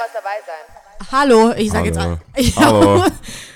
[0.00, 1.12] was dabei sein.
[1.12, 2.12] Hallo, ich sag jetzt Hallo.
[2.12, 2.20] an.
[2.36, 3.04] Ich Hallo.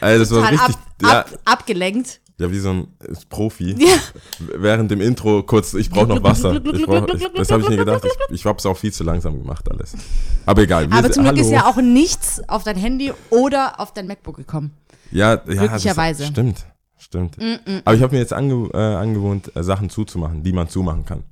[0.00, 2.20] Ey, das war richtig, ab, ja, ab, abgelenkt.
[2.38, 2.88] ja, wie so ein
[3.28, 3.74] Profi.
[3.78, 3.96] Ja.
[4.38, 6.54] Während dem Intro kurz, ich brauche noch Wasser.
[6.54, 8.04] Ich brauch, ich, das habe ich mir gluck, gedacht.
[8.28, 9.94] Ich, ich habe es auch viel zu langsam gemacht alles.
[10.46, 10.90] Aber egal.
[10.90, 14.36] wir Aber zum Glück ist ja auch nichts auf dein Handy oder auf dein MacBook
[14.36, 14.72] gekommen.
[15.10, 16.24] Ja, ja Glücklicherweise.
[16.24, 16.66] Das, stimmt,
[16.98, 17.36] stimmt.
[17.84, 21.24] Aber ich habe mir jetzt ange, äh, angewohnt, äh, Sachen zuzumachen, die man zumachen kann.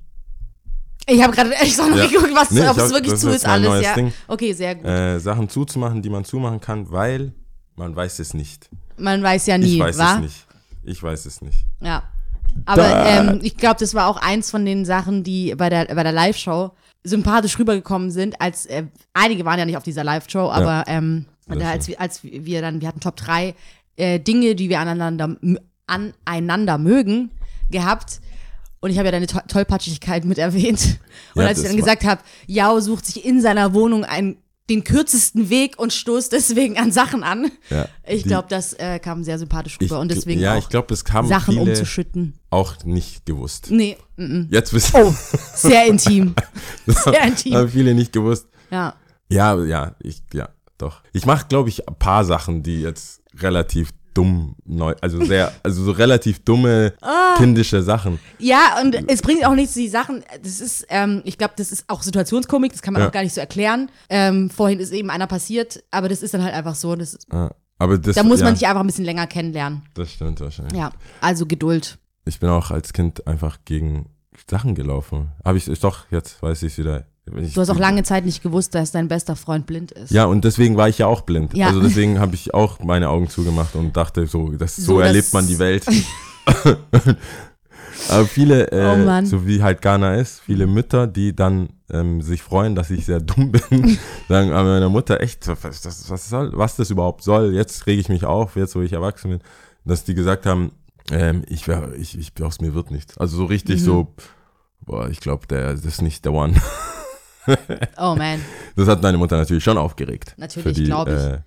[1.07, 2.07] Ich habe gerade echt noch Ja.
[2.07, 3.83] geguckt, was, Nee, ob es wirklich zu ist alles.
[3.83, 3.93] Ja.
[3.95, 4.13] Ding.
[4.27, 4.85] Okay, sehr gut.
[4.85, 7.33] Äh, Sachen zuzumachen, die man zumachen kann, weil
[7.75, 8.69] man weiß es nicht.
[8.97, 10.13] Man weiß ja nie, ich weiß wa?
[10.15, 10.45] es nicht.
[10.83, 11.65] Ich weiß es nicht.
[11.81, 12.03] Ja.
[12.65, 16.03] Aber ähm, ich glaube, das war auch eins von den Sachen, die bei der, bei
[16.03, 16.71] der Live-Show
[17.03, 21.57] sympathisch rübergekommen sind, als äh, einige waren ja nicht auf dieser Live-Show, aber ähm, Das
[21.57, 23.55] da, als, wir, als wir dann, wir hatten Top 3
[23.97, 25.35] äh, Dinge, die wir aneinander,
[25.87, 27.31] aneinander mögen,
[27.71, 28.21] gehabt.
[28.83, 30.99] Und ich habe ja deine to Tollpatschigkeit mit erwähnt.
[31.35, 34.35] Und Ja, als ich dann gesagt habe, Jao sucht sich in seiner Wohnung einen,
[34.69, 37.49] den kürzesten Weg und stoßt deswegen an Sachen an.
[37.69, 40.87] Ja, ich glaube, das äh, kam sehr sympathisch rüber und deswegen ja, auch ich glaube,
[40.89, 42.33] das haben Sachen umzuschütten.
[42.49, 43.67] auch nicht gewusst.
[43.71, 44.47] Nee, mm, mm.
[44.51, 45.13] Jetzt wissen Oh,
[45.53, 46.35] sehr intim.
[46.85, 47.69] Sehr haben intim.
[47.69, 48.47] viele nicht gewusst.
[48.69, 48.95] Ja.
[49.29, 51.03] Ja, ja, ich, ja, doch.
[51.13, 55.83] Ich mache, glaube ich, ein paar Sachen, die jetzt relativ dumm neu, also sehr, also
[55.83, 57.35] so relativ dumme, Ah.
[57.37, 58.19] kindische Sachen.
[58.39, 61.85] Ja, und es bringt auch nichts, die Sachen, das ist, ähm, ich glaube, das ist
[61.87, 63.07] auch Situationskomik, das kann man Ja.
[63.07, 63.89] auch gar nicht so erklären.
[64.09, 67.51] Ähm, vorhin ist eben einer passiert, aber das ist dann halt einfach so, das, Ja,
[67.79, 69.83] aber das, da muss ja, man sich einfach ein bisschen länger kennenlernen.
[69.93, 70.77] das stimmt wahrscheinlich.
[70.77, 70.91] Ja,
[71.21, 71.97] also Geduld.
[72.25, 74.09] Ich bin auch als Kind einfach gegen
[74.49, 75.31] Sachen gelaufen.
[75.43, 77.05] Habe ich, doch, jetzt weiß ich wieder.
[77.41, 80.11] Ich, Du hast auch lange Zeit nicht gewusst, dass dein bester Freund blind ist.
[80.11, 81.53] Ja, und deswegen war ich ja auch blind.
[81.53, 81.67] Ja.
[81.67, 85.31] Also deswegen habe ich auch meine Augen zugemacht und dachte so, das, so, So, erlebt
[85.33, 85.85] man die Welt.
[88.09, 92.41] Aber viele, Oh äh, so wie halt Ghana ist, viele Mütter, die dann ähm, sich
[92.41, 93.97] freuen, dass ich sehr dumm bin,
[94.27, 97.53] sagen aber meiner Mutter echt, was das, was, soll, was das überhaupt soll.
[97.53, 99.39] Jetzt rege ich mich auf, jetzt wo ich erwachsen bin,
[99.85, 100.71] dass die gesagt haben,
[101.11, 101.67] ähm, ich
[101.97, 103.17] ich, ich aus mir wird nichts.
[103.17, 103.85] Also so richtig Mhm.
[103.85, 104.13] so,
[104.81, 106.55] boah, ich glaube, der das ist nicht der One.
[107.97, 108.39] Oh man,
[108.75, 110.33] Das hat meine Mutter natürlich schon aufgeregt.
[110.37, 111.13] Natürlich, Für die, glaub ich.
[111.13, 111.39] Äh,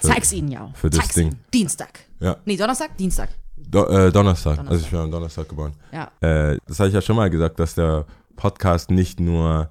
[0.00, 0.70] zeig's ihnen ja.
[0.74, 1.28] für das zeig's Ding.
[1.28, 1.40] ihnen.
[1.52, 2.00] Dienstag.
[2.20, 2.36] Ja.
[2.44, 2.96] Nee, Donnerstag?
[2.96, 3.30] Dienstag.
[3.56, 4.56] Do, äh, Donnerstag.
[4.56, 4.70] Donnerstag.
[4.70, 5.72] Also ich bin am Donnerstag geboren.
[5.92, 6.10] Ja.
[6.20, 8.04] Äh, das habe ich ja schon mal gesagt, dass der
[8.36, 9.70] Podcast nicht nur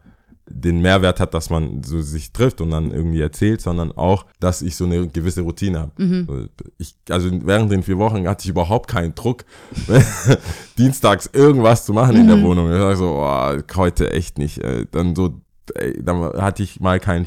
[0.49, 4.61] den Mehrwert hat, dass man so sich trifft und dann irgendwie erzählt, sondern auch, dass
[4.61, 5.91] ich so eine gewisse Routine habe.
[5.97, 6.49] Mhm.
[6.77, 9.43] Ich, also während den vier Wochen hatte ich überhaupt keinen Druck,
[10.77, 12.21] dienstags irgendwas zu machen Mhm.
[12.21, 12.71] in der Wohnung.
[12.71, 14.59] Ich sag so, oh, heute echt nicht.
[14.59, 15.41] Äh, Dann so,
[15.75, 17.25] ey, dann hatte ich mal kein,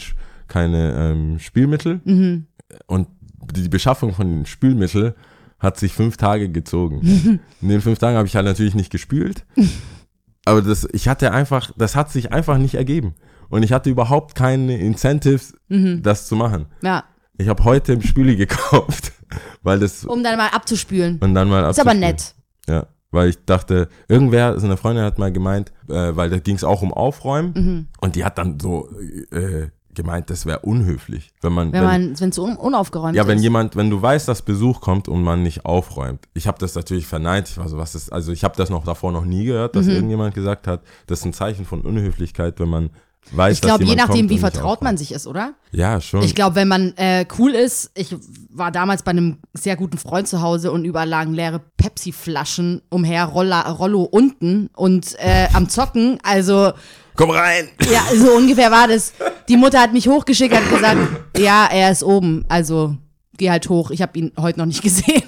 [0.49, 2.47] keine ähm, Spülmittel Mhm.
[2.87, 3.09] und
[3.55, 5.15] die Beschaffung von den Spülmittel
[5.59, 7.01] hat sich fünf Tage gezogen.
[7.61, 9.45] In den fünf Tagen habe ich halt natürlich nicht gespült.
[10.47, 13.15] Aber das, ich hatte einfach, das hat sich einfach nicht ergeben.
[13.51, 16.03] Und ich hatte überhaupt keine Incentives, Mhm.
[16.03, 16.67] das zu machen.
[16.83, 17.05] Ja.
[17.37, 19.13] Ich habe heute im Spüli gekauft,
[19.63, 21.19] weil das Um dann mal abzuspülen.
[21.21, 22.01] und dann mal Ist aber abzuspülen.
[22.01, 22.35] nett.
[22.69, 26.57] Ja, weil ich dachte, irgendwer, so eine Freundin hat mal gemeint, äh, weil da ging
[26.57, 27.87] es auch um Aufräumen Mhm.
[28.01, 28.89] und die hat dann so
[29.33, 33.39] äh, gemeint, das wäre unhöflich, wenn man, Wenn man, wenn es un unaufgeräumt ja, wenn
[33.39, 33.43] ist.
[33.43, 36.29] jemand, wenn du weißt, dass Besuch kommt und man nicht aufräumt.
[36.33, 37.49] Ich habe das natürlich verneint.
[37.49, 39.79] Ich war so, was ist, also ich habe das noch davor noch nie gehört, Mhm.
[39.79, 42.91] dass irgendjemand gesagt hat, das ist ein Zeichen von Unhöflichkeit, wenn man
[43.33, 45.55] weiß, Ich glaube, je nachdem, wie vertraut man sich ist, oder?
[45.73, 46.23] Ja, schon.
[46.23, 48.15] Ich glaube, wenn man äh, cool ist, ich
[48.51, 53.25] war damals bei einem sehr guten Freund zu Hause und überall lagen leere Pepsi-Flaschen umher,
[53.27, 56.19] Rolla, Rollo unten und äh, am Zocken.
[56.23, 56.73] Also,
[57.17, 57.69] Komm rein!
[57.91, 59.13] ja, so ungefähr war das.
[59.49, 60.99] Die Mutter hat mich hochgeschickt, hat gesagt,
[61.39, 62.97] ja, er ist oben, also
[63.37, 63.91] geh halt hoch.
[63.91, 65.23] Ich habe ihn heute noch nicht gesehen.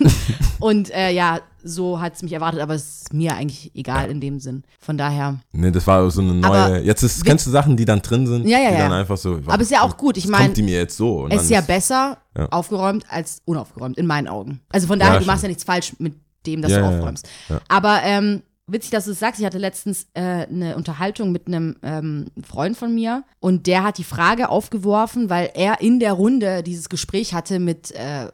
[0.60, 4.20] Und äh, ja, so hat es mich erwartet, aber es ist mir eigentlich egal in
[4.20, 4.64] dem Sinn.
[4.80, 5.38] Von daher.
[5.52, 6.50] Nee, das war so eine neue.
[6.50, 8.46] Aber jetzt ist, kennst du Sachen, die dann drin sind?
[8.46, 8.88] Ja, ja, die ja.
[8.88, 9.40] dann einfach so.
[9.46, 10.16] Aber ist ja auch gut.
[10.16, 11.26] Ich was mein, kommt die mir jetzt so?
[11.28, 12.48] Es ist ja besser Ja.
[12.50, 14.60] aufgeräumt als unaufgeräumt, in meinen Augen.
[14.70, 16.14] Also von daher, Ja, du machst ja nichts falsch mit
[16.46, 16.98] dem, dass Ja, du ja, ja.
[16.98, 17.28] aufräumst.
[17.48, 17.60] Ja.
[17.68, 21.76] Aber ähm, witzig, dass du es sagst, ich hatte letztens äh, eine Unterhaltung mit einem
[21.82, 26.62] ähm, Freund von mir und der hat die Frage aufgeworfen, weil er in der Runde
[26.62, 28.28] dieses Gespräch hatte mit äh,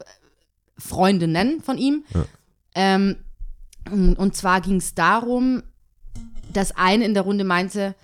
[0.77, 2.03] Freundinnen von ihm.
[2.13, 2.25] Ja.
[2.75, 3.17] Ähm,
[3.91, 5.63] und zwar ging es darum,
[6.53, 7.95] dass eine in der Runde meinte,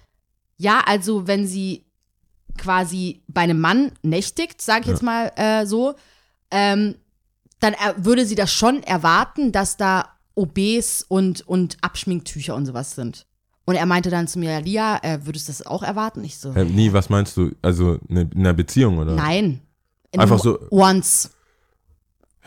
[0.58, 1.86] ja, also wenn sie
[2.58, 4.94] quasi bei einem Mann nächtigt, sage ich Ja.
[4.94, 5.96] jetzt mal äh, so,
[6.52, 6.96] ähm,
[7.60, 13.26] dann würde sie das schon erwarten, dass da OBs und, und Abschminktücher und sowas sind.
[13.66, 16.24] Und er meinte dann zu mir, Lia, äh, würdest du das auch erwarten?
[16.24, 17.52] Ich so, Hä, nie, was meinst du?
[17.62, 19.14] Also ne, in einer Beziehung oder?
[19.16, 19.62] nein.
[20.12, 21.32] In Einfach so- Once.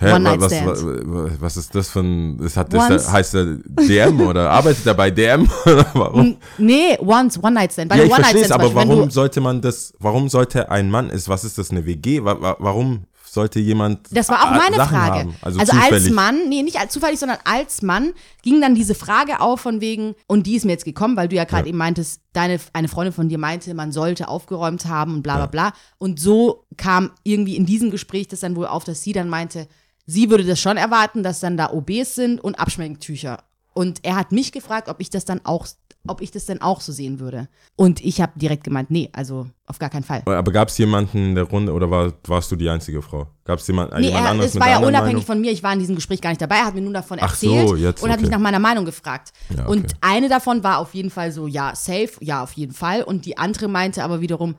[0.01, 3.45] Hä, One Night was, was, was ist das für ein, das hat, der, heißt der
[3.81, 5.49] DM oder arbeitet er bei DM?
[5.95, 6.37] Warum?
[6.57, 7.89] Nee, once, One Night Stand.
[7.91, 10.89] Bei Ja, ich One verstehe es, aber Beispiel, warum sollte man das, warum sollte ein
[10.91, 12.23] Mann, ist, was ist das, eine WG?
[12.25, 15.19] Wa- wa- Warum sollte jemand Das war auch meine Sachen Frage.
[15.21, 15.35] haben?
[15.43, 16.11] Also, als zufällig.
[16.13, 18.13] Mann, nee, nicht als zufällig, sondern als Mann
[18.43, 21.37] ging dann diese Frage auf von wegen, und die ist mir jetzt gekommen, weil du
[21.37, 21.69] ja gerade Ja.
[21.71, 25.47] eben meintest, deine, eine Freundin von dir meinte, man sollte aufgeräumt haben und bla bla
[25.47, 25.73] bla.
[25.99, 29.67] Und so kam irgendwie in diesem Gespräch das dann wohl auf, dass sie dann meinte,
[30.09, 33.45] sie würde das schon erwarten, dass dann da OBs sind und Abschminktücher.
[33.75, 35.67] Und er hat mich gefragt, ob ich das dann auch,
[36.09, 37.49] ob ich das denn auch so sehen würde.
[37.77, 40.23] Und ich habe direkt gemeint, nee, also auf gar keinen Fall.
[40.25, 43.29] Aber gab es jemanden in der Runde oder war, warst du die einzige Frau?
[43.45, 45.23] Gab es jemand, Nee, jemand er, anderes es war ja unabhängig Meinung?
[45.23, 45.53] von mir.
[45.53, 46.57] Ich war in diesem Gespräch gar nicht dabei.
[46.57, 48.23] Er hat mir nur davon Ach so, erzählt jetzt, und hat okay.
[48.23, 49.33] mich nach meiner Meinung gefragt.
[49.51, 49.71] Ja, okay.
[49.71, 53.03] Und eine davon war auf jeden Fall so, ja, safe, ja, auf jeden Fall.
[53.03, 54.57] Und die andere meinte aber wiederum,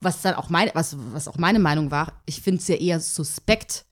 [0.00, 3.00] was dann auch meine, was, was auch meine Meinung war, ich finde es ja eher
[3.00, 3.84] suspekt,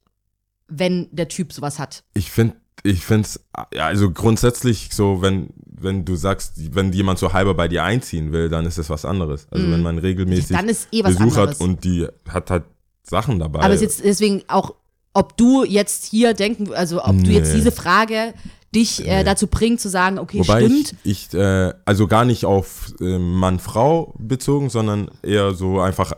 [0.69, 2.05] wenn der Typ sowas hat.
[2.15, 3.41] Ich finde, ich finde es,
[3.75, 8.32] ja, also grundsätzlich so, wenn, wenn du sagst, wenn jemand so halber bei dir einziehen
[8.32, 9.47] will, dann ist es was anderes.
[9.50, 10.56] Also wenn man regelmäßig.
[10.56, 12.65] Dann ist eh Besuch hat und die hat halt
[13.03, 13.61] Sachen dabei.
[13.61, 14.75] aber es ist jetzt deswegen auch,
[15.15, 17.56] ob du jetzt hier denken, also ob du jetzt Nee.
[17.56, 18.35] diese Frage
[18.75, 20.94] dich äh, dazu bringt zu sagen, okay, Wobei stimmt.
[21.03, 26.12] ich, ich äh, also gar nicht auf äh, Mann-Frau bezogen, sondern eher so einfach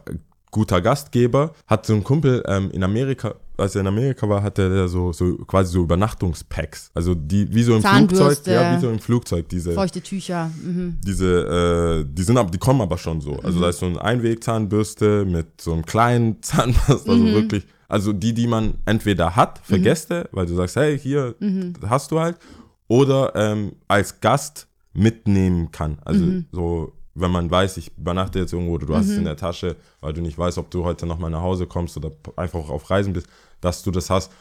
[0.50, 1.52] guter Gastgeber.
[1.66, 5.12] Hat so ein Kumpel ähm, in Amerika, als er in Amerika war, hatte der so,
[5.12, 6.90] so quasi so Übernachtungspacks.
[6.94, 10.50] Also die, wie so im Flugzeug, ja, wie so im Flugzeug, diese, Feuchte Tücher.
[10.62, 10.98] Mhm.
[11.04, 13.38] diese, äh, die sind aber, die kommen aber schon so.
[13.40, 18.32] Also da ist so eine Einwegzahnbürste mit so einem kleinen Zahnpasta, also wirklich, also die,
[18.32, 21.34] die man entweder hat für Gäste, weil du sagst, hey, hier
[21.86, 22.36] hast du halt,
[22.88, 25.98] oder ähm, als Gast mitnehmen kann.
[26.04, 29.36] Also so, wenn man weiß, ich übernachte jetzt irgendwo oder du hast es in der
[29.36, 32.88] Tasche, weil du nicht weißt, ob du heute nochmal nach Hause kommst oder einfach auf
[32.90, 33.26] Reisen bist,
[33.60, 34.32] dass du das hast.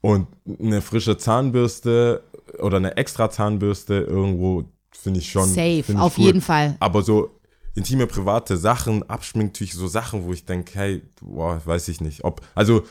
[0.00, 0.28] Und
[0.60, 2.22] eine frische Zahnbürste
[2.58, 5.48] oder eine extra Zahnbürste irgendwo finde ich schon.
[5.48, 6.24] Safe, ich auf cool.
[6.24, 6.76] jeden Fall.
[6.80, 7.38] Aber so
[7.74, 12.24] intime, private Sachen, Abschminktücher, so Sachen, wo ich denke, hey, boah, weiß ich nicht.
[12.24, 12.82] Ob, also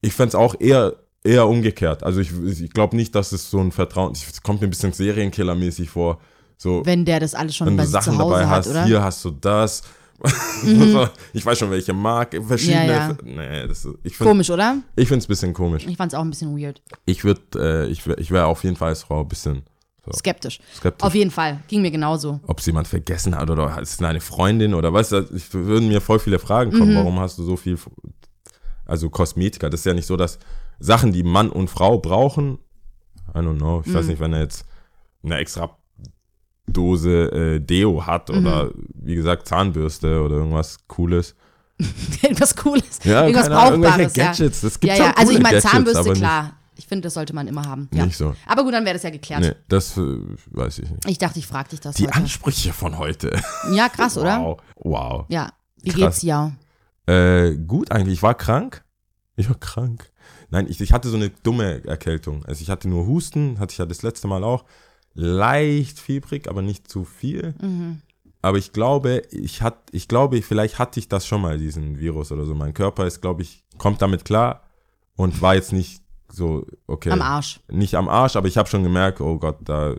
[0.00, 2.02] ich fände es auch eher, eher umgekehrt.
[2.04, 4.92] Also ich, ich glaube nicht, dass es so ein Vertrauen, es kommt mir ein bisschen
[4.92, 6.20] Serienkillermäßig vor.
[6.60, 8.56] So, Wenn der das alles schon wenn bei du sich Sachen zu Hause dabei hat,
[8.58, 8.84] hast, oder?
[8.84, 9.82] hier hast du das.
[11.32, 12.86] ich weiß schon, welche Marke, verschiedene.
[12.88, 13.16] Ja, ja.
[13.22, 14.76] Nee, das ist, ich finde Komisch, oder?
[14.96, 15.86] ich finde es ein bisschen komisch.
[15.86, 16.82] Ich fand es auch ein bisschen weird.
[17.04, 19.62] Ich würde, äh, ich, wär- ich wäre auf jeden Fall als Frau ein bisschen
[20.12, 20.60] Skeptisch.
[20.74, 21.06] skeptisch.
[21.06, 21.60] Auf jeden Fall.
[21.68, 22.40] Ging mir genauso.
[22.46, 25.12] ob es jemand vergessen hat oder ist es eine Freundin oder was.
[25.12, 26.78] Ich würden mir voll viele Fragen Mhm.
[26.78, 26.96] kommen.
[26.96, 27.78] Warum hast du so viel,
[28.86, 29.68] also Kosmetika?
[29.68, 30.38] Das ist ja nicht so, dass
[30.80, 32.58] Sachen, die Mann und Frau brauchen,
[33.34, 34.10] I don't know, ich weiß Mhm.
[34.10, 34.64] nicht, wenn er jetzt
[35.22, 35.76] eine extra
[36.68, 38.38] Dose äh, Deo hat Mhm.
[38.38, 41.34] oder wie gesagt Zahnbürste oder irgendwas Cooles.
[42.22, 42.98] Irgendwas Cooles.
[43.04, 43.98] Ja, Irgendwas keine Brauchbares.
[44.00, 44.60] irgendwelche Gadgets.
[44.62, 45.04] Das Ja, gibt ja.
[45.04, 46.52] schon Also ich meine, Gadgets, Zahnbürste, aber klar.
[46.76, 47.88] Ich finde, das sollte man immer haben.
[47.92, 48.04] Ja.
[48.06, 48.34] Nicht so.
[48.46, 49.40] Aber gut, dann wäre das ja geklärt.
[49.42, 50.00] Nee, das äh,
[50.50, 51.08] weiß ich nicht.
[51.08, 52.14] Ich dachte, ich frage dich das Die heute.
[52.16, 53.32] Ansprüche von heute.
[53.72, 54.40] Ja, krass, oder?
[54.40, 54.60] Wow.
[54.76, 55.24] Wow.
[55.28, 55.50] Ja.
[55.82, 56.00] Wie Krass.
[56.00, 56.52] geht's dir?
[57.06, 58.14] Äh, gut eigentlich.
[58.14, 58.84] Ich war krank.
[59.36, 60.10] Ich war krank.
[60.50, 62.44] Nein, ich, ich hatte so eine dumme Erkältung.
[62.46, 64.64] Also ich hatte nur Husten, hatte ich ja das letzte Mal auch.
[65.20, 67.54] Leicht fiebrig, aber nicht zu viel.
[67.60, 68.02] Mhm.
[68.40, 72.30] Aber ich glaube, ich hat, ich glaube, vielleicht hatte ich das schon mal, diesen Virus
[72.30, 72.54] oder so.
[72.54, 74.62] Mein Körper ist, glaube ich, kommt damit klar
[75.16, 77.10] und war jetzt nicht so, okay.
[77.10, 77.58] Am Arsch.
[77.68, 79.96] Nicht am Arsch, aber ich habe schon gemerkt, oh Gott, da,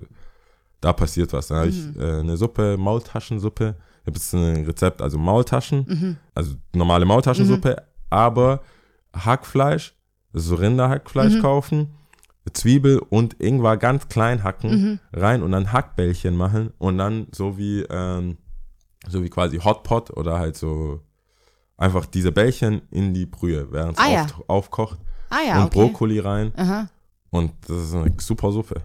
[0.80, 1.48] da passiert was.
[1.48, 1.94] Dann habe Mhm.
[1.96, 3.76] ich äh, eine Suppe, Maultaschensuppe.
[4.04, 6.18] Ich habe jetzt ein Rezept, also Maultaschen, Mhm.
[6.34, 7.76] also normale Maultaschensuppe,
[8.10, 8.62] aber
[9.14, 9.94] Hackfleisch,
[10.32, 11.42] so Rinderhackfleisch Mhm.
[11.42, 11.96] kaufen,
[12.54, 15.00] Zwiebel und Ingwer ganz klein hacken Mhm.
[15.14, 18.38] rein und dann Hackbällchen machen und dann so wie, ähm,
[19.08, 21.02] so wie quasi Hotpot oder halt so
[21.78, 24.24] einfach diese Bällchen in die Brühe, während es Ah, ja.
[24.26, 25.80] auf, aufkocht Ah ja, und okay.
[25.80, 26.90] Brokkoli rein Aha.
[27.30, 28.82] und das ist eine super Suppe.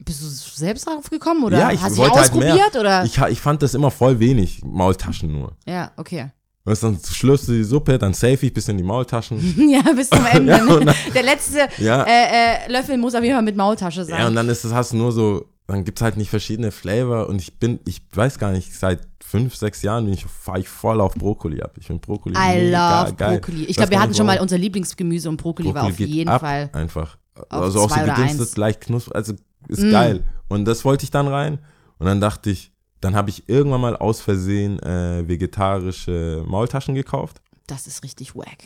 [0.00, 2.80] Bist du selbst drauf gekommen oder Ja, ich hast du wollte halt ausprobiert mehr.
[2.80, 3.04] oder?
[3.04, 5.56] Ich, ich fand das immer voll wenig, Maultaschen nur.
[5.66, 6.30] ja, okay.
[6.68, 9.38] Weißt du, dann schlürfst du die Suppe, dann safe ich bisschen die Maultaschen.
[9.70, 10.52] ja, bis zum Ende.
[10.52, 10.94] Ja, ne?
[11.14, 12.04] Der letzte Ja.
[12.04, 14.20] äh, äh, Löffel muss auf jeden Fall mit Maultasche sein.
[14.20, 17.28] Ja, und dann ist es, hast du nur so, dann gibt's halt nicht verschiedene Flavor
[17.28, 20.68] und ich bin, ich weiß gar nicht, seit fünf, sechs Jahren bin ich, fahre ich
[20.68, 21.72] voll auf Brokkoli ab.
[21.78, 23.38] Ich finde Brokkoli I love geil.
[23.40, 23.64] Brokkoli.
[23.64, 26.30] Ich glaube, wir hatten schon mal unser Lieblingsgemüse und Brokkoli, war Brokkoli auf geht jeden
[26.30, 26.70] ab, Fall.
[26.72, 27.18] Einfach.
[27.34, 29.34] auf also auch so gedinstet, leicht knusprig, also
[29.68, 29.90] ist Mm.
[29.90, 30.24] geil.
[30.48, 31.58] Und das wollte ich dann rein
[31.98, 37.40] und dann dachte ich, dann habe ich irgendwann mal aus Versehen äh, vegetarische Maultaschen gekauft.
[37.66, 38.58] Das ist richtig wack.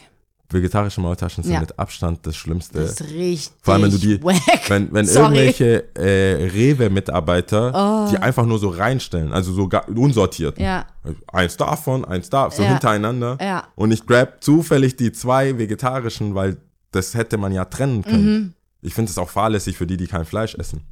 [0.51, 1.61] Vegetarische Maultaschen sind Ja.
[1.61, 2.79] mit Abstand das Schlimmste.
[2.81, 4.37] Das ist richtig Vor allem, wenn du die- wack.
[4.69, 5.25] wenn, wenn Sorry.
[5.39, 10.57] irgendwelche äh, Rewe-Mitarbeiter die einfach nur so reinstellen, also so unsortiert.
[10.59, 10.62] Oh.
[10.62, 10.87] Ja,
[11.33, 12.69] Eins davon, eins da, so Ja.
[12.71, 13.39] hintereinander.
[13.41, 13.65] ja.
[13.75, 16.59] Und ich grab zufällig die zwei vegetarischen, weil
[16.91, 18.33] das hätte man ja trennen können.
[18.33, 18.53] Mhm.
[18.83, 20.83] Ich finde es auch fahrlässig für die, die kein Fleisch essen.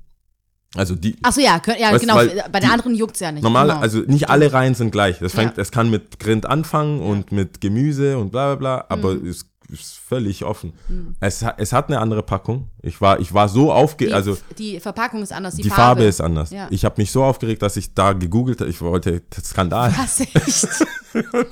[0.77, 2.17] Also die, Achso, ja, könnt, ja Weißt genau.
[2.53, 3.43] Bei den anderen juckt's ja nicht.
[3.43, 3.83] Normale, genau.
[3.83, 5.19] also nicht alle Reihen sind gleich.
[5.19, 5.62] Das fängt, Ja.
[5.62, 9.27] es kann mit Grind anfangen und mit Gemüse und bla bla bla, aber Mhm.
[9.27, 10.73] es ist völlig offen.
[11.21, 12.69] Es, ha- es hat eine andere Packung.
[12.83, 16.05] Ich war, ich war so aufge, die, also die Verpackung ist anders, die, die, Farbe.
[16.05, 16.50] ist anders.
[16.50, 16.67] Ja.
[16.71, 18.71] Ich habe mich so aufgeregt, dass ich da gegoogelt habe.
[18.71, 20.69] Ich wollte Skandal, Was echt?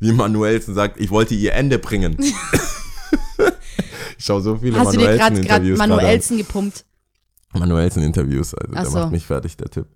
[0.00, 0.98] wie Manuelsen sagt.
[1.00, 2.16] Ich wollte ihr Ende bringen.
[4.18, 5.76] ich schaue so viele Hast du dir gerade.
[5.76, 6.84] Manuelsen gepumpt?
[7.58, 8.98] Manuelsen-Interviews, also Ach der so.
[8.98, 9.86] macht mich fertig, der Typ.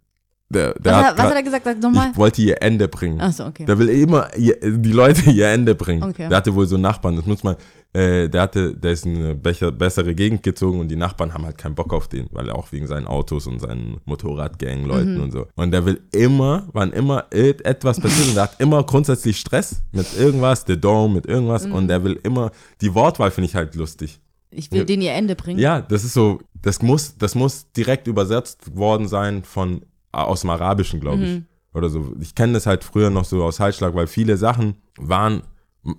[0.50, 1.64] Der, der Was, hat was hat er gesagt?
[1.66, 2.08] Sag nochmal.
[2.10, 3.20] Ich wollte ihr Ende bringen.
[3.20, 3.66] Achso, okay.
[3.66, 6.02] Der will immer ihr, die Leute ihr Ende bringen.
[6.02, 6.26] Okay.
[6.28, 7.56] Der hatte wohl so einen Nachbarn, das muss man,
[7.92, 11.44] äh, der hatte, der ist in eine becher, bessere Gegend gezogen und die Nachbarn haben
[11.44, 15.22] halt keinen Bock auf den, weil er auch wegen seinen Autos und seinen Motorradgang-Leuten Mhm.
[15.22, 15.46] und so.
[15.54, 20.06] Und der will immer, wann immer etwas passiert und der hat immer grundsätzlich Stress mit
[20.18, 21.72] irgendwas, der Dome, mit irgendwas Mhm.
[21.74, 24.18] und der will immer, die Wortwahl finde ich halt lustig.
[24.50, 24.84] Ich will Ja.
[24.84, 25.58] den ihr Ende bringen.
[25.58, 30.50] Ja, das ist so, das muss, das muss direkt übersetzt worden sein von aus dem
[30.50, 31.42] Arabischen, glaube ich.
[31.74, 32.14] Oder so.
[32.20, 35.42] Ich kenne das halt früher noch so aus Halsschlag, weil viele Sachen waren,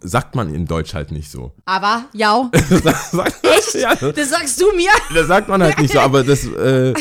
[0.02, 1.54] sagt man in Deutsch halt nicht so.
[1.66, 3.76] Aber, ja, Echt?
[3.76, 4.90] Ja, das, das sagst du mir.
[5.14, 6.94] das sagt man halt nicht so, aber das äh,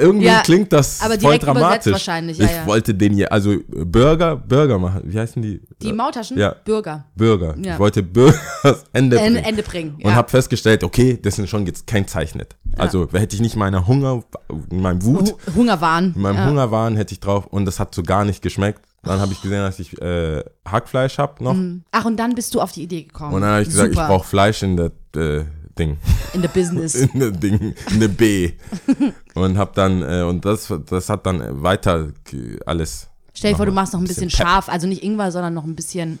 [0.00, 1.92] irgendwie Ja, klingt das aber voll dramatisch.
[1.92, 2.66] wahrscheinlich, ja, ich ja.
[2.66, 5.02] wollte den hier, also Burger, Burger machen.
[5.04, 5.60] Wie heißen die?
[5.82, 6.38] Die Maultaschen?
[6.38, 6.54] Ja.
[6.64, 7.04] Bürger.
[7.16, 7.54] Burger.
[7.62, 7.74] Ja.
[7.74, 8.38] Ich wollte Burgers
[8.92, 9.36] Ende bringen.
[9.36, 9.94] Ende, Ende bringen.
[9.96, 10.14] Und Ja.
[10.14, 12.56] habe festgestellt, okay, das sind schon gekennzeichnet.
[12.76, 14.22] Also hätte ich nicht meine Hunger,
[14.70, 16.12] in meinem Wut, Hu- Hungerwahn.
[16.14, 16.44] in meinem.
[16.46, 18.82] Hungerwahn hätte ich drauf und das hat so gar nicht geschmeckt.
[19.02, 21.56] Dann habe ich gesehen, dass ich äh, Hackfleisch habe noch.
[21.92, 23.34] Ach, und dann bist du auf die Idee gekommen.
[23.34, 24.02] Und dann habe ich gesagt, Super.
[24.02, 25.44] ich brauche Fleisch in der äh,
[25.78, 25.98] Ding.
[26.34, 26.94] In der Business.
[27.14, 28.52] In der Ding, in der B.
[29.34, 32.08] und habe dann, äh, und das, das hat dann weiter
[32.66, 33.08] alles.
[33.32, 35.64] Stell dir vor, du machst noch ein bisschen, bisschen scharf, also nicht Ingwer, sondern noch
[35.64, 36.18] ein bisschen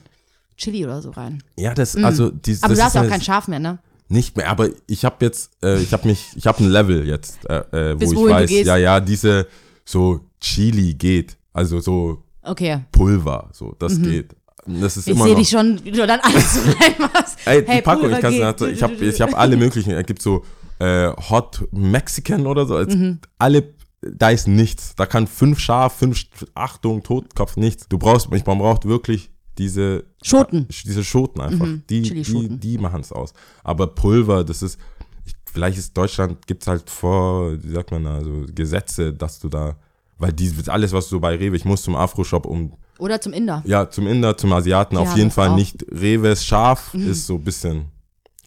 [0.56, 1.42] Chili oder so rein.
[1.56, 2.64] Ja, das, also dieses, Mhm.
[2.66, 3.78] Aber du hast ja auch kein Schaf mehr, ne?
[4.08, 7.38] Nicht mehr, aber ich habe jetzt, äh, ich habe mich, ich habe ein Level jetzt,
[7.50, 9.46] äh, äh, Bis wo wohin ich weiß, ja, ja, diese
[9.84, 12.80] so Chili geht, also so Okay.
[12.92, 14.34] Pulver, so das geht.
[14.66, 15.14] Das ist Mhm.
[15.14, 17.38] Ich sehe dich schon, wie du dann alles reinmachst.
[17.46, 18.40] Ey, die Hey, Packung, ich kann geht.
[18.58, 19.92] sagen, ich habe ich hab alle möglichen.
[19.92, 20.44] Es gibt so
[20.78, 22.78] äh, Hot Mexican oder so.
[22.78, 23.18] Es, Mhm.
[23.38, 24.94] Alle, da ist nichts.
[24.94, 26.24] Da kann fünf Schaf, fünf
[26.54, 27.88] Achtung, Totkopf, nichts.
[27.88, 30.68] Du brauchst, man braucht wirklich diese Schoten.
[30.84, 31.66] diese Schoten einfach.
[31.90, 32.60] Die, die, Chilischoten.
[32.60, 33.32] die machen es aus.
[33.64, 34.78] Aber Pulver, das ist,
[35.24, 39.48] ich, vielleicht ist Deutschland, gibt's halt vor, wie sagt man da, so Gesetze, dass du
[39.48, 39.76] da,
[40.18, 43.62] weil die, alles, was du bei Rewe, ich muss zum Afro-Shop, um, Oder zum Inder.
[43.66, 45.52] ja, zum Inder, zum Asiaten, Die auf jeden Fall auch.
[45.52, 45.58] Mhm.
[45.58, 47.86] nicht Rewe's scharf, ist so ein bisschen,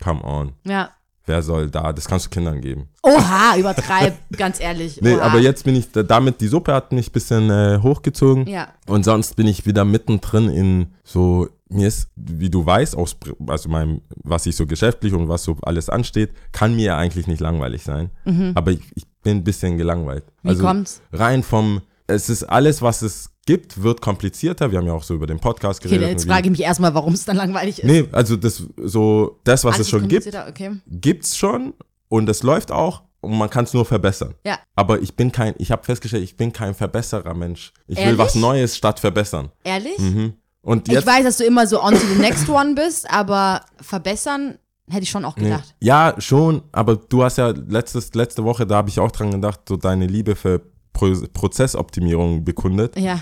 [0.03, 0.53] come on.
[0.65, 0.89] Ja.
[1.27, 2.89] Wer soll da, das kannst du Kindern geben.
[3.03, 4.99] Oha, übertreib, ganz ehrlich.
[5.01, 5.21] Nee, Oha.
[5.21, 8.47] aber jetzt bin ich, da- damit, die Suppe hat mich ein bisschen äh, hochgezogen.
[8.47, 8.69] Ja.
[8.87, 13.15] Und sonst bin ich wieder mittendrin in so, mir ist, wie du weißt, aus,
[13.47, 17.27] also meinem, was ich so geschäftlich und was so alles ansteht, kann mir ja eigentlich
[17.27, 18.09] nicht langweilig sein.
[18.55, 20.25] Aber ich, ich bin ein bisschen gelangweilt.
[20.43, 20.49] Mhm.
[20.49, 21.01] Also Wie kommt's?
[21.13, 24.71] rein vom, es ist alles, was es gibt, wird komplizierter.
[24.71, 26.09] Wir haben ja auch so über den Podcast Okay, geredet.
[26.11, 27.85] jetzt und frage wie, ich mich erstmal, warum es dann langweilig ist.
[27.85, 30.79] nee, also das, so, das, was Alles es schon gibt, Okay.
[30.87, 31.73] gibt's schon
[32.07, 34.35] und es läuft auch und man kann es nur verbessern.
[34.45, 34.59] Ja.
[34.75, 37.71] Aber ich bin kein, ich habe festgestellt, ich bin kein Verbesserer Mensch.
[37.87, 38.19] Ich will Ehrlich?
[38.19, 39.49] was Neues statt verbessern.
[39.63, 39.97] Ehrlich?
[39.97, 40.33] Mhm.
[40.63, 43.61] Und Ich jetzt, weiß, dass du immer so on to the next one bist, aber
[43.79, 44.59] verbessern
[44.91, 45.45] hätte ich schon auch Nee.
[45.45, 45.75] gedacht.
[45.79, 49.61] Ja, schon, aber du hast ja letztes, letzte Woche, da habe ich auch dran gedacht,
[49.67, 50.61] so deine Liebe für
[50.93, 52.97] Pro Prozessoptimierung bekundet.
[52.99, 53.19] Ja.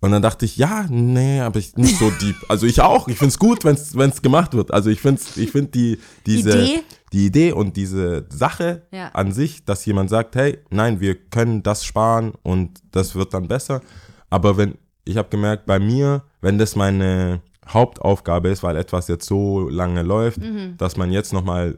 [0.00, 2.34] Und dann dachte ich, ja, nee, aber ich nicht so deep.
[2.48, 4.72] Also ich auch, ich find's gut, wenn's wenn's gemacht wird.
[4.72, 6.82] Also ich find's, ich find die, diese, Idee?
[7.12, 9.08] die Idee und diese Sache Ja.
[9.10, 13.46] an sich, dass jemand sagt, hey, nein, wir können das sparen und das wird dann
[13.46, 13.80] besser.
[14.28, 14.74] Aber wenn,
[15.04, 20.02] ich habe gemerkt, bei mir, wenn das meine Hauptaufgabe ist, weil etwas jetzt so lange
[20.02, 20.76] läuft, Mhm.
[20.78, 21.76] dass man jetzt nochmal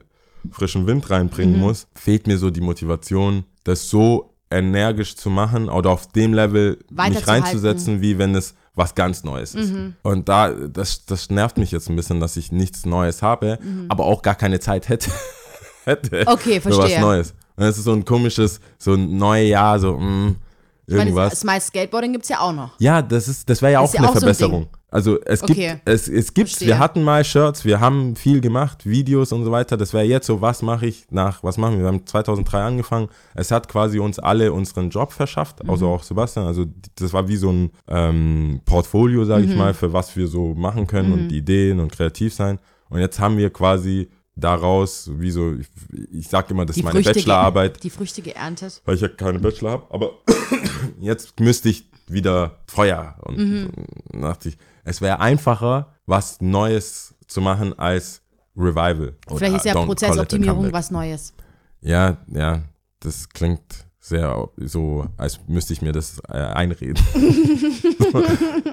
[0.50, 5.90] frischen Wind reinbringen muss, fehlt mir so die Motivation, das so energisch zu machen oder
[5.90, 9.72] auf dem Level mich reinzusetzen, wie wenn es was ganz Neues ist.
[9.72, 9.94] Mhm.
[10.02, 14.04] Und da, das, das nervt mich jetzt ein bisschen, dass ich nichts Neues habe, aber
[14.04, 15.10] auch gar keine Zeit hätte.
[15.84, 16.28] hätte Mhm.
[16.28, 17.00] Okay, Für was verstehe.
[17.00, 17.34] Neues.
[17.56, 20.34] Und es ist so ein komisches, so ein neues Jahr, so, mh,
[20.86, 21.40] Ich meine, irgendwas.
[21.40, 22.72] Smile Skateboarding gibt's ja auch noch.
[22.80, 24.66] Ja, das ist, das wäre ja auch ja eine auch so ein Verbesserung.
[24.94, 25.80] Also es gibt, Okay.
[25.84, 26.68] es, es gibt's, Verstehe.
[26.68, 29.76] wir hatten mal Shirts, wir haben viel gemacht, Videos und so weiter.
[29.76, 31.80] Das wäre jetzt so, was mache ich nach, was machen wir?
[31.80, 33.08] Wir haben 2003 angefangen.
[33.34, 35.70] Es hat quasi uns alle unseren Job verschafft, Mhm.
[35.70, 36.46] also auch Sebastian.
[36.46, 39.50] Also das war wie so ein ähm, Portfolio, sage Mhm.
[39.52, 42.58] ich mal, für was wir so machen können und Ideen und kreativ sein.
[42.88, 45.66] Und jetzt haben wir quasi daraus, wie so, ich,
[46.12, 48.80] ich sage immer, das Die ist meine Früchte, Bachelorarbeit die Früchte geerntet.
[48.84, 50.10] weil ich ja keine Bachelor habe, aber
[51.00, 53.16] jetzt müsste ich wieder Feuer.
[53.22, 53.68] Und Mhm.
[54.20, 58.22] dachte ich, es wäre einfacher, was Neues zu machen, als
[58.56, 59.16] Revival.
[59.26, 61.34] Oder Vielleicht ist ja don't Prozessoptimierung was Neues.
[61.80, 62.62] Ja, ja,
[63.00, 67.02] das klingt sehr so, als müsste ich mir das äh, einreden.
[68.12, 68.24] so,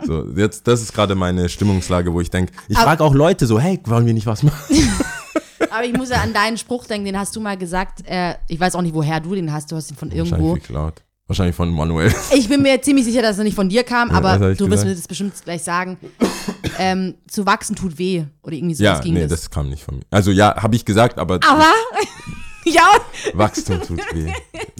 [0.05, 3.57] so, jetzt, das ist gerade meine Stimmungslage, wo ich denke, ich frage auch Leute so,
[3.59, 4.75] hey, wollen wir nicht was machen?
[5.71, 8.05] Aber ich muss ja an deinen Spruch denken, den hast du mal gesagt.
[8.05, 9.71] Äh, ich weiß auch nicht, woher du den hast.
[9.71, 10.55] Du hast ihn von irgendwo.
[10.55, 11.01] Geklaut.
[11.31, 12.13] Wahrscheinlich von Manuel.
[12.35, 14.83] Ich bin mir ziemlich sicher, dass er nicht von dir kam, Ja, aber du wirst
[14.83, 15.97] mir das bestimmt gleich sagen.
[16.77, 18.25] ähm, zu wachsen tut weh.
[18.43, 19.29] Oder irgendwie sowas Ja, ging nee, das.
[19.29, 20.03] das kam nicht von mir.
[20.09, 21.71] Also ja, habe ich gesagt, aber Aber,
[22.65, 22.83] ja,
[23.33, 24.29] Wachstum tut weh.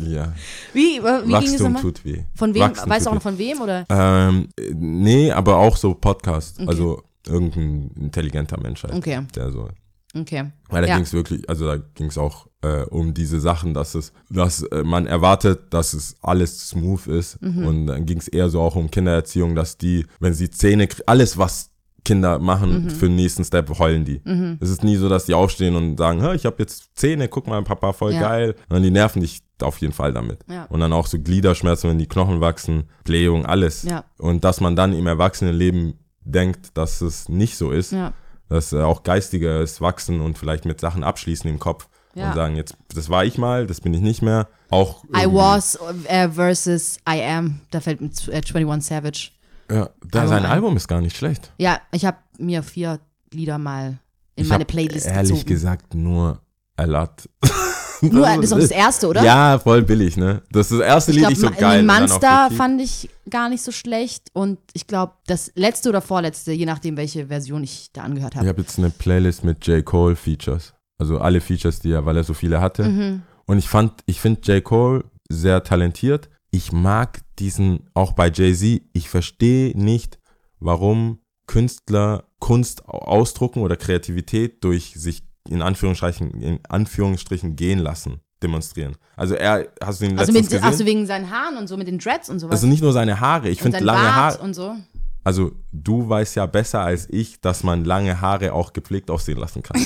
[0.02, 0.34] Ja,
[0.74, 1.82] wie, wie ging es Wachstum nochmal?
[1.84, 2.24] tut weh.
[2.36, 2.62] Von wem?
[2.64, 3.62] Wachstum weißt du auch noch von wem?
[3.62, 3.86] Oder?
[3.90, 6.60] Ähm, äh, nee, aber auch so Podcast.
[6.68, 8.94] Also irgendein intelligenter Mensch halt.
[8.94, 9.70] Okay, Der so.
[10.16, 10.52] Okay.
[10.70, 10.96] Weil da Ja.
[10.96, 14.62] ging es wirklich, also da ging es auch äh, um diese Sachen, dass es, dass
[14.64, 17.42] äh, man erwartet, dass es alles smooth ist.
[17.42, 17.66] Mhm.
[17.66, 21.02] Und dann ging es eher so auch um Kindererziehung, dass die, wenn sie Zähne, krie-
[21.08, 21.72] alles was
[22.06, 22.90] Kinder machen Mhm.
[22.92, 24.22] für den nächsten Step, heulen die.
[24.60, 27.46] Es ist nie so, dass die aufstehen und sagen, "Hä, ich habe jetzt Zähne, guck
[27.48, 28.22] mal, Papa, voll Ja.
[28.22, 28.56] geil.
[28.70, 30.40] Und die nerven dich auf jeden Fall damit.
[30.50, 30.66] Ja.
[30.66, 33.84] Und dann auch so Gliederschmerzen, wenn die Knochen wachsen, Blähung, alles.
[33.84, 34.06] Ja.
[34.18, 38.14] Und dass man dann im Erwachsenenleben denkt, dass es nicht so ist Ja.
[38.52, 42.30] Dass äh, auch geistiges Wachsen und vielleicht mit Sachen abschließen im Kopf Ja.
[42.30, 44.48] und sagen, jetzt, das war ich mal, das bin ich nicht mehr.
[44.70, 45.78] Auch I was
[46.08, 47.62] äh, versus I am.
[47.72, 49.32] Da fällt mir zu- äh, 21 Savage.
[49.70, 50.52] Ja, da, Album sein ein.
[50.52, 51.52] Album ist gar nicht schlecht.
[51.58, 53.00] Ja, ich habe mir vier
[53.34, 54.00] Lieder mal
[54.36, 55.46] in ich meine Playlist ehrlich gezogen.
[55.48, 56.42] gesagt nur
[56.78, 57.30] a lot.
[58.02, 59.24] Nur, das ist doch das erste, oder?
[59.24, 60.42] Ja, voll billig, ne?
[60.52, 61.84] Das ist das erste Ich Lied glaube, nicht so geil.
[61.84, 64.30] Monster fand ich gar nicht so schlecht.
[64.34, 68.38] Und ich glaube, das letzte oder vorletzte, je nachdem, welche Version ich da angehört Ich
[68.40, 68.50] habe.
[68.50, 69.86] habe jetzt eine Playlist mit J.
[69.86, 70.74] Cole Features.
[70.98, 72.84] Also alle Features, die er, weil er so viele hatte.
[72.84, 73.22] Mhm.
[73.46, 74.64] Und ich fand, ich finde J.
[74.64, 76.30] Cole sehr talentiert.
[76.52, 80.20] Ich mag diesen, auch bei Jay-Z, ich verstehe nicht,
[80.60, 88.22] warum Künstler Kunst au- ausdrucken oder Kreativität durch sich in Anführungsstrichen, in Anführungsstrichen gehen lassen,
[88.44, 88.96] demonstrieren.
[89.16, 90.64] Also er, hast du ihn Also, letztens mit, gesehen?
[90.64, 92.54] also wegen seinen Haaren und so, mit den Dreads und sowas.
[92.54, 94.76] also nicht nur seine Haare, ich finde lange Bart Haare, und so.
[95.24, 99.62] also du weißt ja besser als ich, dass man lange Haare auch gepflegt aussehen lassen
[99.64, 99.80] kann.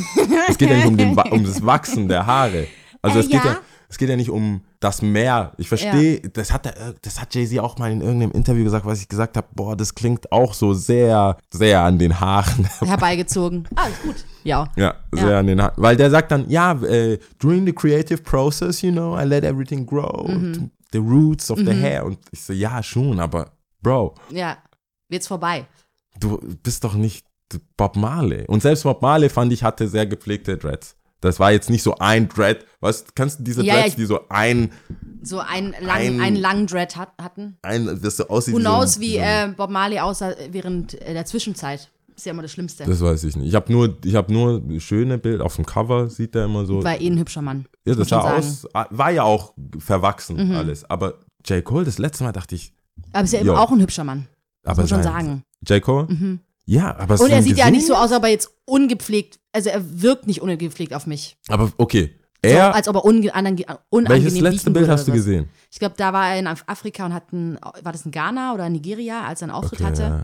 [0.49, 2.67] es geht ja nicht um, den, um das Wachsen der Haare.
[3.01, 3.57] Also Äh, es geht ja.
[3.95, 5.53] Ja, es geht ja nicht um das Meer.
[5.57, 9.07] Ich verstehe, das hat das hat Jay-Z auch mal in irgendeinem Interview gesagt, was ich
[9.07, 12.65] gesagt habe, boah, das klingt auch so sehr, sehr an den Haaren.
[12.81, 13.67] Herbeigezogen.
[13.75, 14.15] Ah, ist gut.
[14.43, 14.67] Ja.
[14.75, 15.39] ja, sehr Ja.
[15.39, 15.73] an den Haaren.
[15.77, 19.85] Weil der sagt dann, ja, äh, during the creative process, you know, I let everything
[19.85, 20.27] grow.
[20.27, 20.71] Mhm.
[20.91, 22.05] The roots of the hair.
[22.05, 24.57] Und ich so, ja, schon, aber Bro, Ja.
[25.09, 25.65] Wird's vorbei.
[26.19, 27.25] du bist doch nicht
[27.77, 28.45] Bob Marley.
[28.47, 30.95] Und selbst Bob Marley fand ich hatte sehr gepflegte Dreads.
[31.21, 32.65] Das war jetzt nicht so ein Dread.
[32.81, 34.71] Was kannst du diese Ja, ja, Dreads, ich- die so ein,
[35.23, 37.57] So einen Ein- langen, einen langen Dread hat, hatten.
[37.63, 39.99] ein das so aussieht Who wie so knows, ein- wie so ein- äh, Bob Marley
[39.99, 41.89] aussah während äh, der Zwischenzeit.
[42.15, 42.85] Ist ja immer das Schlimmste.
[42.85, 43.47] Das weiß ich nicht.
[43.49, 45.43] Ich habe nur, ich habe nur schöne Bilder.
[45.43, 46.81] Auf dem Cover sieht er immer so.
[46.83, 47.65] War eh ein hübscher Mann.
[47.85, 50.55] ja, das sah aus, war ja auch verwachsen Mhm.
[50.55, 50.89] alles.
[50.89, 51.63] Aber J.
[51.63, 52.73] Cole, das letzte Mal dachte ich,
[53.11, 54.27] Aber ist ja immer auch ein hübscher Mann.
[54.63, 55.43] aber Muss man schon sagen.
[55.67, 55.81] J.
[55.81, 56.05] Cole?
[56.07, 56.39] Mhm.
[56.65, 59.69] Ja, aber Und er sieht ja nicht so aus, als ob er jetzt ungepflegt, also
[59.69, 61.37] er wirkt nicht ungepflegt auf mich.
[61.47, 62.15] Aber okay.
[62.43, 65.17] So, Er, als ob er anang- unangenehm welches letzte Bild hast du was.
[65.17, 65.49] gesehen?
[65.71, 68.53] Ich glaube, da war er in Af- Afrika und hat ein, war das in Ghana
[68.53, 70.01] oder Nigeria, als er einen Auftritt hatte.
[70.01, 70.23] ja.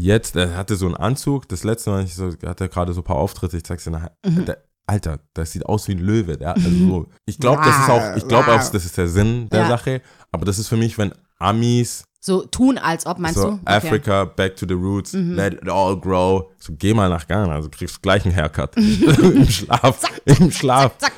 [0.00, 1.48] Jetzt, er hatte so einen Anzug.
[1.48, 3.56] Das letzte Mal, ich so, hatte er gerade so ein paar Auftritte.
[3.56, 4.12] Ich zeig's dir nachher.
[4.24, 4.44] Mhm.
[4.88, 6.36] Alter, das sieht aus wie ein Löwe.
[6.38, 9.48] Der, also so, ich glaube, das ist auch, ich glaube auch, das ist der Sinn
[9.50, 9.68] der Ja.
[9.68, 10.00] Sache.
[10.32, 13.48] Aber das ist für mich, wenn Amis So tun, als ob, meinst so du?
[13.52, 13.60] Okay.
[13.60, 13.68] Mhm.
[13.68, 16.50] Africa, back to the roots, let it all grow.
[16.58, 18.76] So geh mal nach Ghana, also kriegst gleich einen Haircut.
[18.76, 20.00] Im Schlaf.
[20.24, 20.96] Im Schlaf.
[20.98, 21.12] Zack.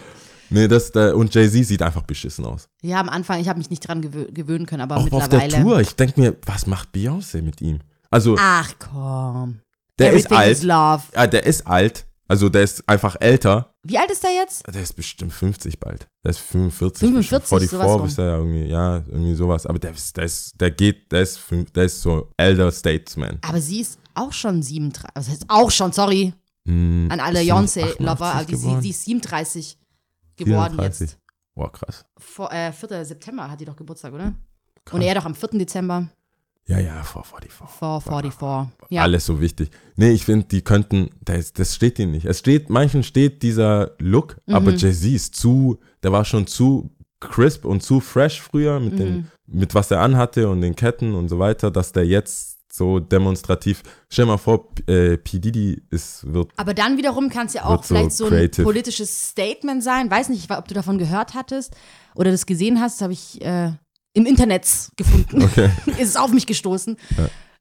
[0.53, 2.69] Nee, das, der, und Jay-Z sieht einfach beschissen aus.
[2.83, 5.49] Ja, am Anfang, ich habe mich nicht dran gewö gewöhnen können, aber Auch auf mittlerweile.
[5.49, 5.81] der Tour.
[5.81, 7.79] Ich denke mir, was macht Beyoncé mit ihm?
[8.11, 9.61] Also, Ach komm.
[10.01, 10.63] der ist Everything is alt.
[10.65, 11.03] love.
[11.15, 12.05] Ja, der ist alt.
[12.31, 13.75] Also, der ist einfach älter.
[13.83, 14.64] Wie alt ist der jetzt?
[14.73, 16.07] Der ist bestimmt 50 bald.
[16.25, 17.01] Der ist 45.
[17.09, 17.47] 45, bestimmt.
[17.49, 18.07] sowas 44 rum.
[18.07, 19.66] ist er ja irgendwie, ja, irgendwie sowas.
[19.66, 21.40] Aber der ist, der ist, der geht, der ist,
[21.75, 23.38] der ist so elder Statesman.
[23.43, 25.11] Aber sie ist auch schon 37.
[25.14, 26.33] Was heißt auch schon, sorry,
[26.66, 28.27] Hm, an alle Beyoncé-Lover.
[28.27, 29.79] 88 Aber die, sie, sie ist 37
[30.37, 31.01] geworden 34.
[31.01, 31.19] jetzt.
[31.55, 32.05] Boah, krass.
[32.16, 33.05] Vor, äh, 4.
[33.05, 34.35] September hat die doch Geburtstag, oder?
[34.93, 35.59] Und er doch am 4.
[35.59, 36.09] Dezember.
[36.71, 37.69] Ja, ja, vor 44.
[37.79, 38.77] 444.
[38.91, 39.03] Ja.
[39.03, 39.71] Alles so wichtig.
[39.97, 42.27] Nee, ich finde, die könnten, das, das steht ihnen nicht.
[42.27, 44.55] Es steht, manchen steht dieser Look, Mhm.
[44.55, 48.97] aber Jay-Z ist zu, der war schon zu crisp und zu fresh früher mit, Mhm.
[48.99, 53.01] den, mit was er anhatte und den Ketten und so weiter, dass der jetzt so
[53.01, 54.83] demonstrativ, stell mal vor, P-
[55.15, 55.41] äh, P.
[55.41, 58.65] Diddy ist, wird, Aber dann wiederum kann es ja auch Wird so vielleicht so ein
[58.65, 60.09] politisches Statement sein.
[60.09, 61.75] Weiß nicht, ob du davon gehört hattest
[62.15, 63.73] oder das gesehen hast, habe ich äh,
[64.12, 65.42] im Internet gefunden.
[65.42, 66.96] okay, ist es auf mich gestoßen.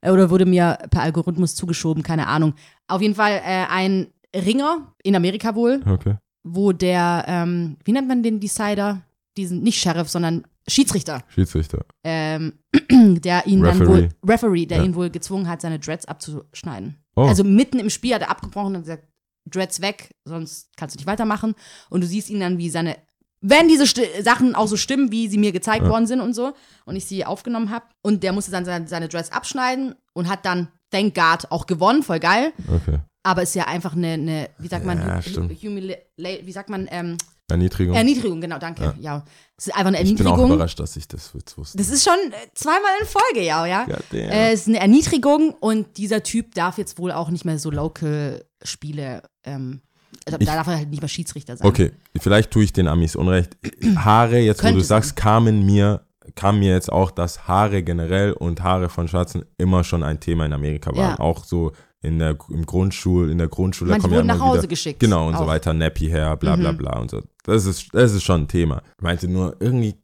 [0.02, 2.54] Äh, Oder wurde mir per Algorithmus zugeschoben, keine Ahnung.
[2.88, 6.16] Auf jeden Fall äh, ein Ringer in Amerika wohl, Okay.
[6.42, 9.02] wo der, ähm, wie nennt man den Decider?
[9.36, 11.84] Diesen, nicht Sheriff, sondern Schiedsrichter, Schiedsrichter.
[12.04, 12.54] ähm,
[12.90, 14.08] der ihn dann wohl, Referee.
[14.26, 14.84] Referee, der Ja.
[14.84, 16.96] ihn wohl gezwungen hat, seine Dreads abzuschneiden.
[17.16, 17.22] Oh.
[17.26, 19.04] Also mitten im Spiel hat er abgebrochen und gesagt,
[19.48, 21.54] Dreads weg, sonst kannst du nicht weitermachen.
[21.88, 22.96] Und du siehst ihn dann, wie seine,
[23.40, 26.52] wenn diese Sti Sachen auch so stimmen, wie sie mir gezeigt worden sind und so,
[26.84, 27.86] und ich sie aufgenommen habe.
[28.02, 32.02] Und der musste dann seine, seine Dreads abschneiden und hat dann, thank God, auch gewonnen,
[32.02, 32.52] voll geil.
[32.68, 32.98] Okay.
[33.22, 37.16] Aber ist ja einfach eine, eine wie sagt man, Ja, wie sagt man, ähm,
[37.50, 37.96] Erniedrigung.
[37.96, 38.94] Erniedrigung, genau, danke.
[39.00, 39.24] Ja.
[39.56, 40.52] Es ist einfach eine ich bin auch Erniedrigung.
[40.54, 41.76] überrascht, dass ich das jetzt wusste.
[41.78, 43.86] Das ist schon äh, zweimal in Folge, ja, ja.
[44.12, 47.70] Äh, es ist eine Erniedrigung und dieser Typ darf jetzt wohl auch nicht mehr so
[47.70, 49.80] Local-Spiele, ähm,
[50.26, 51.66] also Ich- da darf er halt nicht mehr Schiedsrichter sein.
[51.66, 53.56] Okay, vielleicht tue ich den Amis Unrecht.
[53.96, 56.02] Haare, jetzt wo du sagst, kamen mir,
[56.34, 60.46] kam mir jetzt auch, dass Haare generell und Haare von Schwarzen immer schon ein Thema
[60.46, 61.10] in Amerika waren.
[61.12, 61.18] Ja.
[61.20, 64.58] Auch so in der im Grundschul, in der Grundschule Manche kommen ja wurden nach Hause
[64.62, 65.00] wieder, geschickt.
[65.00, 65.48] Genau und so auch.
[65.48, 66.78] weiter, Nappy Hair, bla bla Mhm.
[66.78, 67.22] bla und so.
[67.44, 68.80] Das ist, das ist schon ein Thema.
[68.96, 69.94] Ich meinte nur, irgendwie,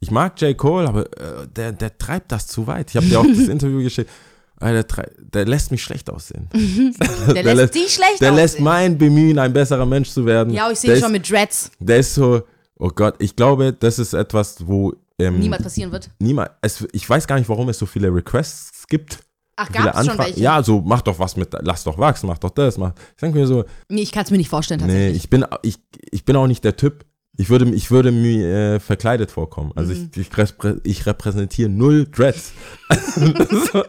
[0.00, 0.56] ich mag J.
[0.56, 2.90] Cole, aber äh, der, der treibt das zu weit.
[2.90, 4.10] Ich habe dir auch das Interview geschickt.
[4.60, 6.48] Der, trei- der lässt mich schlecht aussehen.
[7.34, 8.64] Der lässt dich schlecht Der lässt aussehen.
[8.64, 10.52] mein Bemühen, ein besserer Mensch zu werden.
[10.52, 11.70] Ja, ich sehe der schon mit Dreads.
[11.80, 12.42] Der ist so,
[12.78, 16.08] oh Gott, ich glaube, das ist etwas, wo ähm, Niemand passieren wird.
[16.18, 19.18] niemand es, ich weiß gar nicht, warum es so viele Requests gibt.
[19.56, 20.40] Ach, gab es schon welche?
[20.40, 22.92] Ja, so mach doch was mit, lass doch wachsen, mach doch das, mach.
[23.14, 25.16] Ich denke mir so, Nee, ich kann es mir nicht vorstellen nee, tatsächlich.
[25.24, 25.78] ich bin, ich,
[26.10, 27.04] ich bin auch nicht der Typ.
[27.36, 29.72] Ich würde, ich würde mir äh, verkleidet vorkommen.
[29.76, 30.10] Also Mhm.
[30.16, 32.52] ich, ich, ich repräsentiere null Dreads.
[33.72, 33.82] so,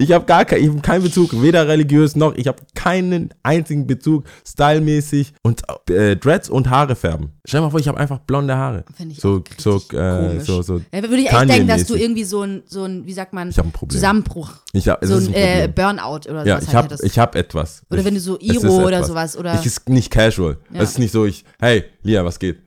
[0.00, 2.34] ich habe gar kein, ich hab keinen Bezug, weder religiös noch.
[2.34, 7.32] Ich habe keinen einzigen Bezug, stylmäßig und äh, Dreads und Haare färben.
[7.44, 8.84] Stell dir mal vor, ich habe einfach blonde Haare.
[8.96, 10.80] Finde ich So, so, äh, so, so.
[10.92, 13.50] Ja, würde ich echt denken, dass du irgendwie so ein, so ein, wie sagt man,
[13.50, 13.94] Ich ein Problem.
[13.94, 15.72] Zusammenbruch, Ich hab, so ein, ein äh.
[15.74, 17.82] Burnout oder ja, sowas ich halt habe hab etwas.
[17.90, 19.54] Oder ich, wenn du so Iro oder sowas oder.
[19.60, 20.56] Ich ist nicht casual.
[20.72, 20.80] Ja.
[20.80, 22.58] Es ist nicht so, ich, hey, Lia, was geht?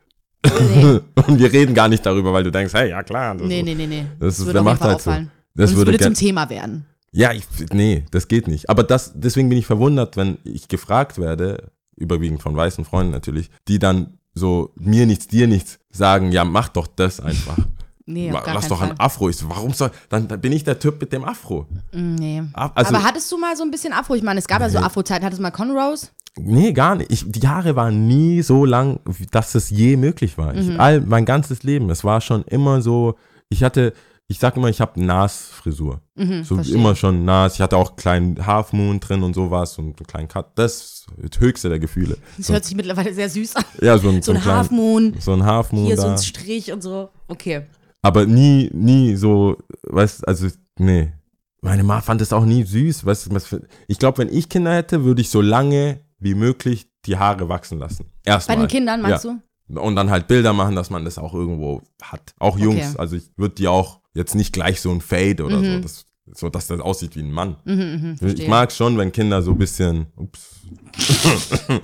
[0.45, 3.33] nee, Und wir reden gar nicht darüber, weil du denkst, hey, ja klar.
[3.35, 4.05] Das nee, nee, nee, nee.
[4.19, 5.09] Das, ist, würde macht halt so.
[5.09, 6.85] Das Und es würde, würde zum Thema werden.
[7.13, 8.69] Ja, ich, nee, das geht nicht.
[8.69, 13.49] Aber das, deswegen bin ich verwundert, wenn ich gefragt werde, überwiegend von weißen Freunden natürlich,
[13.67, 17.57] die dann so mir nichts, dir nichts sagen, ja, mach doch das einfach.
[18.05, 19.29] Nee, Lass doch ein Afro.
[19.29, 21.67] Ich so, warum soll, dann, dann bin ich der Typ mit dem Afro.
[21.93, 22.43] Mm, Nee.
[22.51, 24.13] Also, Aber hattest du mal so ein bisschen Afro?
[24.15, 24.83] Ich meine, es gab ja so Nee.
[24.83, 25.23] Afro-Zeiten.
[25.23, 26.11] Hattest du mal Conros?
[26.37, 27.11] Nee, gar nicht.
[27.13, 28.99] Ich, die Haare waren nie so lang,
[29.31, 30.51] dass es je möglich war.
[30.53, 30.59] Mhm.
[30.71, 31.89] Ich, all, mein ganzes Leben.
[31.89, 33.15] Es war schon immer so,
[33.47, 33.93] ich hatte,
[34.27, 36.01] ich sag immer, ich habe Nas-Frisur.
[36.15, 36.75] Mhm, So verstehe.
[36.75, 37.55] immer schon Nas.
[37.55, 40.51] Ich hatte auch einen kleinen Half Moon drin und sowas und einen kleinen Cut.
[40.57, 42.17] Das ist das höchste der Gefühle.
[42.37, 43.65] Das So, hört sich mittlerweile sehr süß an.
[43.81, 46.11] ja, so ein, So ein kleinen- Half Moon, So ein Half Moon hier so da.
[46.13, 47.09] ein Strich und so.
[47.27, 47.65] Okay.
[48.01, 51.13] Aber nie, nie so, weißt also, nee.
[51.61, 53.05] Meine Ma fand es auch nie süß.
[53.05, 57.17] Weißt, du, ich glaube, wenn ich Kinder hätte, würde ich so lange wie möglich die
[57.17, 58.11] Haare wachsen lassen.
[58.25, 58.57] Bei Erstmal.
[58.57, 59.39] den Kindern, meinst ja.
[59.69, 59.79] du?
[59.79, 62.33] Und dann halt Bilder machen, dass man das auch irgendwo hat.
[62.39, 62.89] Auch Jungs.
[62.91, 62.95] Okay.
[62.99, 65.81] Also ich würde die auch jetzt nicht gleich so ein Fade oder so, Mhm.
[65.81, 67.57] das, so, dass das aussieht wie ein Mann.
[67.65, 68.43] Mhm, verstehe.
[68.43, 70.07] Ich mag schon, wenn Kinder so ein bisschen.
[70.15, 70.61] Ups.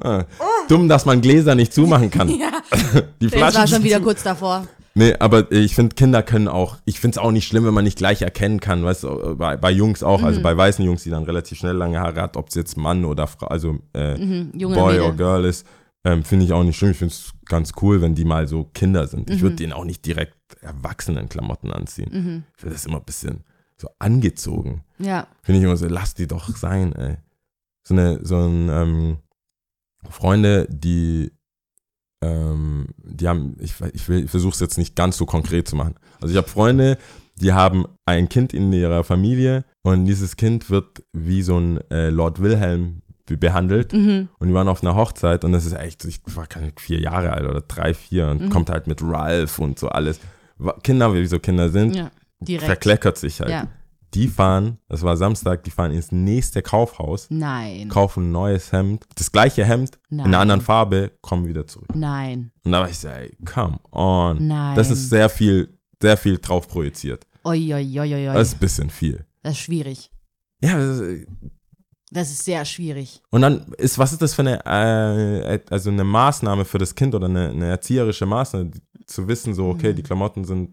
[0.00, 0.24] Ah,
[0.68, 2.28] Dumm, dass man Gläser nicht zumachen kann.
[2.38, 2.50] Ja,
[3.20, 4.66] Die das war schon wieder kurz davor.
[4.96, 7.84] Nee, aber ich finde, Kinder können auch, ich finde es auch nicht schlimm, wenn man
[7.84, 10.24] nicht gleich erkennen kann, weißt du, bei, bei Jungs auch, Mhm.
[10.26, 13.04] also bei weißen Jungs, die dann relativ schnell lange Haare hat, ob es jetzt Mann
[13.04, 15.64] oder Frau, also äh, Mhm, Boy oder Girl ist,
[16.04, 16.90] ähm, finde ich auch nicht schlimm.
[16.92, 19.30] Ich finde es ganz cool, wenn die mal so Kinder sind.
[19.30, 19.42] Ich Mhm.
[19.42, 22.10] würde denen auch nicht direkt Erwachsenen-Klamotten anziehen.
[22.12, 22.44] Mhm.
[22.54, 23.44] Ich finde das immer ein bisschen
[23.76, 24.84] so angezogen.
[24.98, 25.26] Ja.
[25.42, 27.16] Finde ich immer so, lass die doch sein, ey.
[27.86, 29.16] So eine, so ein, ähm,
[30.10, 31.32] Freunde, die,
[32.22, 35.94] ähm, die haben, ich, ich ich versuche es jetzt nicht ganz so konkret zu machen.
[36.20, 36.98] Also ich habe Freunde,
[37.36, 42.10] die haben ein Kind in ihrer Familie und dieses Kind wird wie so ein äh,
[42.10, 44.28] Lord Wilhelm behandelt Mhm.
[44.38, 47.32] und die waren auf einer Hochzeit und das ist echt, ich war keine vier Jahre
[47.32, 48.50] alt oder drei, vier und Mhm.
[48.50, 50.20] kommt halt mit Ralph und so alles.
[50.82, 52.10] Kinder, wie so Kinder sind, Ja.
[52.60, 53.50] Verkleckert sich halt.
[53.50, 53.68] Ja.
[54.12, 57.88] Die fahren, das war Samstag, die fahren ins nächste Kaufhaus, Nein.
[57.88, 60.26] kaufen ein neues Hemd, das gleiche Hemd in Nein.
[60.26, 61.88] einer anderen Farbe, kommen wieder zurück.
[61.94, 62.52] Nein.
[62.64, 64.46] Und da war ich so, ey, come on.
[64.46, 64.76] Nein.
[64.76, 67.26] Das ist sehr viel, sehr viel drauf projiziert.
[67.44, 68.34] Oi, oi, oi, oi, oi.
[68.34, 69.24] Das ist ein bisschen viel.
[69.42, 70.10] Das ist schwierig.
[70.62, 70.78] Ja,
[72.14, 73.20] das ist, sehr schwierig.
[73.30, 77.14] und dann ist, was ist das für eine, äh, also eine Maßnahme für das Kind
[77.14, 78.70] oder eine, eine erzieherische Maßnahme,
[79.06, 79.96] zu wissen, so, okay, Mhm.
[79.96, 80.70] die Klamotten sind,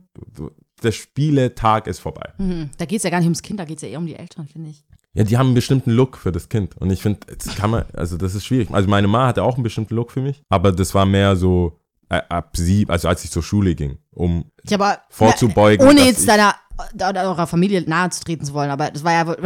[0.81, 2.29] der Spieletag ist vorbei.
[2.37, 2.69] Mhm.
[2.77, 4.15] Da geht es ja gar nicht ums Kind, da geht es ja eher um die
[4.15, 4.85] Eltern, finde ich.
[5.13, 6.77] Ja, die haben einen bestimmten Look für das Kind.
[6.77, 8.69] Und ich finde, das kann man, also das ist schwierig.
[8.71, 11.77] Also meine Ma hatte auch einen bestimmten Look für mich, aber das war mehr so
[12.09, 15.85] äh, ab sie, also als ich zur Schule ging, um Ich aber vorzubeugen.
[15.87, 16.55] ohne jetzt deiner
[16.95, 19.37] oder eurer Familie nahe zu treten zu wollen, aber das war ja wa-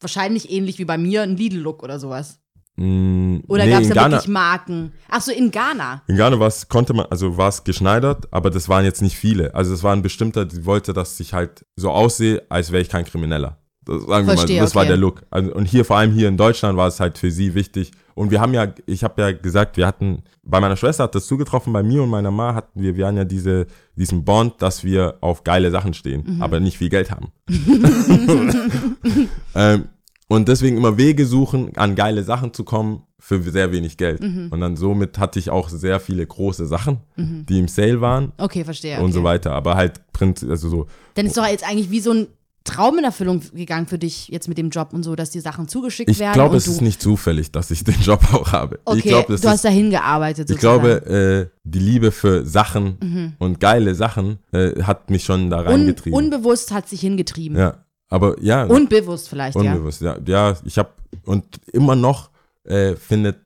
[0.00, 2.40] wahrscheinlich ähnlich wie bei mir ein Lidl-Look oder sowas.
[2.76, 4.92] Mm, Oder nee, gab es da Ghana, wirklich Marken?
[5.08, 6.02] Ach so, in Ghana.
[6.06, 9.54] in Ghana war's, konnte man, also war es geschneidert, aber das waren jetzt nicht viele.
[9.54, 12.88] Also es war ein bestimmter, die wollte, dass ich halt so aussehe, als wäre ich
[12.88, 13.59] kein Krimineller.
[13.90, 14.88] Das, sagen wir Verstehe, mal, das war okay.
[14.90, 15.22] der Look.
[15.30, 17.90] Also, und hier, vor allem hier in Deutschland, war es halt für sie wichtig.
[18.14, 21.26] Und wir haben ja, ich habe ja gesagt, wir hatten, bei meiner Schwester hat das
[21.26, 24.84] zugetroffen, bei mir und meiner Ma hatten wir, wir hatten ja diese, diesen Bond, dass
[24.84, 26.42] wir auf geile Sachen stehen, Mhm.
[26.42, 27.32] aber nicht viel Geld haben.
[29.54, 29.84] ähm,
[30.28, 34.22] und deswegen immer Wege suchen, an geile Sachen zu kommen für sehr wenig Geld.
[34.22, 34.48] Mhm.
[34.50, 38.64] Und dann somit hatte ich auch sehr viele große Sachen, die im Sale waren Okay,
[38.64, 38.98] verstehe.
[38.98, 39.12] und okay.
[39.12, 39.52] so weiter.
[39.52, 42.28] Aber halt Print, also so, Dann ist doch jetzt eigentlich wie so ein
[42.70, 45.68] Traum in Erfüllung gegangen für dich jetzt mit dem Job und so, dass die Sachen
[45.68, 46.34] zugeschickt ich werden.
[46.34, 48.78] glaube, und es ist nicht zufällig, dass ich den Job auch habe.
[48.84, 50.50] Okay, ich glaube, das du hast dahin gearbeitet.
[50.50, 50.82] ich sozusagen.
[50.82, 55.66] glaube, äh, die Liebe für Sachen und geile Sachen äh, hat mich schon da Un,
[55.66, 56.16] reingetrieben.
[56.16, 57.58] unbewusst hat sich hingetrieben.
[57.58, 59.72] ja, aber ja, Unbewusst vielleicht, ja.
[59.72, 60.00] unbewusst.
[60.00, 60.90] Ja, ja ich habe
[61.24, 62.30] und immer noch
[62.64, 63.38] äh, findet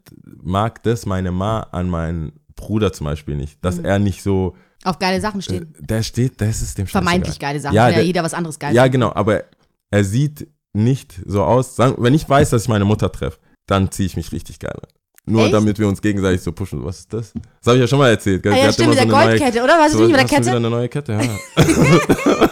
[0.43, 3.85] mag das meine Ma an meinen Bruder zum Beispiel nicht, dass Mhm.
[3.85, 5.75] er nicht so Auf geile Sachen Äh, stehen.
[5.81, 7.75] Der steht, das ist dem Vermeintlich geile Sachen.
[7.75, 8.75] Ja, Ja, ja der- jeder was anderes geil.
[8.75, 9.44] Ja, genau, aber
[9.90, 11.75] er sieht nicht so aus.
[11.77, 14.75] Sagen, wenn ich weiß, dass ich meine Mutter treffe, dann ziehe ich mich richtig geil
[14.75, 14.88] an.
[15.27, 15.55] Nur Echt?
[15.55, 16.85] damit wir uns gegenseitig so pushen.
[16.85, 17.33] Was ist das?
[17.33, 18.47] Das habe ich ja schon mal erzählt.
[18.47, 19.79] Ah, ja, stimmt, mit der so eine neue- Goldkette, oder?
[19.79, 20.57] Warst du So, nicht mit der du wieder Kette?
[20.57, 21.12] eine neue Kette?
[21.57, 22.44] Ja.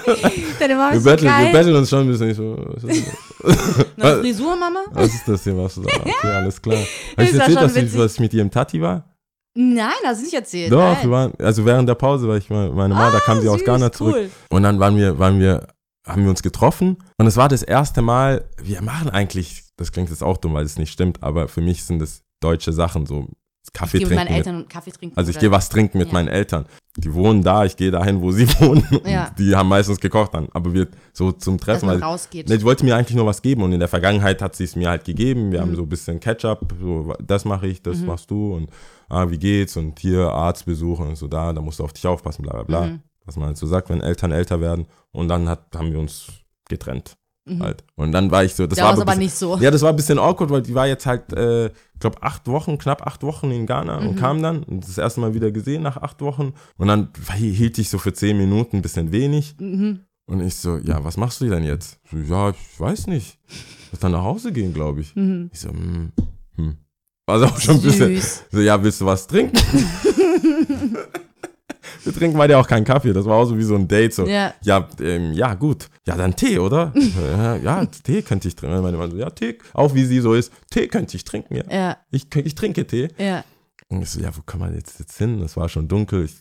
[0.58, 2.30] Deine Mama Wir ist so betteln, wir betteln uns schon ein bisschen.
[2.30, 3.06] Ich so, was, ist
[3.42, 3.86] das?
[3.96, 4.80] Neue Frisur, Mama?
[4.92, 5.56] was ist das hier?
[5.58, 5.96] Was ist das?
[6.00, 6.76] Okay, alles klar.
[6.78, 9.04] Habe ich war erzählt, dass ich, dass ich mit ihr im Tati war?
[9.54, 10.72] Nein, hast du nicht erzählt.
[10.72, 11.02] Doch, Nein.
[11.02, 13.62] wir waren, also während der Pause war ich mal, meine Mama, da kam sie aus
[13.64, 14.14] Ghana zurück.
[14.16, 14.30] cool.
[14.50, 15.66] Und dann waren wir, waren wir,
[16.06, 20.08] haben wir uns getroffen und es war das erste Mal, wir machen eigentlich, das klingt
[20.10, 23.28] jetzt auch dumm, weil es nicht stimmt, aber für mich sind das deutsche Sachen, so
[23.72, 24.48] Kaffee Ich gehe mit meinen trinken.
[24.48, 25.16] Eltern Kaffee trinken.
[25.16, 26.12] also ich gehe was trinken mit Ja.
[26.14, 26.66] meinen Eltern.
[26.96, 28.84] Die wohnen da, ich gehe dahin, wo sie wohnen.
[29.06, 29.30] Ja.
[29.38, 31.86] Die haben meistens gekocht dann, aber wir so zum dass Treffen.
[31.86, 32.48] man weil- rausgeht.
[32.48, 34.74] Ne, die wollte mir eigentlich nur was geben und in der Vergangenheit hat sie es
[34.74, 35.52] mir halt gegeben.
[35.52, 35.62] Wir Mhm.
[35.62, 38.68] haben so ein bisschen Ketchup, so, das mache ich, das machst du und
[39.12, 42.42] ah, wie geht's und hier Arztbesuch und so da, da musst du auf dich aufpassen,
[42.42, 42.86] bla bla bla.
[42.86, 43.00] Mhm.
[43.24, 46.26] Was man halt so sagt, wenn Eltern älter werden und dann hat, haben wir uns
[46.68, 47.60] getrennt Mhm.
[47.60, 47.82] halt.
[47.96, 49.56] Und dann war ich so, das da war aber bisschen, nicht so.
[49.58, 52.46] ja, das war ein bisschen awkward, weil die war jetzt halt, äh, ich glaube, acht
[52.46, 54.06] Wochen, knapp acht Wochen in Ghana Mhm.
[54.08, 56.52] und kam dann und das erste Mal wieder gesehen nach acht Wochen.
[56.76, 59.56] Und dann hielt ich so für zehn Minuten ein bisschen wenig.
[59.58, 60.00] Mhm.
[60.26, 61.98] Und ich so, ja, was machst du denn jetzt?
[62.08, 63.40] So, ja, ich weiß nicht.
[63.92, 65.14] Ich dann nach Hause gehen, glaube ich.
[65.16, 65.50] Mhm.
[65.52, 66.12] Ich so, hm,
[66.54, 66.76] hm.
[67.26, 68.20] War so auch schon ein bisschen.
[68.50, 69.56] So, ja, willst du was trinken?
[72.04, 73.12] Wir trinken beide auch keinen Kaffee.
[73.12, 74.12] Das war auch so wie so ein Date.
[74.14, 74.54] So, Ja.
[74.62, 75.88] ja, ähm, ja, gut.
[76.06, 76.92] Ja, dann Tee, oder?
[76.96, 78.80] ja, ja, Tee könnte ich trinken.
[78.82, 79.58] Meine Mann so, ja, Tee.
[79.72, 80.52] Auch wie sie so ist.
[80.70, 81.64] Tee könnte ich trinken, ja.
[81.70, 83.08] Ja, Ich, ich trinke Tee.
[83.18, 83.44] ja.
[83.88, 85.40] Und ich so, ja, wo kann man jetzt, jetzt hin?
[85.42, 86.24] Es war schon dunkel.
[86.24, 86.36] Ich,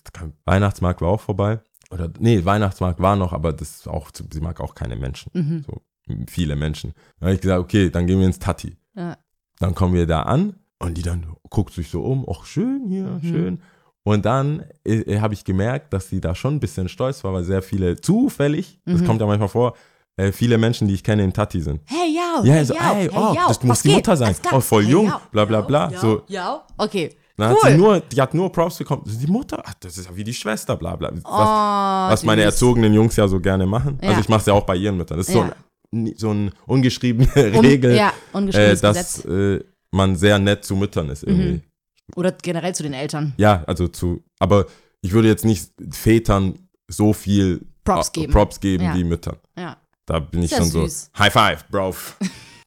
[0.46, 1.60] Weihnachtsmarkt war auch vorbei.
[1.92, 5.32] Oder, nee, Weihnachtsmarkt war noch, aber das ist auch, sie mag auch keine Menschen.
[5.34, 5.66] Mhm.
[5.68, 5.82] So,
[6.30, 6.94] viele Menschen.
[7.20, 8.78] Dann habe ich gesagt, okay, dann gehen wir ins Tati.
[8.96, 9.18] ja.
[9.60, 13.06] Dann kommen wir da an und die dann guckt sich so um, ach schön hier,
[13.06, 13.22] Mhm.
[13.22, 13.62] schön.
[14.04, 17.44] Und dann äh, habe ich gemerkt, dass sie da schon ein bisschen stolz war, weil
[17.44, 19.06] sehr viele zufällig, das Mhm.
[19.08, 19.76] kommt ja manchmal vor,
[20.18, 21.82] äh, viele Menschen, die ich kenne, im Tati sind.
[21.86, 22.42] Hey, ja.
[22.44, 23.98] Ja, hey, so, hey, oh, ja, das muss die geht?
[23.98, 24.36] Mutter sein.
[24.52, 25.92] Oh, voll Hey, jung, ja, bla, bla, bla.
[25.92, 26.24] Ja, So.
[26.28, 26.64] ja.
[26.78, 27.16] okay.
[27.38, 27.72] Dann hat Cool.
[27.72, 29.04] sie nur, die hat nur Props bekommen.
[29.06, 31.12] Die Mutter, ach, das ist ja wie die Schwester, bla bla.
[31.14, 33.98] Was, Oh, was meine erzogenen Jungs ja so gerne machen.
[34.02, 34.10] Ja.
[34.10, 35.18] Also ich mache es ja auch bei ihren Müttern.
[35.18, 35.46] Das ist Ja.
[35.48, 35.52] so,
[35.98, 39.26] ein, so ein ungeschriebene Un- Regel, Ja, äh, ungeschriebenes dass Gesetz.
[39.26, 41.52] äh, man sehr nett zu Müttern ist irgendwie.
[41.54, 41.62] Mhm.
[42.16, 43.34] Oder generell zu den Eltern.
[43.38, 44.66] Ja, also zu, aber
[45.02, 48.34] ich würde jetzt nicht Vätern so viel Props äh, geben.
[48.34, 48.96] Props geben Ja.
[48.96, 49.38] wie Müttern.
[49.58, 49.78] Ja.
[50.06, 51.12] Da bin ich schon süß.
[51.14, 51.96] so, High Five, Bro.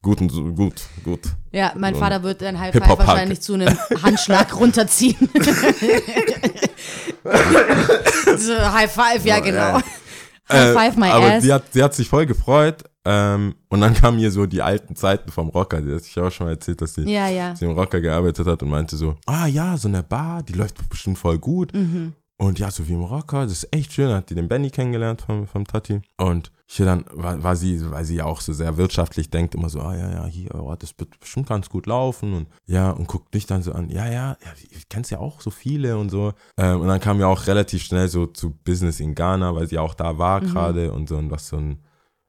[0.01, 1.19] gut und so, gut, gut.
[1.51, 5.29] Ja, mein So Vater wird ein High Five wahrscheinlich zu einem Handschlag runterziehen.
[8.37, 9.57] so, High Five, ja, genau.
[9.57, 9.83] ja.
[10.49, 11.43] High Äh, Five, my aber ass.
[11.43, 12.83] sie hat, sie hat sich voll gefreut.
[13.05, 15.81] Ähm, und dann kamen hier so die alten Zeiten vom Rocker.
[15.81, 17.55] Die hat sich auch schon mal erzählt, dass sie, ja, ja.
[17.55, 20.89] sie im Rocker gearbeitet hat und meinte so, ah ja, so eine Bar, die läuft
[20.89, 21.73] bestimmt voll gut.
[21.73, 22.13] Mhm.
[22.37, 24.13] Und ja, so wie im Rocker, das ist echt schön.
[24.13, 26.01] Hat die den Benny kennengelernt vom, vom Tati.
[26.17, 29.69] Und hier dann war, war sie, weil sie ja auch so sehr wirtschaftlich denkt, immer
[29.69, 32.33] so, ah ja, ja, hier, oh, das wird bestimmt ganz gut laufen.
[32.33, 35.39] Und ja, und guckt dich dann so an, ja, ja, ja ich kenn's ja auch
[35.39, 36.33] so viele und so.
[36.57, 39.77] Ähm, und dann kam ja auch relativ schnell so zu Business in Ghana, weil sie
[39.77, 40.47] auch da war Mhm.
[40.47, 41.84] gerade und so und was so ein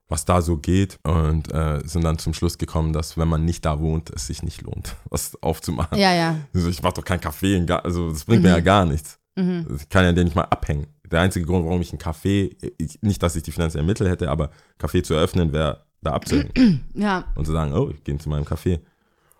[0.08, 3.64] was da so geht und äh, sind dann zum Schluss gekommen, dass wenn man nicht
[3.64, 5.98] da wohnt, es sich nicht lohnt, was aufzumachen.
[5.98, 6.36] Ja, ja.
[6.54, 9.18] Also ich mach doch keinen Kaffee, also das bringt mir ja gar nichts.
[9.34, 9.66] Mhm.
[9.78, 10.86] Ich kann ja den nicht mal abhängen.
[11.10, 14.30] Der einzige Grund, warum ich einen Kaffee, ich, nicht, dass ich die finanziellen Mittel hätte,
[14.30, 18.28] aber Kaffee zu eröffnen, wäre da abzuhängen Ja, und zu sagen, oh, ich gehe zu
[18.28, 18.80] meinem Kaffee.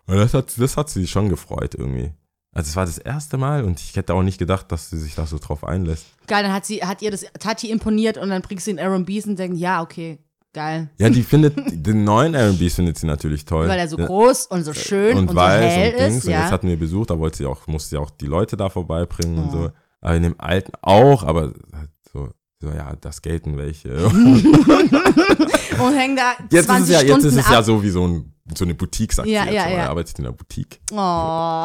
[0.07, 2.13] Und das hat, das hat sie schon gefreut irgendwie.
[2.53, 5.15] Also es war das erste Mal und ich hätte auch nicht gedacht, dass sie sich
[5.15, 6.07] da so drauf einlässt.
[6.27, 9.05] geil, dann hat sie, hat ihr das Tati imponiert und dann bringst du den Aaron
[9.05, 10.19] Bees und denkst, ja, okay,
[10.57, 10.88] Geil.
[10.99, 11.55] Ja, die findet,
[11.87, 13.69] den neuen R&B findet sie natürlich toll.
[13.69, 14.07] Weil er so Ja.
[14.07, 16.16] groß und so schön und, und so hell und Dings.
[16.16, 16.25] ist.
[16.25, 16.51] Und jetzt Ja.
[16.51, 19.49] hatten wir Besuch, da wollte sie auch, musste sie auch die Leute da vorbeibringen und
[19.51, 19.53] Oh.
[19.64, 19.71] so.
[20.01, 22.31] Aber in dem alten auch, aber halt so,
[22.62, 23.90] so ja, das gelten welche.
[25.79, 27.53] Und hängen da 20 Jetzt ist es ja, jetzt ist es ab.
[27.53, 29.66] ja so wie so, ein, so eine Boutique, sagt Ja, ja, ja.
[29.69, 30.81] Er arbeitet in einer Boutique.
[30.90, 30.97] Oh,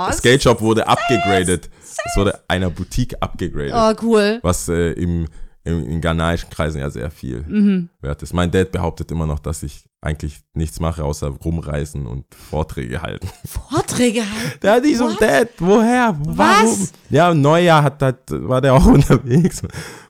[0.08, 1.69] Das Skate-Shop wurde abgegradet.
[1.82, 3.73] Es wurde einer Boutique abgegradet.
[3.73, 4.39] oh, cool.
[4.43, 5.27] Was äh, im,
[5.63, 7.89] im, in ghanaischen Kreisen ja sehr viel Mhm.
[8.02, 8.34] wert ist.
[8.34, 13.30] Mein Dad behauptet immer noch, dass ich eigentlich nichts mache, außer rumreisen und Vorträge halten.
[13.45, 14.63] Vorträge halt.
[14.63, 15.21] Der hat nicht so What?
[15.21, 16.17] Dad, woher?
[16.26, 16.88] Warum?
[17.10, 19.62] Ja, im Neujahr hat, hat, war der auch unterwegs.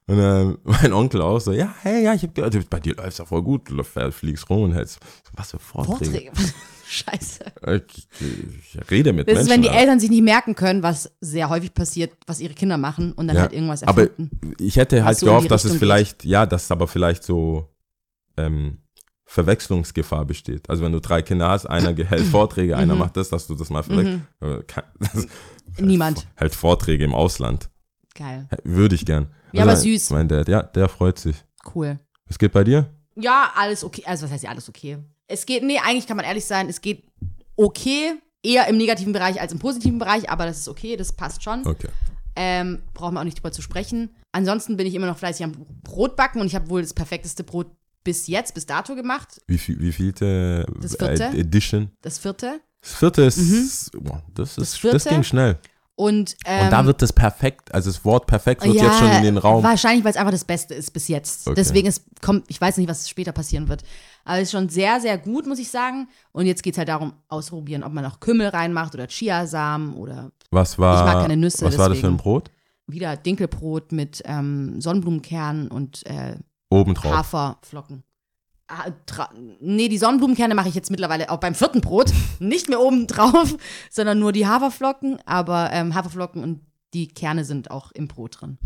[0.07, 3.17] Und äh, mein Onkel auch so, ja, hey, ja, ich hab gehört, bei dir läuft's
[3.17, 4.99] ja voll gut, du fliegst rum und hältst,
[5.33, 6.31] was für Vorträge.
[6.31, 6.31] Vorträge.
[6.91, 7.45] Scheiße.
[7.87, 8.07] Ich,
[8.75, 9.41] ich rede mit Das Menschen.
[9.47, 12.53] ist, wenn die aber- Eltern sich nicht merken können, was sehr häufig passiert, was ihre
[12.53, 14.51] Kinder machen und dann Ja, halt irgendwas aber erfinden.
[14.59, 17.69] ich hätte halt so gehofft, dass es vielleicht, ja, dass aber vielleicht so
[18.37, 18.79] ähm,
[19.25, 20.69] Verwechslungsgefahr besteht.
[20.69, 22.99] Also wenn du drei Kinder hast, einer hält Vorträge, einer Mhm.
[22.99, 24.23] macht das, dass du das mal verwechselst.
[24.41, 25.27] Äh, kann- das-
[25.79, 26.27] Niemand.
[26.35, 27.69] Hält Vorträge im Ausland.
[28.13, 28.49] Geil.
[28.65, 29.27] Würde ich gern.
[29.53, 30.09] Ja, aber Also, süß.
[30.09, 31.37] Mein Dad, ja, der freut sich.
[31.73, 31.97] Cool.
[32.27, 32.89] Was geht bei dir?
[33.15, 34.03] Ja, alles okay.
[34.05, 34.97] Also, was heißt ja alles okay?
[35.31, 37.03] Es geht, nee, eigentlich kann man ehrlich sein, es geht
[37.55, 38.13] okay.
[38.43, 41.65] Eher im negativen Bereich als im positiven Bereich, aber das ist okay, das passt schon.
[41.67, 41.89] Okay.
[42.35, 44.09] Ähm, brauchen wir auch nicht drüber zu sprechen.
[44.31, 45.51] Ansonsten bin ich immer noch fleißig am
[45.83, 47.67] Brot backen und ich habe wohl das perfekteste Brot
[48.03, 49.39] bis jetzt, bis dato gemacht.
[49.45, 51.23] Wie viel, wie vielte Das vierte?
[51.25, 51.91] äh, Edition?
[52.01, 52.61] Das vierte.
[52.81, 54.95] Das vierte ist, boah, das Das ist, vierte?
[54.95, 55.59] das ging schnell.
[56.01, 59.21] Und, ähm, Und da wird das perfekt, also das Wort perfekt wird jetzt schon in
[59.21, 59.63] den Raum.
[59.63, 61.45] Wahrscheinlich, weil es einfach das Beste ist bis jetzt.
[61.47, 61.53] Okay.
[61.55, 63.83] Deswegen ist, kommt, ich weiß nicht, was später passieren wird.
[64.25, 66.07] Aber es ist schon sehr, sehr gut, muss ich sagen.
[66.31, 70.31] Und jetzt geht es halt darum, ausprobieren, ob man noch Kümmel reinmacht oder Chiasamen oder
[70.49, 72.17] Was war, Ich mag keine Nüsse, was war das für ein.
[72.17, 72.49] Brot?
[72.87, 76.35] wieder Dinkelbrot mit ähm, Sonnenblumenkernen und äh,
[76.71, 77.13] Obendrauf.
[77.13, 78.03] Haferflocken.
[78.73, 79.29] Ah,
[79.59, 82.11] Nee, die Sonnenblumenkerne mache ich jetzt mittlerweile auch beim vierten Brot.
[82.39, 83.55] Nicht mehr oben drauf,
[83.89, 85.17] sondern nur die Haferflocken.
[85.25, 86.61] Aber ähm, Haferflocken und
[86.93, 88.57] die Kerne sind auch im Brot drin.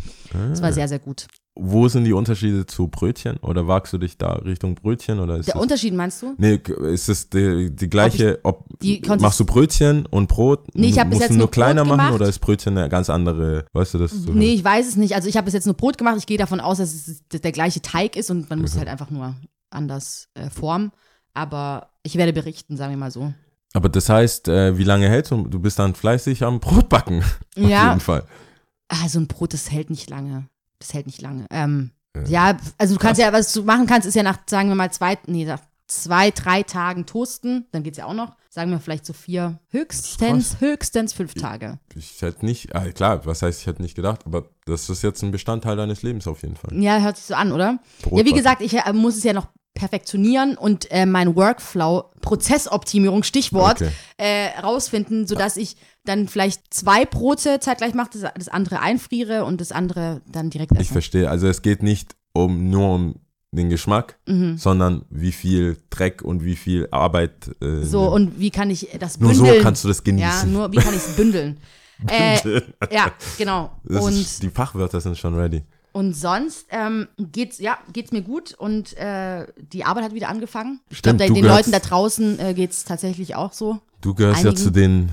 [0.50, 0.63] Das Ah.
[0.63, 1.28] war sehr, sehr gut.
[1.58, 3.38] Wo sind die Unterschiede zu Brötchen?
[3.38, 5.20] Oder wagst du dich da Richtung Brötchen?
[5.22, 6.34] Oder ist Der das, Unterschied meinst du?
[6.38, 6.60] nee,
[6.91, 10.68] ist es die, die gleiche, ob, die Konsistenz- machst du Brötchen und Brot?
[10.76, 12.13] Nee, ich hab bis jetzt du nur nur Brot kleiner machen gemacht.
[12.15, 14.12] oder ist Brötchen eine ganz andere, weißt du das?
[14.12, 15.15] So Nee, ich weiß es nicht.
[15.15, 16.18] Also ich habe bis jetzt nur Brot gemacht.
[16.18, 18.80] Ich gehe davon aus, dass es der gleiche Teig ist und man muss Mhm.
[18.80, 19.36] halt einfach nur
[19.69, 20.91] anders äh, formen.
[21.34, 23.34] Aber ich werde berichten, sagen wir mal so.
[23.73, 25.43] Aber das heißt, äh, wie lange hältst du?
[25.47, 27.19] Du bist dann fleißig am Brotbacken.
[27.58, 27.89] Auf Ja.
[27.89, 28.23] jeden Fall.
[28.88, 30.47] Ah, so ein Brot, das hält nicht lange.
[30.80, 31.45] Das hält nicht lange.
[31.49, 32.23] Ähm, Ja.
[32.51, 34.91] ja, also du kannst ja, was du machen kannst, ist ja nach, sagen wir mal,
[34.91, 37.65] zwei, nee, nach zwei, drei Tagen toasten.
[37.71, 38.36] Dann geht's ja auch noch.
[38.50, 41.78] Sagen wir vielleicht so vier, höchstens, höchstens fünf Tage.
[41.93, 45.21] Ich hätte nicht, ah, klar, was heißt, ich hätte nicht gedacht, aber das ist jetzt
[45.24, 46.74] ein Bestandteil deines Lebens auf jeden Fall.
[46.82, 47.80] Ja, hört sich so an, oder?
[48.12, 53.24] Ja, wie gesagt, ich äh, muss es ja noch perfektionieren und äh, mein Workflow, Prozessoptimierung,
[53.24, 53.91] Stichwort, Okay.
[54.17, 59.60] äh, rausfinden, sodass ich dann vielleicht zwei Brote zeitgleich mache, das, das andere einfriere und
[59.60, 60.93] das andere dann direkt Ich esse.
[60.93, 61.30] verstehe.
[61.30, 63.15] Also es geht nicht um nur um
[63.56, 64.58] den Geschmack, Mhm.
[64.58, 67.50] sondern wie viel Dreck und wie viel Arbeit.
[67.62, 69.56] Äh, So, und wie kann ich das nur bündeln?
[69.58, 70.52] so kannst du das Ja, genießen.
[70.54, 71.58] nur wie kann ich es bündeln?
[72.08, 73.72] äh, ja, genau.
[73.88, 75.63] Und, ist, die Fachwörter sind schon ready.
[75.94, 80.82] und sonst ähm, geht's, ja, geht's mir gut und äh, die Arbeit hat wieder angefangen.
[80.89, 83.80] Ich Stimmt, glaube, du den gehörst- Leuten da draußen äh, geht's tatsächlich auch so.
[84.02, 85.10] Du gehörst ja Einigen- zu den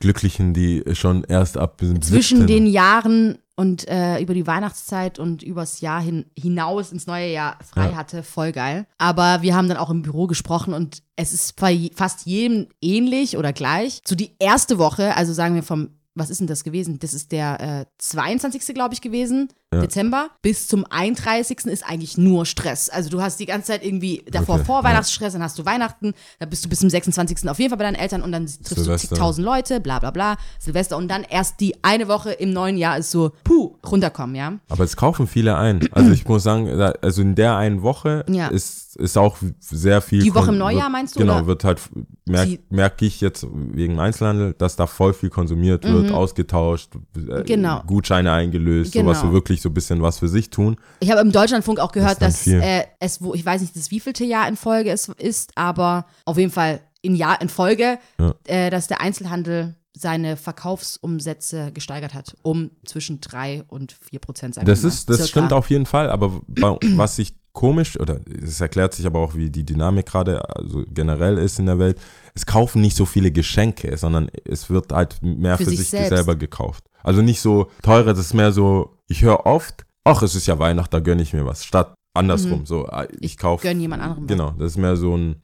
[0.00, 2.46] Glücklichen, die schon erst ab zwischen 17.
[2.46, 7.56] den Jahren und äh, über die Weihnachtszeit und übers Jahr hin, hinaus ins neue Jahr
[7.64, 7.94] frei Ja.
[7.94, 8.86] hatte, voll geil.
[8.98, 13.36] Aber wir haben dann auch im Büro gesprochen und es ist bei fast jedem ähnlich
[13.36, 14.00] oder gleich.
[14.04, 16.98] So die erste Woche, also sagen wir vom, was ist denn das gewesen?
[16.98, 18.74] Das ist der äh, 22.
[18.74, 19.80] glaube ich gewesen, Ja.
[19.80, 20.28] Dezember.
[20.42, 21.66] Bis zum 31.
[21.66, 22.90] ist eigentlich nur Stress.
[22.90, 26.50] Also du hast die ganze Zeit irgendwie davor Okay, Vorweihnachtsstress, dann hast du Weihnachten, dann
[26.50, 27.48] bist du bis zum 26.
[27.48, 29.08] auf jeden Fall bei deinen Eltern und dann triffst du Silvester.
[29.08, 32.98] zigtausend Leute, bla bla bla, Silvester und dann erst die eine Woche im neuen Jahr
[32.98, 34.52] ist so, puh, runterkommen, ja.
[34.68, 35.88] Aber es kaufen viele ein.
[35.92, 36.68] Also ich muss sagen,
[37.00, 38.48] also in der einen Woche Ja.
[38.48, 40.22] ist, ist auch sehr viel.
[40.22, 41.46] Die Woche im Neujahr wird, meinst du, Genau, oder?
[41.46, 41.80] wird halt,
[42.26, 47.44] merke merk ich jetzt wegen Einzelhandel, dass da voll viel konsumiert wird, ausgetauscht, äh, Mhm.
[47.44, 47.82] Genau.
[47.86, 49.06] Gutscheine eingelöst, Genau.
[49.12, 50.76] sowas so wirklich so ein bisschen was für sich tun.
[51.00, 53.90] Ich habe im Deutschlandfunk auch gehört, dann dass äh, es, wo, ich weiß nicht, das
[53.90, 58.34] wievielte Jahr in Folge es ist, aber auf jeden Fall in Jahr in Folge, Ja.
[58.44, 64.66] äh, dass der Einzelhandel seine Verkaufsumsätze gesteigert hat, um zwischen 3 und 4 Prozent, sagen
[64.66, 65.28] Das ist, das circa.
[65.30, 69.50] stimmt auf jeden Fall, aber was sich komisch, oder es erklärt sich aber auch, wie
[69.50, 71.98] die Dynamik gerade also generell ist in der Welt,
[72.34, 76.08] es kaufen nicht so viele Geschenke, sondern es wird halt mehr Für für, sich sich
[76.08, 76.84] selber gekauft.
[77.02, 80.58] Also nicht so teurer, das ist mehr so, ich höre oft, ach, es ist ja
[80.58, 82.66] Weihnachten, da gönne ich mir was, statt andersrum.
[82.66, 83.66] So, äh, ich kaufe.
[83.66, 84.26] Gönn jemand anderem.
[84.26, 85.42] Genau, das ist mehr so ein,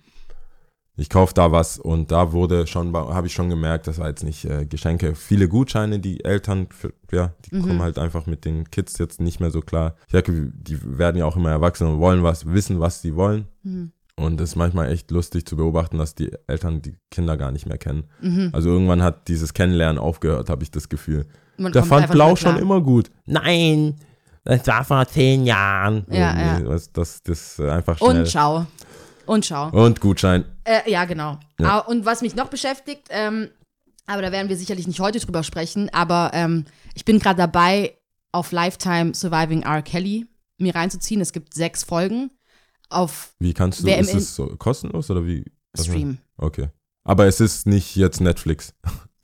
[0.99, 4.25] ich kaufe da was und da wurde schon, habe ich schon gemerkt, das war jetzt
[4.25, 7.63] nicht äh, Geschenke, viele Gutscheine, die Eltern, für, ja, die Mhm.
[7.63, 9.95] kommen halt einfach mit den Kids jetzt nicht mehr so klar.
[10.07, 13.47] Ich denke, die werden ja auch immer erwachsen und wollen was, wissen, was sie wollen.
[13.63, 13.93] Mhm.
[14.17, 17.67] Und es ist manchmal echt lustig zu beobachten, dass die Eltern die Kinder gar nicht
[17.67, 18.05] mehr kennen.
[18.21, 18.51] Mhm.
[18.53, 21.27] Also irgendwann hat dieses Kennenlernen aufgehört, habe ich das Gefühl.
[21.57, 23.11] Man Der fand Blau schon immer gut.
[23.27, 23.95] Nein,
[24.45, 26.05] das war vor zehn Jahren.
[26.11, 26.61] Ja, ja.
[26.61, 28.21] Das, das, das einfach schnell.
[28.21, 28.67] Und schau.
[29.29, 29.69] Und schau.
[29.71, 30.45] Und Gutschein.
[30.65, 31.39] Äh, ja, genau.
[31.61, 31.79] Ja.
[31.79, 33.49] Und was mich noch beschäftigt, ähm,
[34.07, 36.65] aber da werden wir sicherlich nicht heute drüber sprechen, aber ähm,
[36.95, 37.95] ich bin gerade dabei,
[38.33, 39.83] auf Lifetime Surviving R.
[39.83, 40.27] Kelly
[40.59, 41.21] mir reinzuziehen.
[41.21, 42.31] Es gibt sechs Folgen
[42.89, 45.45] auf Wie kannst du, ist es so kostenlos oder wie?
[45.79, 46.19] Stream.
[46.37, 46.69] Okay.
[47.05, 48.75] Aber es ist nicht jetzt Netflix.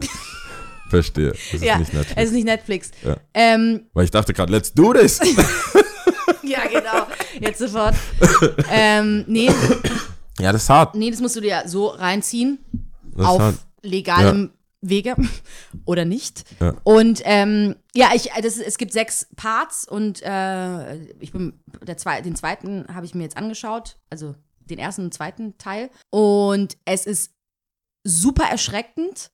[0.90, 1.30] Verstehe.
[1.30, 2.20] Es ist Ja, nicht Netflix.
[2.20, 2.90] Es ist nicht Netflix.
[3.02, 3.16] Ja.
[3.32, 5.20] Ähm, Weil ich dachte gerade, let's do this.
[6.48, 7.06] ja, genau.
[7.40, 7.94] Jetzt sofort.
[8.70, 9.50] ähm, nee,
[10.40, 10.94] ja, das ist hart.
[10.94, 12.58] nee, das musst du dir so reinziehen.
[13.16, 13.54] Das auf hart.
[13.82, 15.14] legalem Wege
[15.86, 16.44] oder nicht.
[16.60, 16.74] Ja.
[16.84, 21.54] Und ähm, ja, ich, das, es gibt sechs Parts und äh, ich bin
[21.86, 24.34] der zwei, den zweiten habe ich mir jetzt angeschaut, also
[24.68, 25.90] den ersten und zweiten Teil.
[26.10, 27.32] Und es ist
[28.02, 29.30] super erschreckend.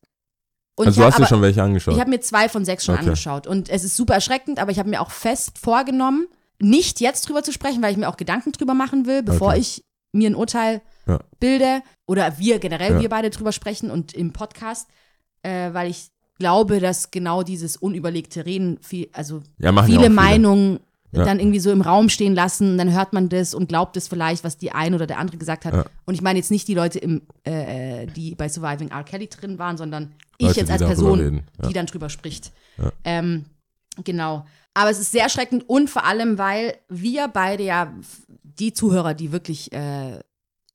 [0.77, 1.95] Und Also ich du hab hast dir schon welche angeschaut.
[1.95, 3.05] ich habe mir zwei von sechs schon Okay.
[3.05, 6.27] angeschaut und es ist super erschreckend, aber ich habe mir auch fest vorgenommen,
[6.61, 9.61] nicht jetzt drüber zu sprechen, weil ich mir auch Gedanken drüber machen will, bevor Okay.
[9.61, 11.21] ich mir ein Urteil Ja.
[11.39, 13.01] bilde oder wir generell, Ja.
[13.01, 14.89] wir beide drüber sprechen und im Podcast,
[15.43, 16.09] äh, weil ich
[16.39, 20.81] glaube, dass genau dieses unüberlegte Reden, viel, also ja, viele auch Meinungen
[21.13, 24.45] dann irgendwie so im Raum stehen lassen, dann hört man das und glaubt es vielleicht,
[24.45, 25.91] was die eine oder der andere gesagt hat.
[26.07, 29.03] Und ich meine jetzt nicht die Leute, im, äh, die bei Surviving R.
[29.03, 32.53] Kelly drin waren, sondern ich Leute, jetzt die als Person, die dann drüber spricht.
[32.79, 32.93] Ja.
[33.03, 33.45] Ähm,
[34.05, 34.45] genau.
[34.75, 37.93] Aber es ist sehr erschreckend und vor allem, weil wir beide ja,
[38.43, 40.21] die Zuhörer, die wirklich äh,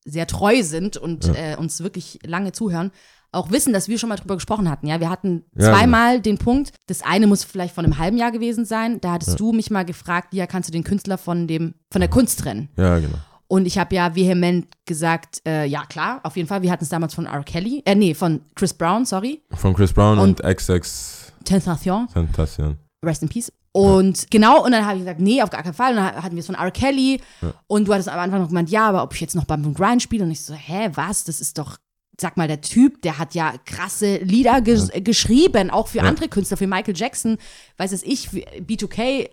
[0.05, 1.33] sehr treu sind und Ja.
[1.33, 2.91] äh, uns wirklich lange zuhören,
[3.31, 4.87] auch wissen, dass wir schon mal drüber gesprochen hatten.
[4.87, 6.71] Ja, wir hatten Ja, zweimal den Punkt.
[6.87, 9.01] Das eine muss vielleicht von einem halben Jahr gewesen sein.
[9.01, 9.35] Da hattest Ja.
[9.37, 12.69] du mich mal gefragt, ja, kannst du den Künstler von dem von der Kunst trennen?
[12.77, 13.17] Ja, genau.
[13.47, 16.61] Und ich habe ja vehement gesagt, äh, ja klar, auf jeden Fall.
[16.63, 17.43] Wir hatten es damals von R.
[17.43, 22.07] Kelly, äh, nee, von Chris Brown, sorry, Von Chris Brown und, Und- XX Tentation.
[22.07, 22.77] Tentation.
[23.05, 23.51] Rest in Peace.
[23.71, 25.91] Und genau, und dann habe ich gesagt, nee, auf gar keinen Fall.
[25.91, 26.71] Und dann hatten wir es von R.
[26.71, 27.21] Kelly.
[27.41, 27.53] Ja.
[27.67, 30.01] Und du hattest am Anfang noch gemeint, ja, aber ob ich jetzt noch and Grind
[30.01, 30.23] spiele?
[30.23, 31.25] Und ich so, hä, was?
[31.25, 31.77] Das ist doch,
[32.19, 36.03] sag mal, der Typ, der hat ja krasse Lieder ges geschrieben, auch für Ja.
[36.05, 37.37] andere Künstler, für Michael Jackson,
[37.77, 39.29] weiß es ich, für B2K,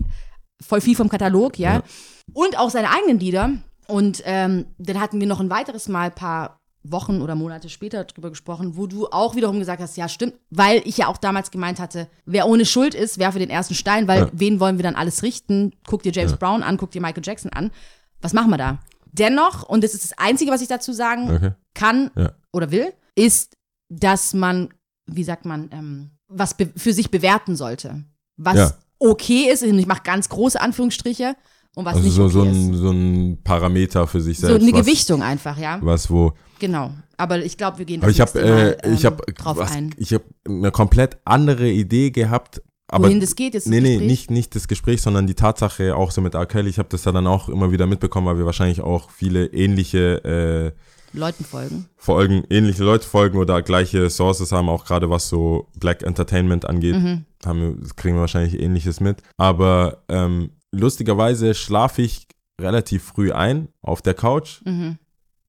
[0.61, 1.75] voll viel vom Katalog, ja.
[1.75, 1.83] Ja.
[2.33, 3.51] Und auch seine eigenen Lieder.
[3.87, 8.05] Und ähm, dann hatten wir noch ein weiteres Mal ein paar Wochen oder Monate später
[8.05, 11.51] drüber gesprochen, wo du auch wiederum gesagt hast, ja, stimmt, weil ich ja auch damals
[11.51, 14.29] gemeint hatte, wer ohne Schuld ist, werfe den ersten Stein, weil Ja.
[14.33, 15.73] wen wollen wir dann alles richten?
[15.87, 16.37] Guck dir James Ja.
[16.39, 17.71] Brown an, guck dir Michael Jackson an.
[18.21, 18.79] Was machen wir da?
[19.13, 21.51] Dennoch, und das ist das Einzige, was ich dazu sagen Okay.
[21.75, 22.33] kann Ja.
[22.53, 23.57] oder will, ist,
[23.89, 24.71] dass man,
[25.07, 28.05] wie sagt man, ähm, was für sich bewerten sollte.
[28.39, 31.37] Was okay ist, und ich mache ganz große Anführungsstriche,
[31.75, 32.57] und was Also nicht so, okay so, ist.
[32.57, 34.63] ein, so ein Parameter für sich So selbst.
[34.67, 35.79] eine was, Gewichtung einfach, ja.
[35.83, 36.33] Was wo.
[36.63, 36.93] Genau.
[37.17, 39.73] Aber ich glaube, wir gehen das Aber ich habe äh, ich ähm, hab, drauf was,
[39.73, 39.93] ein.
[39.97, 42.63] ich hab eine komplett andere Idee gehabt.
[42.87, 46.13] Aber Wohin das geht, jetzt Nee, nee, nicht, nicht das Gespräch, sondern die Tatsache auch
[46.13, 46.47] so mit R.
[46.47, 46.71] Kelly.
[46.71, 50.73] Ich habe das ja dann auch immer wieder mitbekommen, weil wir wahrscheinlich auch viele ähnliche
[51.13, 51.87] äh, Leuten folgen.
[51.97, 56.95] Folgen, ähnliche Leute folgen oder gleiche Sources haben, auch gerade was so Black Entertainment angeht,
[56.95, 57.25] Mhm.
[57.45, 59.21] haben kriegen wir wahrscheinlich ähnliches mit.
[59.37, 62.29] Aber ähm, lustigerweise schlafe ich
[62.61, 64.99] relativ früh ein auf der Couch Mhm.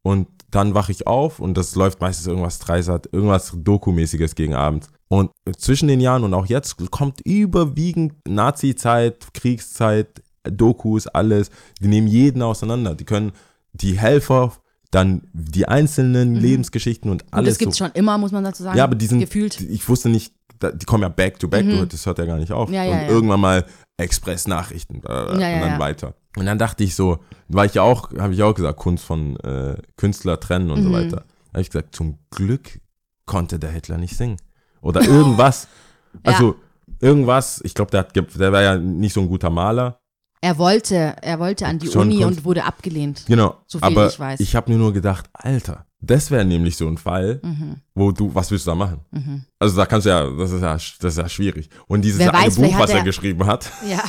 [0.01, 4.87] und dann wache ich auf und das läuft meistens irgendwas Dreisat, irgendwas Dokumäßiges gegen Abend.
[5.07, 11.49] Und zwischen den Jahren und auch jetzt kommt überwiegend Nazi-Zeit, Kriegszeit, Dokus, alles.
[11.81, 12.95] Die nehmen jeden auseinander.
[12.95, 13.31] Die können
[13.73, 14.53] die Helfer,
[14.91, 17.53] dann die einzelnen Lebensgeschichten und Und alles.
[17.53, 17.85] das gibt es so.
[17.85, 18.77] schon immer, muss man dazu sagen.
[18.77, 19.59] Ja, aber die sind, Gefühlt.
[19.61, 21.87] ich wusste nicht, die kommen ja back to back, Mhm.
[21.89, 22.69] das hört ja gar nicht auf.
[22.69, 23.07] Ja, ja, und ja.
[23.07, 23.65] irgendwann mal
[23.97, 26.13] Express-Nachrichten äh, Ja, und dann weiter.
[26.37, 29.37] Und dann dachte ich so, war ich ja auch, habe ich auch gesagt, Kunst von
[29.41, 30.93] äh, Künstler trennen und so Mhm.
[30.93, 31.17] weiter.
[31.17, 32.79] Da habe ich gesagt, zum Glück
[33.25, 34.37] konnte der Hitler nicht singen.
[34.81, 35.67] Oder irgendwas.
[36.23, 36.55] Also
[36.99, 39.99] irgendwas, ich glaube, der, hat der war ja nicht so ein guter Maler.
[40.41, 43.23] Er wollte, er wollte an die Schon Uni Kunst- und wurde abgelehnt.
[43.27, 43.57] Genau.
[43.65, 44.39] So viel aber ich weiß.
[44.39, 47.77] ich habe mir nur gedacht, Alter, das wäre nämlich so ein Fall, Mhm.
[47.95, 48.99] wo du, was willst du da machen?
[49.11, 49.45] Mhm.
[49.59, 51.69] Also da kannst du ja, das ist ja, das ist ja schwierig.
[51.87, 54.03] Und dieses Wer eine weiß, Buch, was er er- geschrieben hat, Ja.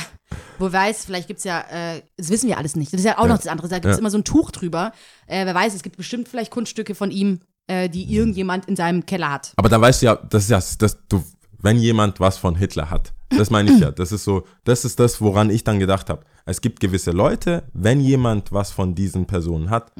[0.57, 2.91] Wo weiß, vielleicht gibt es ja, äh, das wissen wir alles nicht.
[2.93, 3.29] Das ist ja auch Ja.
[3.29, 3.67] noch das andere.
[3.67, 3.99] Da gibt es Ja.
[3.99, 4.91] immer so ein Tuch drüber.
[5.27, 9.05] Äh, wer weiß, es gibt bestimmt vielleicht Kunststücke von ihm, äh, die irgendjemand in seinem
[9.05, 9.53] Keller hat.
[9.55, 11.23] aber dann weißt du ja, das ist ja, das, du,
[11.59, 14.99] wenn jemand was von Hitler hat, das meine ich ja, das ist so, das ist
[14.99, 16.23] das, woran ich dann gedacht habe.
[16.45, 19.91] es gibt gewisse Leute, wenn jemand was von diesen Personen hat,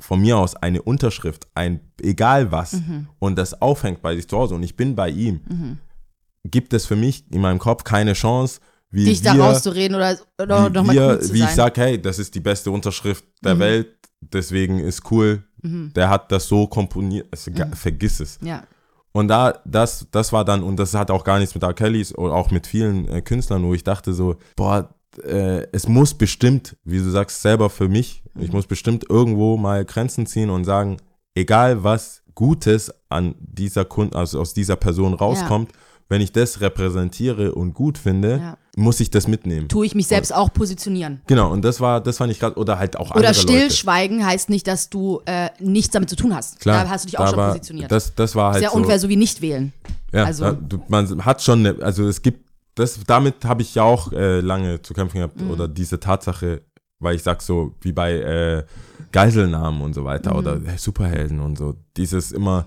[0.00, 3.08] von mir aus eine Unterschrift, ein egal was, Mhm.
[3.18, 5.40] und das aufhängt bei sich zu Hause und ich bin bei ihm,
[6.44, 10.16] gibt es für mich in meinem Kopf keine Chance, wie Dich da wir, rauszureden oder,
[10.40, 11.52] oder nochmal cool zu wie ich sein.
[11.52, 11.56] Mhm.
[11.56, 13.88] sage, hey, das ist die beste Unterschrift der Welt,
[14.20, 18.38] deswegen ist cool, der hat das so komponiert, also, vergiss es.
[18.42, 18.62] ja.
[19.10, 21.72] Und da, das, das war dann, und das hat auch gar nichts mit R.
[21.74, 24.94] Kellys oder auch mit vielen äh, Künstlern, wo ich dachte so, boah,
[25.24, 29.84] äh, es muss bestimmt, wie du sagst, selber für mich, ich muss bestimmt irgendwo mal
[29.84, 30.98] Grenzen ziehen und sagen,
[31.34, 35.72] egal was Gutes an dieser Kunden, also aus dieser Person rauskommt,
[36.10, 38.56] wenn ich das repräsentiere und gut finde, Ja.
[38.76, 39.68] muss ich das mitnehmen.
[39.68, 41.20] Tue ich mich selbst auch positionieren.
[41.26, 43.40] Genau, und das war, das fand ich gerade, oder halt auch Oder andere Leute.
[43.40, 46.60] stillschweigen heißt nicht, dass du äh, nichts damit zu tun hast.
[46.60, 47.92] Klar, da hast du dich auch schon war, positioniert.
[47.92, 49.72] Das, das war halt Sehr so, unfair, so wie nicht wählen.
[50.12, 52.47] Ja, Also- da, du, man hat schon, eine, also es gibt,
[52.78, 55.50] das, damit habe ich ja auch äh, lange zu kämpfen gehabt, Mhm.
[55.50, 56.62] oder diese Tatsache,
[57.00, 58.64] weil ich sag so, wie bei äh,
[59.12, 60.36] Geiselnahmen und so weiter, Mhm.
[60.38, 62.66] oder äh, Superhelden und so, dieses immer,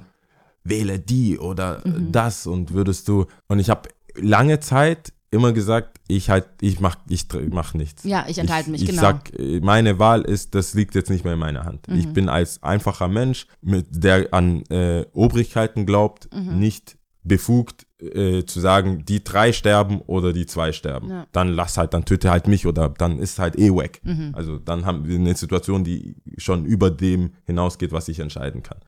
[0.64, 2.12] wähle die oder Mhm.
[2.12, 6.98] das und würdest du, und ich habe lange Zeit immer gesagt, ich halt, ich mach,
[7.08, 8.04] ich mach nichts.
[8.04, 9.02] Ja, ich enthalte mich, ich genau.
[9.02, 11.88] sag, äh, meine Wahl ist, das liegt jetzt nicht mehr in meiner Hand.
[11.88, 11.96] Mhm.
[11.96, 16.60] Ich bin als einfacher Mensch, mit der an äh, Obrigkeiten glaubt, Mhm.
[16.60, 21.10] nicht befugt äh, zu sagen, die drei sterben oder die zwei sterben.
[21.10, 21.28] Ja.
[21.32, 24.02] Dann lass halt, dann töte halt mich oder dann ist halt eh weg.
[24.04, 24.32] Mhm.
[24.34, 28.80] Also dann haben wir eine Situation, die schon über dem hinausgeht, was ich entscheiden kann.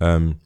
[0.00, 0.36] Ähm,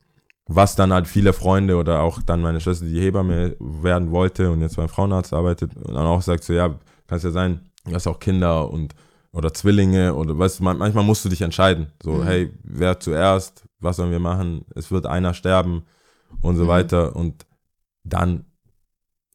[0.46, 4.60] was dann halt viele Freunde oder auch dann meine Schwester, die Hebamme werden wollte und
[4.60, 6.68] jetzt beim Frauenarzt arbeitet und dann auch sagt so, ja,
[7.06, 8.94] kann es ja sein, du hast auch Kinder und
[9.32, 11.86] oder Zwillinge oder was, man, manchmal musst du dich entscheiden.
[12.02, 12.22] So, Mhm.
[12.24, 14.66] hey, wer zuerst, was sollen wir machen?
[14.74, 15.84] Es wird einer sterben
[16.42, 16.68] und so Mhm.
[16.68, 17.46] weiter und
[18.04, 18.44] dann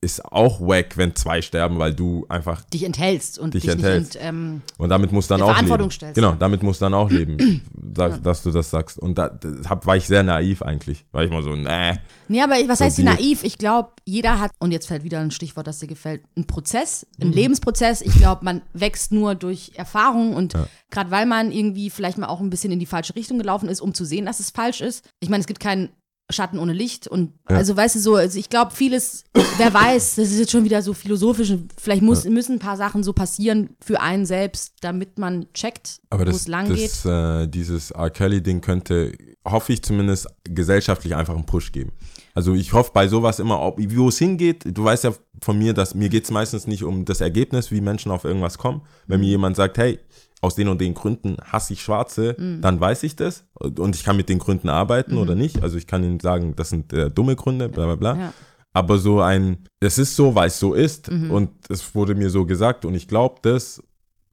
[0.02, 4.14] ist auch wack, wenn zwei sterben, weil du einfach Dich enthältst und Dich dich, enthältst.
[4.14, 5.92] nicht ähm, und damit muss dann auch Verantwortung leben.
[5.92, 6.16] stellst.
[6.16, 7.62] Genau, damit muss dann auch leben,
[7.98, 8.98] sag, dass du das sagst.
[8.98, 9.38] Und da
[9.68, 11.06] hab, war ich sehr naiv eigentlich.
[11.12, 12.00] War ich mal so, nee.
[12.30, 13.44] Nee, aber was So heißt die- naiv?
[13.44, 17.06] Ich glaube, jeder hat, und jetzt fällt wieder ein Stichwort, das dir gefällt, ein Prozess,
[17.18, 17.26] Mhm.
[17.28, 18.00] ein Lebensprozess.
[18.02, 20.54] Ich glaube, man wächst nur durch Erfahrung und
[20.92, 23.82] gerade weil man irgendwie vielleicht mal auch ein bisschen in die falsche Richtung gelaufen ist,
[23.82, 25.04] um zu sehen, dass es falsch ist.
[25.20, 25.90] Ich meine, es gibt keinen
[26.32, 27.58] Schatten ohne Licht und Ja.
[27.58, 29.24] also weißt du so, also ich glaube vieles,
[29.58, 33.04] wer weiß, das ist jetzt schon wieder so philosophisch, vielleicht muss, müssen ein paar Sachen
[33.04, 36.92] so passieren für einen selbst, damit man checkt, wo es lang geht.
[36.92, 38.10] das, äh, dieses R.
[38.12, 39.12] Kelly-Ding könnte,
[39.46, 41.92] hoffe ich zumindest, gesellschaftlich einfach einen Push geben.
[42.36, 45.74] Also ich hoffe bei sowas immer, ob, wo es hingeht, du weißt ja von mir,
[45.74, 48.82] dass mir geht es meistens nicht um das Ergebnis, wie Menschen auf irgendwas kommen.
[49.08, 50.00] Wenn mir jemand sagt, hey,
[50.42, 52.62] aus den und den Gründen hasse ich Schwarze, Mhm.
[52.62, 55.62] dann weiß ich das und ich kann mit den Gründen arbeiten oder nicht.
[55.64, 58.16] Also ich kann ihnen sagen, das sind äh, dumme Gründe, bla bla bla.
[58.18, 58.34] Ja.
[58.72, 61.32] Aber so ein, es ist so, weil es so ist Mhm.
[61.32, 63.84] und es wurde mir so gesagt und ich glaube, das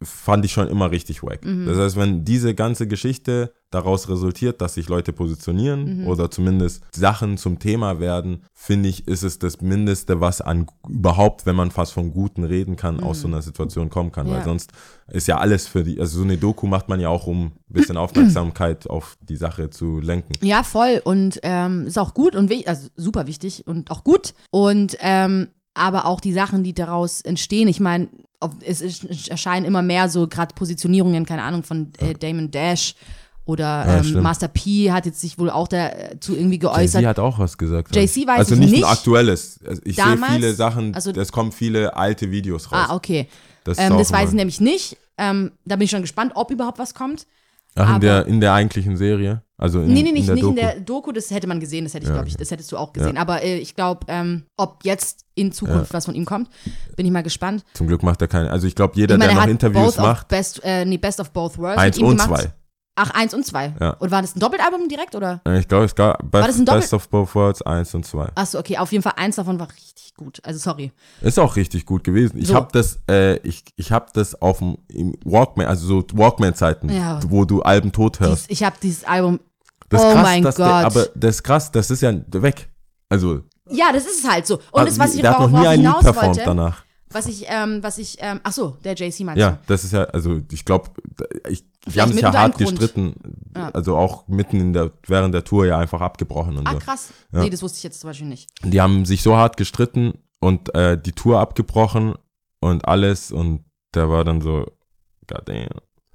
[0.03, 1.45] fand ich schon immer richtig wack.
[1.45, 1.67] Mhm.
[1.67, 6.07] Das heißt, wenn diese ganze Geschichte daraus resultiert, dass sich Leute positionieren Mhm.
[6.07, 11.47] oder zumindest Sachen zum Thema werden, finde ich, ist es das Mindeste, was an überhaupt,
[11.47, 14.27] wenn man fast von Guten reden kann, aus so einer Situation kommen kann.
[14.27, 14.33] Mhm.
[14.33, 14.39] Ja.
[14.39, 14.71] Weil sonst
[15.09, 17.53] ist ja alles für die, also so eine Doku macht man ja auch, um ein
[17.69, 17.97] bisschen
[18.37, 20.35] Aufmerksamkeit auf die Sache zu lenken.
[20.45, 21.01] Ja, voll.
[21.05, 24.35] Und ähm, ist auch gut und wichtig, also super wichtig und auch gut.
[24.51, 27.69] Und ähm, aber auch die Sachen, die daraus entstehen.
[27.69, 28.09] Ich meine,
[28.65, 32.95] es, ist- erscheinen immer mehr so gerade Positionierungen, keine Ahnung, von äh, Damon Dash
[33.45, 34.23] oder Ja, ähm.
[34.23, 37.05] Master P hat jetzt sich wohl auch dazu irgendwie Jay-Z geäußert.
[37.07, 37.95] hat auch was gesagt.
[37.95, 38.85] Jay-Z weiß also ich nicht nicht.
[38.85, 39.61] ein aktuelles.
[39.67, 42.87] Also Ich sehe viele Sachen, also- es kommen viele alte Videos raus.
[42.91, 43.29] Ah, okay.
[43.65, 44.97] Das, Ähm, das weiß ich nämlich nicht.
[45.19, 47.27] Ähm, da bin ich schon gespannt, ob überhaupt was kommt.
[47.77, 49.43] Ach, in der, in der eigentlichen Serie?
[49.59, 50.51] Also in, Nee, nee, nicht, in der nicht Doku?
[50.51, 52.73] in der Doku, das hätte man gesehen, das hätte ich, Ja, glaube ich, das hättest
[52.73, 53.17] du auch gesehen.
[53.17, 56.49] Aber äh, ich glaube, ähm, ob jetzt in Zukunft was von ihm kommt,
[56.97, 57.65] bin ich mal gespannt.
[57.75, 58.51] Zum Glück macht er keine.
[58.51, 61.21] Also ich glaube, jeder, ich meine, der er noch Interviews macht, best, äh, nee, Best
[61.21, 62.29] of Both Worlds eins und gemacht.
[62.43, 62.53] zwei.
[62.99, 63.75] Ach, eins und zwei.
[63.79, 63.91] Ja.
[63.91, 65.41] Und war das ein Doppelalbum direkt, oder?
[65.59, 68.29] Ich glaube, es gab Best, das ein Doppel- Best of Both Worlds 1 und 2.
[68.35, 70.41] Achso, okay, auf jeden Fall eins davon war richtig gut.
[70.45, 70.93] Also sorry.
[71.21, 72.39] Ist auch richtig gut gewesen.
[72.39, 72.55] Ich So.
[72.55, 74.79] habe das, äh, ich, ich habe das auf dem
[75.25, 77.21] Walkman, also so Walkman-Zeiten, Ja.
[77.29, 78.49] wo du Alben tot hörst.
[78.49, 79.41] Dies, ich habe dieses Album.
[79.91, 80.85] Das oh krass, mein dass Der, Gott.
[80.85, 82.71] aber das ist krass, das ist ja weg.
[83.11, 84.59] Also, Ja, das ist es halt so.
[84.73, 86.83] Und das, was ich der hat noch nie ein Lied performt wollte, danach.
[87.11, 90.05] Was ich, ähm, was ich, ähm, ach so, der JC meinst Ja, das ist ja,
[90.05, 90.91] also ich glaube,
[91.49, 92.71] ich, Vielleicht haben sich mit ja hart Grund.
[92.79, 93.15] gestritten.
[93.55, 93.69] Ja.
[93.71, 96.67] Also auch mitten in der, während der Tour ja einfach abgebrochen und?
[96.67, 96.79] Ah, so.
[96.79, 97.11] krass.
[97.33, 97.41] Ja.
[97.43, 98.49] Nee, das wusste ich jetzt zum Beispiel nicht.
[98.65, 102.15] Die haben sich so hart gestritten und äh, die Tour abgebrochen
[102.61, 104.67] und alles und der war dann so,
[105.29, 105.69] goddamn,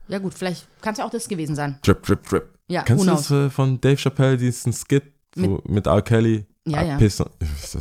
[0.09, 1.79] Ja gut, vielleicht kann es ja auch das gewesen sein.
[1.83, 2.49] drip, drip, drip.
[2.67, 5.03] Ja, Kennst du das äh, von Dave Chappelle, diesen Skit
[5.35, 6.01] so, mit R.
[6.01, 6.45] Kelly?
[6.65, 6.97] Ja, ja.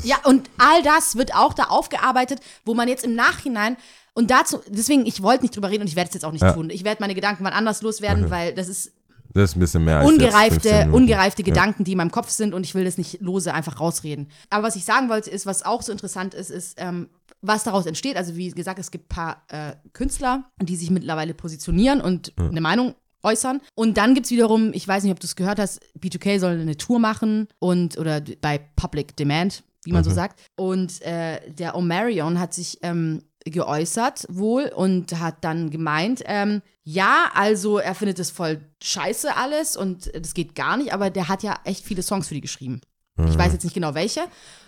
[0.04, 3.76] Ja, und all das wird auch da aufgearbeitet, wo man jetzt im Nachhinein
[4.14, 6.42] und dazu, deswegen, ich wollte nicht drüber reden und ich werde es jetzt auch nicht
[6.42, 6.52] Ja.
[6.52, 6.70] tun.
[6.70, 8.92] Ich werde meine Gedanken wann anders loswerden, weil das ist
[9.32, 10.32] das ist ein bisschen mehr als jetzt 15
[10.72, 13.78] ungereifte, ungereifte Gedanken, die in meinem Kopf sind und ich will das nicht lose einfach
[13.78, 14.28] rausreden.
[14.48, 17.08] Aber was ich sagen wollte, ist, was auch so interessant ist, ist, ähm,
[17.40, 18.16] was daraus entsteht.
[18.16, 22.60] Also wie gesagt, es gibt ein paar äh, Künstler, die sich mittlerweile positionieren und eine
[22.60, 23.60] Meinung äußern.
[23.74, 26.52] Und dann gibt es wiederum, ich weiß nicht, ob du es gehört hast, B2K soll
[26.52, 30.40] eine Tour machen und oder bei Public Demand, wie man so sagt.
[30.56, 37.30] Und äh, der Omarion hat sich ähm, geäußert wohl und hat dann gemeint, ähm, ja,
[37.34, 41.42] also er findet es voll scheiße alles und das geht gar nicht, aber der hat
[41.42, 42.80] ja echt viele Songs für die geschrieben.
[43.28, 44.22] Ich weiß jetzt nicht genau welche.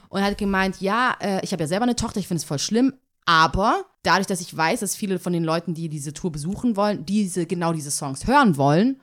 [0.09, 2.44] Und er hat gemeint, ja, äh, ich habe ja selber eine Tochter, ich finde es
[2.44, 2.92] voll schlimm,
[3.26, 7.06] aber dadurch, dass ich weiß, dass viele von den Leuten, die diese Tour besuchen wollen,
[7.06, 9.00] diese genau diese Songs hören wollen,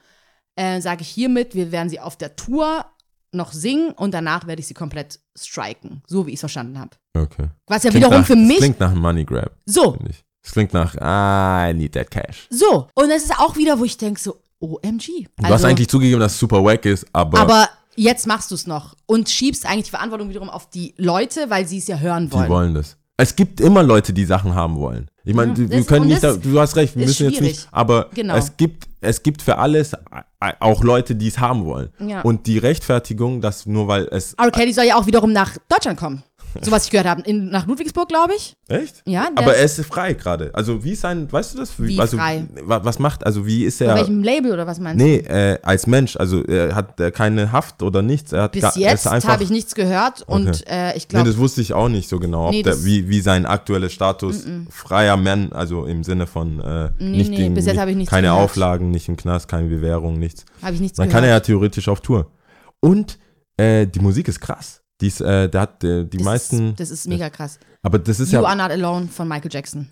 [0.55, 2.85] äh, sage ich hiermit, wir werden sie auf der Tour
[3.31, 6.91] noch singen und danach werde ich sie komplett striken, so wie ich es verstanden habe.
[7.15, 7.49] Okay.
[7.67, 9.97] Was ja Klingt wiederum nach, für das mich klingt nach einem Money Grab, so.
[10.43, 12.47] Es klingt nach, ah, I need that cash.
[12.49, 12.87] so.
[12.95, 15.27] Und es ist auch wieder, wo ich denke so, OMG.
[15.37, 18.55] Du hast eigentlich zugegeben, dass es super wack ist, aber, Also aber jetzt machst du
[18.55, 21.97] es noch und schiebst eigentlich die Verantwortung wiederum auf die Leute, weil sie es ja
[21.97, 22.49] hören die wollen.
[22.49, 22.97] wollen das.
[23.21, 25.09] Es gibt immer Leute, die Sachen haben wollen.
[25.25, 28.07] Ich meine, Ja, wir das- können nicht, du hast recht, wir müssen jetzt nicht, aber
[28.13, 28.35] Genau.
[28.37, 31.89] es gibt, es gibt für alles äh, auch Leute, die es haben wollen.
[31.99, 32.21] Ja.
[32.21, 34.49] Und die Rechtfertigung, dass nur weil es, R.
[34.51, 36.23] Kelly soll ja auch wiederum nach Deutschland kommen.
[36.61, 37.21] So was ich gehört habe.
[37.21, 38.55] In, nach Ludwigsburg, glaube ich.
[38.67, 39.01] echt?
[39.05, 40.49] Ja, Aber er ist frei gerade.
[40.53, 41.71] Also wie ist sein, weißt du das?
[41.77, 42.45] Wie also, frei?
[42.63, 43.95] wa- Was macht, also wie ist Bei er?
[43.95, 47.83] welchem Label oder was meinst Nee, äh, als Mensch, also er hat äh, keine Haft
[47.83, 48.31] oder nichts.
[48.33, 48.59] Er hat du?
[48.61, 51.73] gar- Bis jetzt habe ich nichts gehört und äh, ich Nee, glaube, das wusste ich
[51.73, 56.03] auch nicht so genau, Nee, der, wie, wie sein aktueller Status freier Mann, also im
[56.03, 58.43] Sinne von äh, Nee, nicht nee, in, bis jetzt habe ich nichts keine gehört.
[58.43, 60.45] Auflagen, nicht im Knast, keine Bewährung, nichts.
[60.61, 61.21] habe ich nichts Dann gehört.
[61.21, 62.31] kann er ja theoretisch auf Tour.
[62.79, 63.19] Und
[63.57, 64.81] äh, die Musik ist krass.
[65.01, 67.57] Die, ist, äh, der hat äh, die das meisten, Ist, das ist mega krass.
[67.81, 69.87] aber das ist You ja, Are Not Alone von Michael Jackson.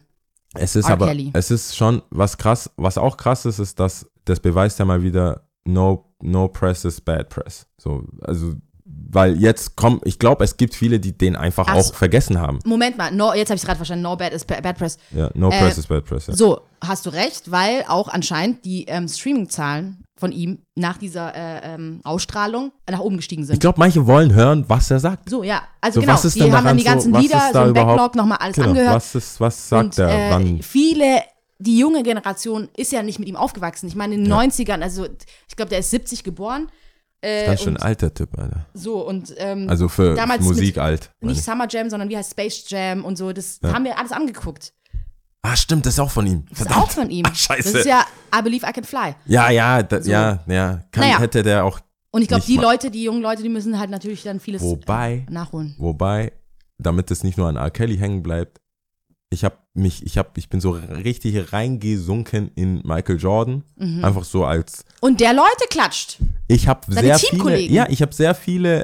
[0.54, 0.94] es ist R.
[0.94, 1.32] aber, Kelly.
[1.34, 5.02] es ist schon was krass, was auch krass ist, ist, dass das beweist ja mal
[5.02, 7.66] wieder, no, no press is bad press.
[7.78, 8.56] So, also,
[9.10, 12.60] weil jetzt kommen, ich glaube, es gibt viele, die den einfach Ach auch vergessen haben.
[12.66, 14.04] Moment mal, no, jetzt habe ich es gerade verstanden.
[14.04, 14.98] No Bad is Bad Bad Press.
[15.12, 16.28] Ja, no Äh, press is bad press.
[16.28, 16.36] Ja.
[16.36, 21.76] So, hast du recht, weil auch anscheinend die ähm, Streaming-Zahlen von ihm nach dieser äh,
[21.76, 23.60] ähm, Ausstrahlung nach oben gestiegen Ich sind.
[23.60, 25.30] glaube, manche wollen hören, was er sagt.
[25.30, 25.62] So, ja.
[25.80, 27.70] Also So, genau, was ist die haben dann die ganzen so- Lieder, ist so ein
[27.70, 28.96] überhaupt- Backlog nochmal alles Genau, angehört.
[28.96, 30.10] was, ist, was sagt und er?
[30.10, 30.62] äh, wann?
[30.64, 31.22] viele,
[31.60, 33.88] die junge Generation ist ja nicht mit ihm aufgewachsen.
[33.88, 35.06] Ich meine, in den 90ern, also
[35.48, 36.68] ich glaube, der ist 70 geboren.
[37.22, 38.68] Äh, Ganz schön und alter Typ, Alter.
[38.76, 41.10] so und ähm, Also für damals Musik alt.
[41.20, 41.44] nicht ich.
[41.44, 44.72] Summer Jam, sondern wie heißt Space Jam und so, das haben wir alles angeguckt.
[45.50, 46.44] Ah, stimmt, das ist auch von ihm.
[46.50, 46.84] Das ist Verdammt.
[46.88, 47.24] auch von ihm.
[47.28, 47.72] Ach, scheiße.
[47.72, 48.06] Das ist ja
[48.38, 49.16] I Believe I Can Fly.
[49.26, 50.12] ja, ja, da, So.
[50.12, 50.84] ja, ja.
[50.92, 51.20] Kann, Naja.
[51.20, 51.80] Hätte der auch.
[52.12, 55.26] Und ich glaube, die Leute, die jungen Leute, die müssen halt natürlich dann vieles Wobei,
[55.28, 55.76] äh, nachholen.
[55.78, 56.32] wobei,
[56.78, 57.70] damit es nicht nur an R.
[57.70, 58.60] Kelly hängen bleibt,
[59.30, 64.04] ich habe mich, ich habe, ich bin so richtig reingesunken in Michael Jordan, Mhm.
[64.06, 66.18] einfach so als Und der Leute klatscht.
[66.48, 67.76] Ich habe sehr viele, Teamkollegen.
[67.76, 68.84] ja, ich habe sehr viele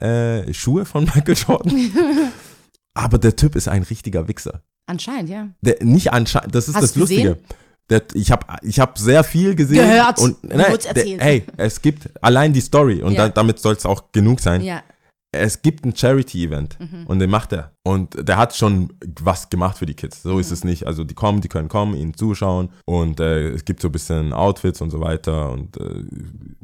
[0.00, 1.72] äh, äh, Schuhe von Michael Jordan.
[2.94, 4.62] aber der Typ ist ein richtiger Wichser.
[4.88, 5.48] Anscheinend, ja.
[5.60, 7.22] Der nicht anscheinend, das ist Hast das Lustige.
[7.36, 7.44] gesehen?
[7.90, 9.86] Der, ich habe ich hab sehr viel gesehen.
[9.88, 10.18] Gehört.
[10.18, 13.28] Und, nein, der, hey, es gibt allein die Story und Ja.
[13.28, 14.62] da, damit soll es auch genug sein.
[14.62, 14.82] Ja.
[15.30, 17.06] Es gibt ein Charity-Event Mhm.
[17.06, 17.72] und den macht er.
[17.84, 20.22] Und der hat schon was gemacht für die Kids.
[20.22, 20.40] So Mhm.
[20.40, 20.86] ist es nicht.
[20.86, 24.32] Also die kommen, die können kommen, ihnen zuschauen und äh, es gibt so ein bisschen
[24.32, 26.02] Outfits und so weiter und äh,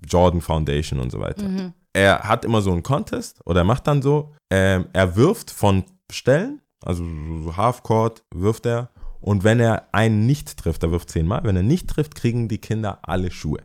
[0.08, 1.46] Jordan Foundation und so weiter.
[1.46, 1.72] Mhm.
[1.92, 5.84] Er hat immer so einen Contest oder er macht dann so, ähm, er wirft von
[6.10, 7.04] Stellen, also
[7.42, 11.62] so Halfcourt wirft er und wenn er einen nicht trifft, er wirft zehnmal, wenn er
[11.62, 13.60] nicht trifft, kriegen die Kinder alle Schuhe.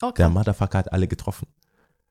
[0.00, 0.22] Okay.
[0.22, 1.46] Der Motherfucker hat alle getroffen.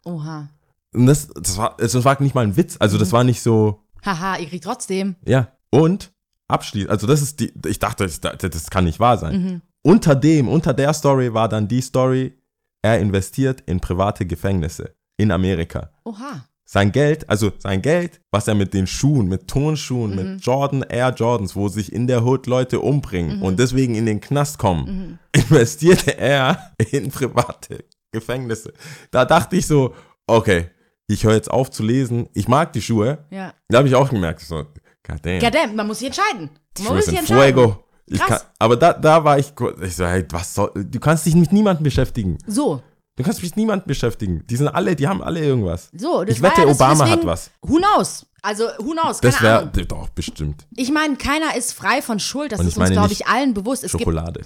[0.06, 0.50] Oha.
[0.94, 3.14] Und das, das, war, das war nicht mal ein Witz, also das Mhm.
[3.14, 5.16] war nicht so, Haha, ihr kriegt trotzdem.
[5.26, 6.12] ja, und
[6.48, 9.42] abschließend, also das ist die, ich dachte, das, das kann nicht wahr sein.
[9.44, 9.62] Mhm.
[9.82, 12.38] Unter dem, unter der Story war dann die Story,
[12.82, 15.90] er investiert in private Gefängnisse in Amerika.
[16.04, 16.46] Oha.
[16.74, 20.16] Sein Geld, also sein Geld, was er mit den Schuhen, mit Tonschuhen, Mhm.
[20.16, 23.44] mit Jordan Air Jordans, wo sich in der Hood Leute umbringen Mhm.
[23.44, 28.74] und deswegen in den Knast kommen, investierte er in private Gefängnisse.
[29.12, 29.94] Da dachte ich so,
[30.26, 30.72] okay,
[31.06, 32.28] ich höre jetzt auf zu lesen.
[32.34, 33.20] Ich mag die Schuhe.
[33.30, 33.54] Ja.
[33.70, 34.66] Da habe ich auch gemerkt, so,
[35.08, 35.40] goddamn.
[35.42, 36.50] Goddamn, man muss sich entscheiden.
[36.80, 37.54] Man Schuhe muss sich entscheiden.
[37.56, 37.84] Fuego.
[38.18, 39.54] Kann, aber da, da war ich,
[39.84, 42.38] ich so, hey, was soll, du kannst dich mit niemandem beschäftigen.
[42.48, 42.82] So,
[43.16, 44.44] Du kannst dich mit niemandem beschäftigen.
[44.48, 45.90] Die sind alle, die haben alle irgendwas.
[45.96, 46.24] so.
[46.24, 47.52] Das Ich wette, ja Obama deswegen, hat was.
[47.62, 48.26] Who knows?
[48.42, 49.22] Also, who knows?
[49.22, 50.66] Keine Das wäre, doch, bestimmt.
[50.76, 52.52] Ich meine, keiner ist frei von Schuld.
[52.52, 53.84] Das ist uns, glaube ich, allen bewusst.
[53.84, 54.42] Es gibt, Schokolade.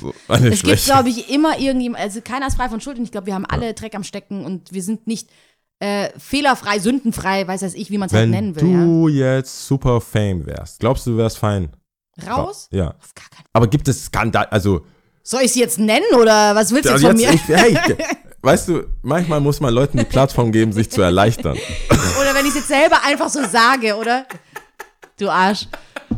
[0.00, 3.12] So, es gibt, glaube ich, immer irgendjemand, also keiner ist frei von Schuld und ich
[3.12, 5.30] glaube, wir haben alle Dreck am Stecken und wir sind nicht
[5.78, 8.62] äh, fehlerfrei, sündenfrei, weiß das ich, wie man es halt Wenn nennen will.
[8.64, 11.70] du jetzt super Fame wärst, glaubst du, du wärst fein?
[12.22, 12.34] ja.
[12.34, 12.68] Raus?
[12.72, 12.88] Ja.
[12.88, 14.84] Auf gar keinen Aber gibt es Skandal, also
[15.30, 17.30] Soll ich sie jetzt nennen oder was willst du jetzt Also von mir?
[17.30, 17.78] jetzt, ich, hey,
[18.42, 21.58] weißt du, manchmal muss man Leuten die Plattform geben, sich zu erleichtern.
[22.20, 24.24] Oder wenn ich es jetzt selber einfach so sage, oder?
[25.18, 25.66] Du Arsch.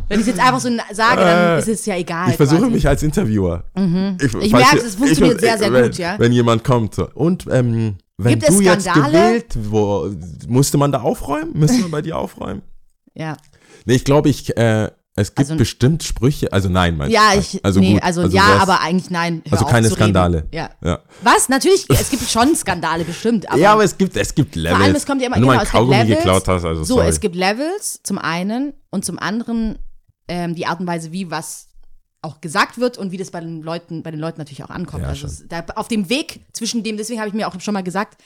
[0.09, 2.31] Wenn ich es jetzt einfach so sage, dann Äh, ist es ja egal.
[2.31, 2.73] Ich versuche quasi.
[2.73, 3.65] mich als Interviewer.
[3.75, 6.15] Ich, Ich falls merke, es funktioniert ich- sehr, sehr wenn, gut, ja.
[6.19, 6.97] Wenn jemand kommt.
[6.99, 10.09] Und ähm, wenn Gibt es du jetzt gewählt, wo,
[10.47, 11.51] musste man da aufräumen?
[11.55, 12.63] Müsste man bei dir aufräumen?
[13.15, 13.37] Ja.
[13.87, 14.91] Nee, ich glaube, ich, äh,
[15.21, 17.39] es gibt Also- bestimmt Sprüche, also nein, meinst Ja, du?
[17.41, 19.43] ich, also nee, gut, also, also ja, wär's- aber eigentlich nein.
[19.51, 19.89] Also keine.
[19.91, 20.47] Skandale.
[20.53, 20.71] Ja.
[20.83, 21.01] Ja.
[21.23, 21.49] Was?
[21.49, 24.77] Natürlich, es gibt schon Skandale bestimmt, aber, ja, aber es gibt, es gibt Levels.
[24.77, 26.17] vor allem, es kommt ja immer, du genau, es gibt Kaugummi Levels.
[26.19, 27.09] geklaut hast, also so, sorry.
[27.09, 29.79] es gibt Levels zum einen und zum anderen
[30.29, 31.67] ähm, die Art und Weise, wie was
[32.23, 35.03] auch gesagt wird und wie das bei den Leuten, bei den Leuten natürlich auch ankommt.
[35.05, 37.73] Ja, also es, da, auf dem Weg zwischen dem, deswegen habe ich mir auch schon
[37.75, 38.21] mal gesagt,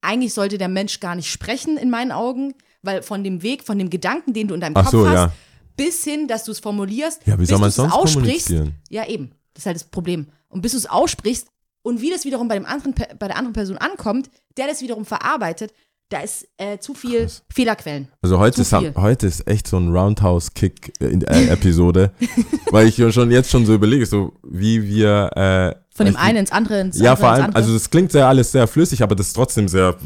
[0.00, 3.78] eigentlich sollte der Mensch gar nicht sprechen in meinen Augen, weil von dem Weg, von
[3.78, 5.32] dem Gedanken, den du in deinem Ach Kopf so, hast, ja.
[5.76, 8.54] Bis hin, dass du es formulierst, Ja, wie bis soll man sonst aussprichst.
[8.88, 9.32] Ja, eben.
[9.54, 10.26] Das ist halt das Problem.
[10.48, 11.46] Und bis du es aussprichst
[11.82, 15.04] und wie das wiederum bei, dem anderen, bei der anderen Person ankommt, der das wiederum
[15.04, 15.72] verarbeitet,
[16.08, 17.42] da ist äh, zu viel Krass.
[17.52, 18.08] Fehlerquellen.
[18.22, 22.12] Also heute ist, heute ist echt so ein Roundhouse-Kick-Episode,
[22.70, 26.52] weil ich schon jetzt schon so überlege, so wie wir äh, Von dem einen ins
[26.52, 29.28] andere, ins Ja, andere, vor allem, also das klingt sehr alles sehr flüssig, aber das
[29.28, 29.96] ist trotzdem sehr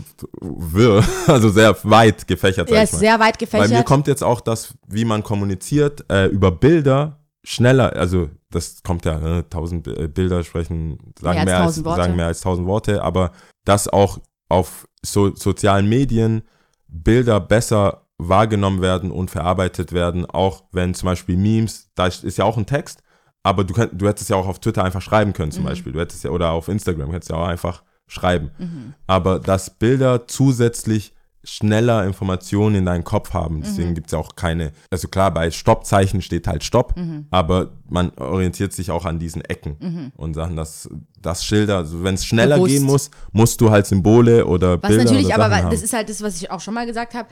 [0.40, 3.70] wirr, also sehr weit gefächert, ja, sehr weit Bei gefächert.
[3.70, 9.04] mir kommt jetzt auch das, wie man kommuniziert, äh, über Bilder schneller, also das kommt
[9.04, 12.02] ja, ne, tausend äh, Bilder sprechen, sagen Mehr als mehr, als, tausend Worte.
[12.02, 13.32] sagen mehr als tausend Worte, aber
[13.64, 14.18] dass auch
[14.48, 16.42] auf so, sozialen Medien
[16.88, 22.44] Bilder besser wahrgenommen werden und verarbeitet werden, auch wenn zum Beispiel Memes, da ist ja
[22.44, 23.02] auch ein Text,
[23.42, 26.00] aber du, könnt, du hättest ja auch auf Twitter einfach schreiben können zum Beispiel, du
[26.00, 28.50] hättest ja, oder auf Instagram hättest ja auch einfach schreiben.
[29.06, 34.72] Aber dass Bilder zusätzlich schneller Informationen in deinen Kopf haben, deswegen gibt's ja auch keine,
[34.90, 36.94] also klar, bei Stoppzeichen steht halt Stopp,
[37.30, 42.14] aber man orientiert sich auch an diesen Ecken und sagen, dass das Schilder, also wenn
[42.14, 42.72] es schneller Bewusst.
[42.72, 45.70] gehen muss, musst du halt Symbole oder Was Bilder natürlich, oder aber Sachen haben.
[45.70, 47.28] das ist halt das, was ich auch schon mal gesagt habe.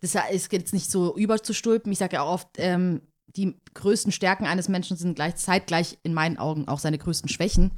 [0.00, 1.90] Das ist jetzt nicht so überzustülpen.
[1.92, 3.00] Ich sage ja auch oft, ähm,
[3.36, 7.72] die größten Stärken eines Menschen sind gleich zeitgleich in meinen Augen auch seine größten Schwächen.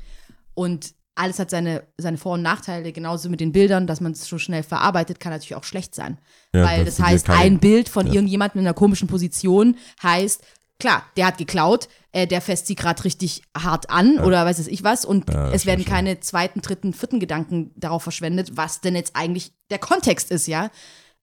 [0.55, 4.27] Und alles hat seine, seine Vor- und Nachteile, genauso mit den Bildern, dass man es
[4.27, 6.19] so schnell verarbeitet, kann natürlich auch schlecht sein.
[6.55, 10.43] Ja, Weil das dir heißt, ein Bild von irgendjemandem in einer komischen Position heißt,
[10.79, 14.69] klar, der hat geklaut, äh, der fässt sie gerade richtig hart an oder weiß es
[14.69, 18.83] ich was und Ja, das es werden keine zweiten, dritten, vierten Gedanken darauf verschwendet, was
[18.83, 20.71] denn jetzt eigentlich der Kontext ist, ja.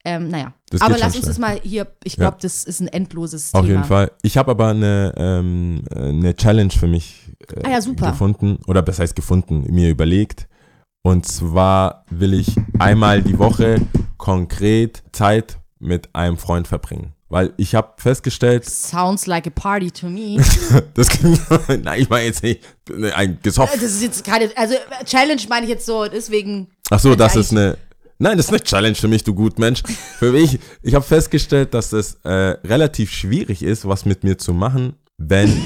[0.05, 2.23] Ähm, naja, Das aber lass uns das mal hier, ich Ja.
[2.29, 3.73] glaube, das ist ein endloses Auf Thema.
[3.73, 4.11] jeden Fall.
[4.21, 8.11] Ich habe aber eine, ähm, eine Challenge für mich äh, Ah ja, super.
[8.11, 8.59] gefunden.
[8.67, 10.47] Oder besser heißt gefunden, mir überlegt.
[11.03, 13.81] Und zwar will ich einmal die Woche
[14.17, 17.13] konkret Zeit mit einem Freund verbringen.
[17.29, 20.37] Weil ich habe festgestellt, Sounds like a party to me.
[20.93, 21.39] das klingt,
[21.83, 23.79] nein, ich meine jetzt nicht ne, ein gesoffen.
[23.81, 26.67] das ist jetzt gerade, also äh, Challenge meine ich jetzt so, deswegen.
[26.89, 27.77] Ach so, das ist eine.
[28.20, 29.84] Nein, das ist eine Challenge für mich, du gut Mensch.
[30.20, 32.30] Für mich, ich habe festgestellt, dass es äh,
[32.66, 35.61] relativ schwierig ist, was mit mir zu machen, wenn,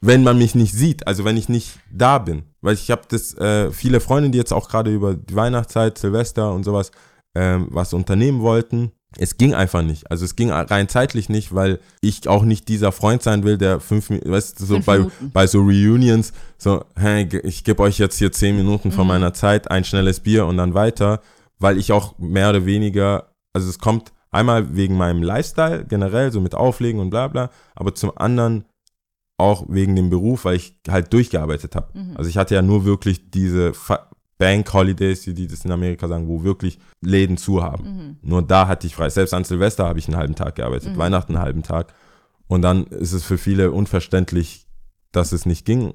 [0.00, 2.42] wenn man mich nicht sieht, also wenn ich nicht da bin.
[2.60, 6.52] Weil ich habe das, äh, viele Freunde, die jetzt auch gerade über die Weihnachtszeit, Silvester
[6.52, 6.90] und sowas
[7.34, 8.92] ähm, was unternehmen wollten.
[9.18, 10.10] Es ging einfach nicht.
[10.10, 13.78] Also es ging rein zeitlich nicht, weil ich auch nicht dieser Freund sein will, der
[13.80, 15.30] fünf Minuten, weißt du, so Fünf bei, Minuten.
[15.32, 18.92] bei so Reunions, so, hey, ich gebe euch jetzt hier zehn Minuten Mhm.
[18.92, 21.20] von meiner Zeit, ein schnelles Bier und dann weiter,
[21.62, 26.40] weil ich auch mehr oder weniger, also es kommt einmal wegen meinem Lifestyle generell, so
[26.40, 28.64] mit Auflegen und bla bla, aber zum anderen
[29.38, 31.98] auch wegen dem Beruf, weil ich halt durchgearbeitet habe.
[31.98, 32.16] Mhm.
[32.16, 34.08] Also ich hatte ja nur wirklich diese Fa
[34.38, 37.84] Bank Holidays, wie die das in Amerika sagen, wo wirklich Läden zu haben.
[37.84, 38.16] Mhm.
[38.22, 39.08] Nur da hatte ich frei.
[39.08, 41.94] Selbst an Silvester habe ich einen halben Tag gearbeitet, Weihnachten einen halben Tag.
[42.48, 44.66] Und dann ist es für viele unverständlich,
[45.12, 45.94] dass es nicht ging.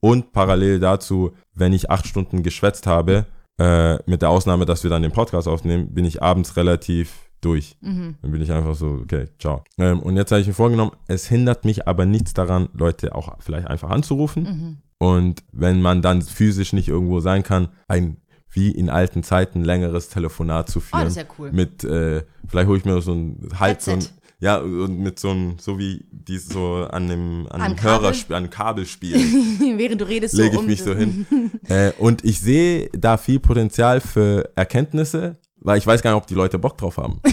[0.00, 3.26] Und parallel dazu, wenn ich acht Stunden geschwätzt habe,
[3.62, 7.76] äh, mit der Ausnahme, dass wir dann den Podcast aufnehmen, bin ich abends relativ durch.
[7.80, 8.16] Mhm.
[8.22, 9.62] Dann bin ich einfach so, okay, ciao.
[9.78, 13.36] Ähm, und jetzt habe ich mir vorgenommen, es hindert mich aber nichts daran, Leute auch
[13.40, 14.42] vielleicht einfach anzurufen.
[14.44, 14.76] Mhm.
[14.98, 18.16] Und wenn man dann physisch nicht irgendwo sein kann, ein
[18.54, 21.04] wie in alten Zeiten längeres Telefonat zu Oh, führen.
[21.04, 21.52] das ist ja cool.
[21.52, 24.12] Mit, äh, vielleicht hole ich mir so ein halt so ein, Headset.
[24.42, 28.10] Ja, und mit so ein, so wie die so an dem, an An dem Hörer,
[28.12, 28.34] Kabel?
[28.36, 31.26] an Kabel spielen, Während du redest, lege so ich um mich so hin.
[31.68, 36.26] äh, und ich sehe da viel Potenzial für Erkenntnisse, weil ich weiß gar nicht, ob
[36.26, 37.20] die Leute Bock drauf haben.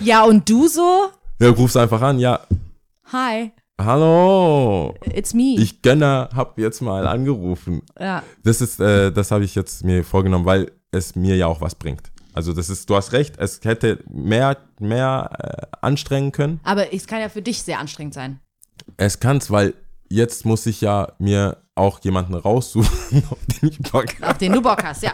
[0.00, 1.10] Ja, und du so?
[1.40, 2.40] Ja, du rufst einfach an, ja,
[3.12, 5.54] Hi, hallo, it's me.
[5.58, 7.82] ich Gönner hab jetzt mal angerufen.
[8.00, 8.24] ja.
[8.42, 11.76] Das ist, äh, das habe ich jetzt mir vorgenommen, weil es mir ja auch was
[11.76, 12.10] bringt.
[12.34, 15.30] Also das ist, du hast recht, es hätte mehr, mehr
[15.72, 16.60] äh, anstrengen können.
[16.64, 18.40] Aber es kann ja für dich sehr anstrengend sein.
[18.96, 19.74] Es kann's, weil
[20.08, 24.30] jetzt muss ich ja mir auch jemanden raussuchen, auf den ich Bock habe.
[24.30, 25.12] Auf den du Bock hast, ja.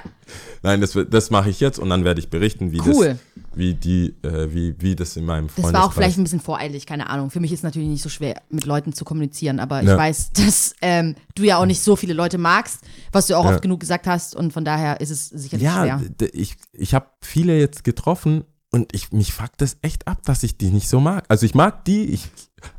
[0.63, 3.09] Nein, das, das mache ich jetzt und dann werde ich berichten, wie Cool.
[3.09, 3.19] das,
[3.55, 5.75] wie die, äh, wie, wie das in meinem Das Freundeskreis.
[5.83, 7.31] war auch vielleicht ein bisschen voreilig, keine Ahnung.
[7.31, 9.97] Für mich ist es natürlich nicht so schwer, mit Leuten zu kommunizieren, aber ich Ja.
[9.97, 12.81] weiß, dass ähm, du ja auch nicht so viele Leute magst,
[13.13, 13.53] was du auch Ja.
[13.53, 16.03] oft genug gesagt hast und von daher ist es sicherlich ja, schwer.
[16.21, 20.43] d- ich, ich habe viele jetzt getroffen und ich, mich fuckt das echt ab, dass
[20.43, 21.25] ich die nicht so mag.
[21.29, 22.29] Also ich mag die, ich,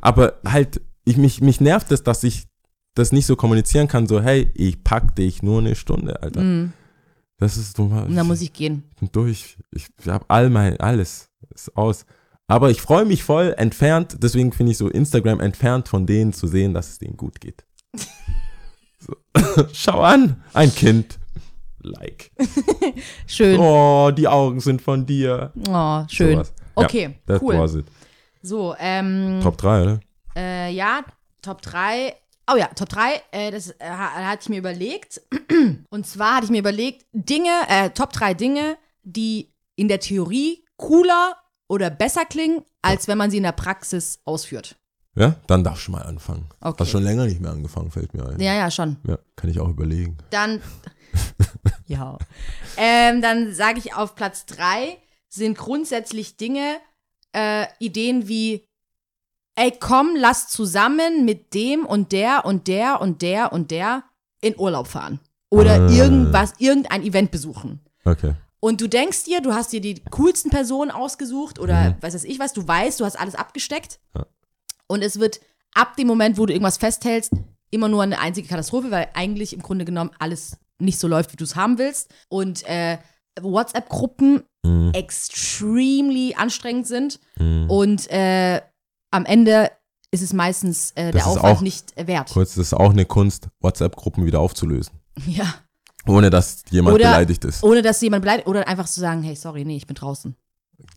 [0.01, 2.45] aber halt, ich, mich, mich nervt es, dass ich
[2.95, 6.41] das nicht so kommunizieren kann, so, hey, ich pack dich nur eine Stunde, Alter.
[6.41, 6.73] Mhm.
[7.39, 8.83] Das ist du Und dann muss ich gehen.
[8.99, 9.57] bin durch.
[9.71, 12.05] Ich habe all mein, alles ist aus.
[12.47, 16.47] Aber ich freue mich voll entfernt, deswegen finde ich so Instagram entfernt von denen zu
[16.47, 17.63] sehen, dass es denen gut geht.
[19.01, 19.15] So.
[19.71, 21.19] Schau an, ein Kind.
[21.81, 22.31] Like.
[23.27, 23.57] Schön.
[23.57, 25.53] Oh, die Augen sind von dir.
[25.69, 26.33] Oh, schön.
[26.33, 26.53] Sowas.
[26.77, 27.83] Ja, Okay, That cool.
[28.41, 29.99] So, ähm, Top 3, oder?
[30.35, 31.05] Äh, ja,
[31.41, 32.13] Top 3.
[32.51, 35.21] Oh ja, Top 3, äh, das äh, ha- hatte ich mir überlegt.
[35.89, 40.65] Und zwar hatte ich mir überlegt, Dinge, äh, Top 3 Dinge, die in der Theorie
[40.77, 41.35] cooler
[41.67, 44.75] oder besser klingen, als wenn man sie in der Praxis ausführt.
[45.15, 46.49] Ja, dann darfst du mal anfangen.
[46.61, 46.77] Okay.
[46.83, 48.39] Hast schon länger nicht mehr angefangen, fällt mir ein.
[48.39, 48.97] Ja, ja, schon.
[49.07, 50.17] Ja, kann ich auch überlegen.
[50.29, 50.61] Dann,
[51.87, 52.17] ja.
[52.77, 54.97] Ähm, dann sage ich auf Platz 3
[55.27, 56.77] sind grundsätzlich Dinge,
[57.33, 58.67] äh, Ideen wie,
[59.59, 64.03] ey, komm, lass zusammen mit dem und der und der und der und der
[64.41, 65.19] in Urlaub fahren.
[65.51, 65.89] Oder Ah.
[65.91, 67.79] irgendwas, irgendein Event besuchen.
[68.05, 68.33] Okay.
[68.61, 71.95] Und du denkst dir, du hast dir die coolsten Personen ausgesucht oder Mhm.
[72.01, 73.99] weiß weiß ich was, du weißt, du hast alles abgesteckt.
[74.15, 74.25] Ja.
[74.87, 75.39] Und es wird
[75.73, 77.31] ab dem Moment, wo du irgendwas festhältst,
[77.71, 81.37] immer nur eine einzige Katastrophe, weil eigentlich im Grunde genommen alles nicht so läuft, wie
[81.37, 82.09] du es haben willst.
[82.29, 82.97] Und äh,
[83.41, 84.91] WhatsApp-Gruppen Mhm.
[84.93, 87.19] extremely anstrengend sind.
[87.37, 87.69] Mhm.
[87.69, 88.61] Und äh,
[89.11, 89.71] am Ende
[90.11, 92.29] ist es meistens äh, der Aufwand auch- nicht äh, wert.
[92.31, 94.93] Kurz, das ist auch eine Kunst, WhatsApp-Gruppen wieder aufzulösen.
[95.27, 95.53] Ja.
[96.07, 97.61] Ohne dass jemand Oder- beleidigt ist.
[97.61, 100.33] Ohne dass jemand beleidigt oder einfach zu sagen, hey, sorry, nee, ich bin draußen.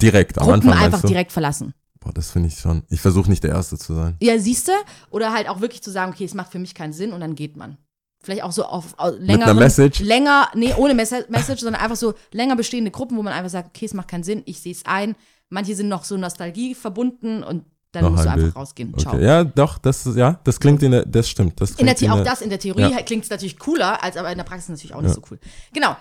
[0.00, 1.08] Direkt am Gruppen Anfang einfach du?
[1.08, 1.74] direkt verlassen.
[2.00, 2.84] Boah, das finde ich schon.
[2.88, 4.16] Ich versuche nicht der Erste zu sein.
[4.22, 4.72] Ja, siehst du?
[5.10, 7.34] Oder halt auch wirklich zu sagen, okay, es macht für mich keinen Sinn und dann
[7.34, 7.78] geht man.
[8.22, 9.44] Vielleicht auch so auf, auf länger.
[9.46, 10.00] einer Message?
[10.00, 13.68] Länger, nee, ohne Messa- Message, sondern einfach so länger bestehende Gruppen, wo man einfach sagt,
[13.76, 15.16] okay, es macht keinen Sinn, ich sehe es ein.
[15.50, 18.98] Manche sind noch so Nostalgie verbunden und dann musst du ein einfach rausgehen.
[18.98, 19.14] Ciao.
[19.14, 19.24] Okay.
[19.24, 21.60] Ja, doch, das ist, ja, das klingt in der, das stimmt.
[21.60, 23.02] Das In der, The- auch das in der Theorie Ja.
[23.02, 25.14] klingt es natürlich cooler, als aber in der Praxis natürlich auch nicht Ja.
[25.16, 25.38] so cool.
[25.72, 25.96] Genau.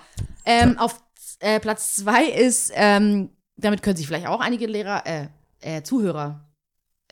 [0.46, 1.02] Ähm, Auf
[1.40, 5.28] äh, Platz zwei ist, ähm, damit können sich vielleicht auch einige Lehrer, äh,
[5.60, 6.48] äh, Zuhörer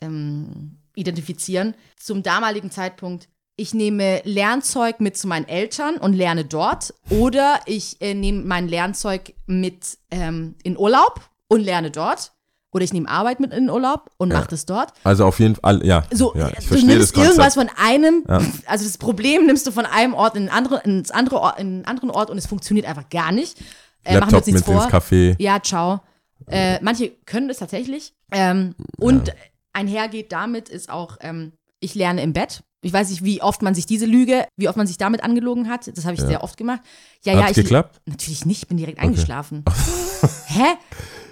[0.00, 1.74] ähm, identifizieren.
[1.96, 6.94] Zum damaligen Zeitpunkt, ich nehme Lernzeug mit zu meinen Eltern und lerne dort.
[7.10, 12.32] Oder ich äh, nehme mein Lernzeug mit ähm, in Urlaub und lerne dort.
[12.72, 14.38] Oder ich nehme Arbeit mit in den Urlaub und Ja.
[14.38, 14.92] mache das dort.
[15.02, 16.04] Also auf jeden Fall, ja.
[16.12, 18.40] So, ja, ich du nimmst das irgendwas von einem, Ja.
[18.66, 21.66] also das Problem nimmst du von einem Ort in einen anderen, ins andere Ort, in
[21.66, 23.58] einen anderen Ort und es funktioniert einfach gar nicht.
[24.04, 24.92] Äh, machen wir Laptop uns nichts mit ins vor.
[25.00, 25.34] Café.
[25.38, 26.00] Ja, ciao.
[26.46, 28.12] Äh, manche können das tatsächlich.
[28.32, 29.32] Ähm, und
[29.72, 32.62] einhergeht damit ist auch, ähm, ich lerne im Bett.
[32.82, 35.68] Ich weiß nicht, wie oft man sich diese Lüge, wie oft man sich damit angelogen
[35.68, 35.86] hat.
[35.94, 36.26] Das habe ich Ja.
[36.26, 36.80] sehr oft gemacht.
[37.24, 37.64] Ja, ja, Hat's ich.
[37.64, 38.00] geklappt?
[38.06, 39.64] Natürlich nicht, bin direkt eingeschlafen.
[40.46, 40.64] Hä?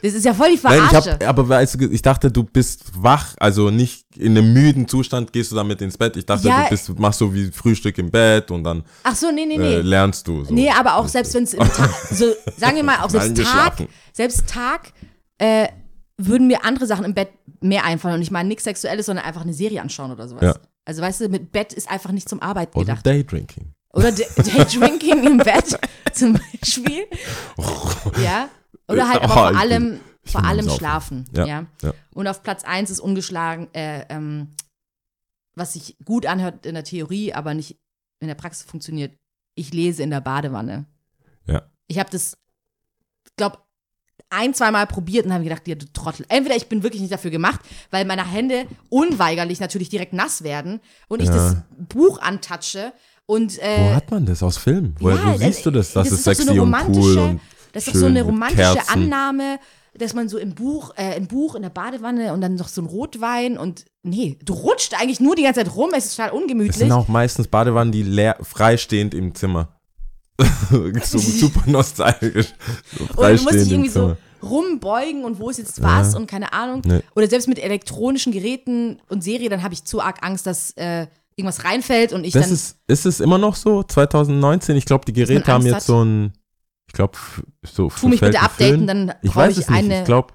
[0.03, 1.13] Das ist ja voll die Nein, ich Verarsche.
[1.13, 5.33] hab, aber weißt du, ich dachte, du bist wach, also nicht in einem müden Zustand
[5.33, 6.17] gehst du damit ins Bett.
[6.17, 6.65] Ich dachte, Ja.
[6.65, 9.75] du bist, machst so wie Frühstück im Bett und dann Ach so, nee, nee, nee.
[9.77, 10.45] äh, lernst du.
[10.45, 10.55] So.
[10.55, 12.27] Nee, aber auch selbst wenn es im Tag, so
[12.57, 13.77] sagen wir mal, auch selbst Tag,
[14.13, 14.93] selbst Tag,
[15.39, 15.69] äh,
[16.17, 17.29] würden mir andere Sachen im Bett
[17.61, 18.17] mehr einfallen.
[18.17, 20.43] Und ich meine nichts Sexuelles, sondern einfach eine Serie anschauen oder sowas.
[20.43, 20.55] Ja.
[20.85, 23.07] Also weißt du, mit Bett ist einfach nicht zum Arbeiten Oder gedacht.
[23.07, 23.73] Daydrinking.
[23.93, 25.79] Oder Day- Daydrinking im Bett
[26.13, 27.05] zum Beispiel.
[28.23, 28.49] ja.
[28.89, 31.25] Oder halt aber Oh, vor ich bin- allem, ich vor allem schlafen.
[31.35, 31.67] Ja, Ja.
[31.83, 31.93] ja.
[32.15, 34.49] Und auf Platz 1 ist ungeschlagen, äh, ähm,
[35.55, 37.79] was sich gut anhört in der Theorie, aber nicht
[38.21, 39.17] in der Praxis funktioniert.
[39.55, 40.87] Ich lese in der Badewanne.
[41.47, 41.63] Ja.
[41.89, 42.37] Ich habe das,
[43.37, 43.59] glaube
[44.31, 46.27] ein, zweimal probiert und habe gedacht, ja, du Trottel.
[46.29, 47.61] Entweder ich bin wirklich nicht dafür gemacht,
[47.91, 51.35] weil meine Hände unweigerlich natürlich direkt nass werden und ich Ja.
[51.35, 51.57] das
[51.89, 52.93] Buch antatsche
[53.27, 54.43] und Wo äh, hat man das?
[54.43, 54.95] Aus Filmen?
[55.01, 55.93] Woher ja, wo siehst du das?
[55.95, 57.41] Das, ist doch so sexy eine und cool romantische- und
[57.79, 58.89] das ist doch so eine romantische.
[58.89, 59.59] Annahme,
[59.97, 62.83] dass man so im Buch, äh, im Buch in der Badewanne und dann noch so
[62.83, 66.31] ein Rotwein und nee, du rutscht eigentlich nur die ganze Zeit rum, es ist total
[66.31, 66.77] Es ungemütlich.
[66.77, 69.81] sind auch meistens Badewannen, die leer, freistehend im Zimmer.
[71.03, 72.55] so super nostalgisch.
[72.97, 76.53] So und du musst dich irgendwie so rumbeugen und wo ist jetzt was und keine
[76.53, 76.83] Ahnung.
[76.85, 77.01] Nee.
[77.17, 81.07] Oder selbst mit elektronischen Geräten und Serie, dann habe ich zu arg Angst, dass äh,
[81.35, 82.53] irgendwas reinfällt und ich Das dann.
[82.55, 83.83] ist, ist es immer noch so?
[83.83, 84.77] 2019?
[84.77, 85.83] Ich glaube, die Geräte haben jetzt hat?
[85.83, 86.33] so ein,
[86.89, 87.17] Ich glaube,
[87.63, 87.89] so.
[87.91, 89.79] Tu mich bitte updaten, dann Ich brauche weiß ich es nicht.
[89.79, 89.99] eine.
[90.01, 90.33] Ich glaube,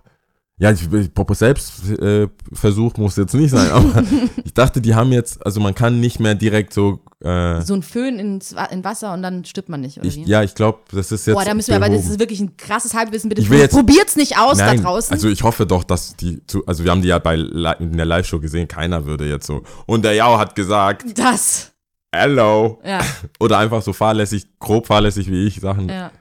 [0.60, 4.04] ja, ich, ich, selbst äh, Versuch muss jetzt nicht sein, aber
[4.46, 7.00] ich dachte, die haben jetzt, also man kann nicht mehr direkt so.
[7.22, 10.24] Äh, so ein Föhn ins, in Wasser und dann stirbt man nicht, oder ich, wie?
[10.26, 11.36] ja, ich glaube, das ist jetzt.
[11.36, 12.12] Boah, da müssen wir aber, das behoben.
[12.14, 13.30] ist wirklich ein krasses Halbwissen.
[13.30, 15.12] Bitte Ich jetzt- probiert's nicht aus Nein, da draußen.
[15.14, 18.06] Also ich hoffe doch, dass die, zu, also wir haben die ja bei in der
[18.06, 19.64] Live-Show gesehen, keiner würde jetzt so.
[19.88, 21.72] Und der Jao hat gesagt, das.
[22.14, 22.80] hello.
[22.86, 23.00] Ja,
[23.40, 25.90] Oder einfach so fahrlässig, grob fahrlässig wie ich Sachen.
[25.90, 26.12] ja,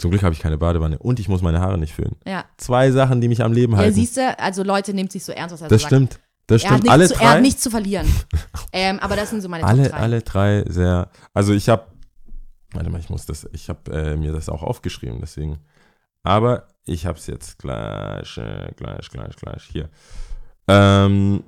[0.00, 2.16] Zum Glück habe ich keine Badewanne und ich muss meine Haare nicht föhnen.
[2.26, 2.44] ja.
[2.56, 3.94] Zwei Sachen, die mich am Leben Ja, halten.
[3.94, 6.18] siehst du, also Leute nehmt sich so ernst, was er das so stimmt.
[6.46, 6.84] Das sagt.
[6.86, 7.08] Er hat, stimmt.
[7.08, 7.40] zu, er hat drei.
[7.42, 8.06] nichts zu verlieren.
[8.72, 9.96] ähm, aber das sind so meine alle, 3.
[9.96, 11.08] alle drei sehr.
[11.34, 11.84] Also ich habe,
[12.72, 15.58] warte mal, ich muss das, ich habe äh, mir das auch aufgeschrieben, deswegen.
[16.22, 19.88] Aber ich habe es jetzt gleich, äh, gleich, gleich, gleich hier.
[20.66, 21.42] Ähm,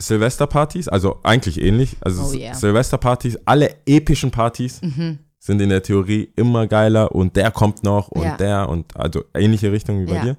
[0.00, 1.96] Silvesterpartys, also eigentlich ähnlich.
[2.00, 2.54] Also Oh yeah.
[2.54, 5.18] Silvesterpartys, alle epischen Partys Mhm.
[5.38, 8.36] Sind in der Theorie immer geiler und der kommt noch und Ja.
[8.36, 10.22] der und also ähnliche Richtung wie bei Ja.
[10.22, 10.36] dir.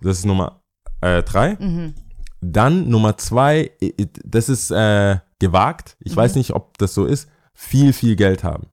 [0.00, 0.60] Das ist Nummer
[1.00, 1.56] äh, drei.
[1.60, 1.94] Mhm.
[2.40, 3.70] Dann Nummer zwei,
[4.24, 5.96] das ist äh, gewagt.
[6.00, 6.16] Ich Mhm.
[6.16, 7.28] weiß nicht, ob das so ist.
[7.54, 8.68] Viel, viel Geld haben.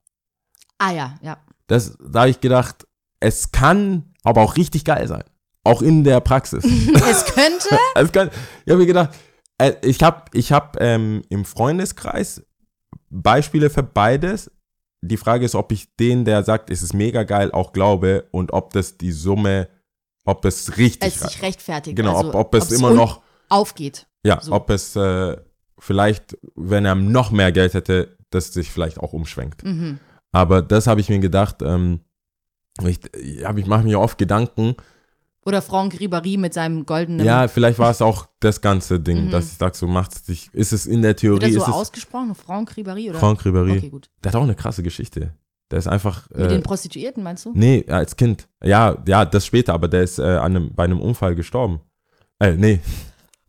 [0.80, 1.38] Ah ja, ja.
[1.68, 2.88] Das, da habe ich gedacht,
[3.20, 5.24] es kann aber auch richtig geil sein.
[5.64, 6.64] Auch in der Praxis.
[7.09, 7.78] Es könnte.
[7.95, 8.30] es kann,
[8.66, 9.12] ich habe mir gedacht,
[9.59, 12.43] äh, ich habe ich hab, ähm, im Freundeskreis
[13.09, 14.49] Beispiele für beides.
[15.02, 18.54] Die Frage ist, ob ich den, der sagt, es ist mega geil, auch glaube und
[18.54, 19.68] ob das die Summe,
[20.26, 21.95] ob es richtig es sich rechtfertigt.
[21.95, 24.08] Genau, also, ob, ob es immer noch aufgeht.
[24.24, 24.52] Ja, So.
[24.54, 25.38] ob es äh,
[25.80, 29.64] vielleicht, wenn er noch mehr Geld hätte, das sich vielleicht auch umschwenkt.
[29.64, 29.99] Mhm.
[30.32, 32.02] Aber das habe ich mir gedacht, ähm,
[32.86, 34.76] ich, ja, ich mache mir oft Gedanken,
[35.46, 37.26] Oder Franck Ribéry mit seinem goldenen.
[37.26, 39.32] ja, vielleicht war es auch das ganze Ding, Mhm.
[39.32, 41.68] dass ich sage, so macht sich, ist es in der Wird Theorie, das so ist
[41.68, 42.36] es ausgesprochen?
[42.36, 43.10] Franck Ribéry?
[43.10, 43.20] Oder?
[43.20, 44.10] Franck Ribéry, Okay, gut.
[44.24, 45.34] der hat auch eine krasse Geschichte.
[45.72, 47.52] Der ist einfach, Mit äh, den Prostituierten, meinst du?
[47.56, 51.00] nee, als Kind, ja, ja, das später, aber der ist äh, an einem, bei einem
[51.02, 51.80] Unfall gestorben.
[52.39, 52.80] Äh, nee,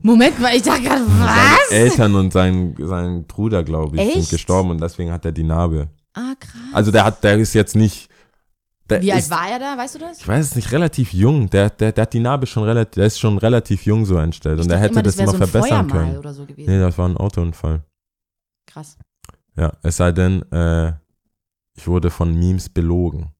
[0.04, 1.70] Moment mal, ich dachte gerade, seine was?
[1.70, 4.30] Eltern und sein, sein Bruder, glaube ich, sind Echt?
[4.30, 5.88] gestorben und deswegen hat er die Narbe.
[6.14, 6.52] Ah, krass.
[6.72, 8.08] Also der hat, der ist jetzt nicht.
[8.92, 10.18] Der Wie alt ist, war er da, weißt du das?
[10.20, 11.48] Ich weiß es nicht, relativ jung.
[11.50, 14.60] Der, der, der hat die Narbe schon relativ, der ist schon relativ jung so entstellt
[14.60, 16.18] und dachte hätte immer, das wär immer so verbessern Feuermal können.
[16.18, 16.70] oder so gewesen.
[16.70, 17.82] Nee, das war ein Autounfall.
[18.66, 18.96] Krass.
[19.56, 20.92] Ja, es sei denn, äh,
[21.76, 23.32] ich wurde von Memes belogen.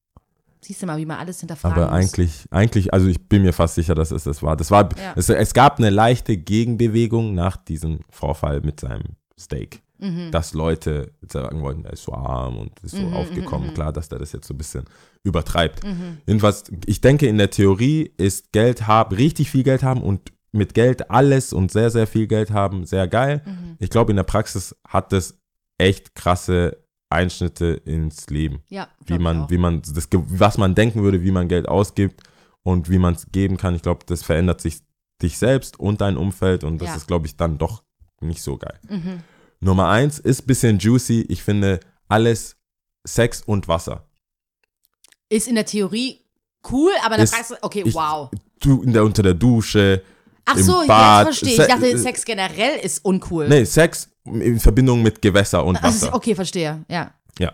[0.61, 1.99] Siehst du mal, wie man alles hinterfragen Aber muss.
[1.99, 4.55] eigentlich, eigentlich, also ich bin mir fast sicher, dass es das war.
[4.55, 5.13] Das war, Ja.
[5.15, 9.81] es, es gab eine leichte Gegenbewegung nach diesem Vorfall mit seinem Steak.
[9.99, 10.31] Mhm.
[10.31, 13.67] dass Leute sagen wollten, er ist so arm und ist so Mhm, aufgekommen.
[13.67, 13.73] mhm, mhm.
[13.75, 14.83] Klar, dass der das jetzt so ein bisschen
[15.23, 15.83] übertreibt.
[15.83, 16.17] Mhm.
[16.27, 20.73] Jedenfalls, ich denke, in der Theorie ist Geld haben, richtig viel Geld haben und mit
[20.73, 23.41] Geld alles und sehr, sehr viel Geld haben, sehr geil.
[23.45, 23.77] Mhm.
[23.79, 25.39] Ich glaube, in der Praxis hat das
[25.77, 26.77] echt krasse
[27.09, 28.61] Einschnitte ins Leben.
[28.69, 32.21] Ja, Wie man, wie man, das, was man denken würde, wie man Geld ausgibt
[32.63, 33.75] und wie man es geben kann.
[33.75, 34.81] Ich glaube, das verändert sich
[35.21, 36.95] dich selbst und dein Umfeld und das Ja.
[36.95, 37.83] ist, glaube ich, dann doch
[38.19, 38.79] nicht so geil.
[38.89, 39.23] Mhm.
[39.59, 41.21] Nummer eins ist ein bisschen juicy.
[41.29, 42.57] Ich finde alles
[43.07, 44.05] Sex und Wasser.
[45.33, 46.19] Ist in der Theorie
[46.71, 48.29] cool, aber der Ist- Praxis, okay, ich- wow.
[48.59, 50.01] Du in der, unter der Dusche.
[50.45, 51.55] Ach im so, Bad, jetzt verstehe ich.
[51.55, 53.47] Se- Ich dachte, Sex generell ist uncool.
[53.49, 56.15] Nee, Sex in Verbindung mit Gewässer und Also, Wasser.
[56.15, 57.11] okay, verstehe, ja.
[57.39, 57.53] Ja.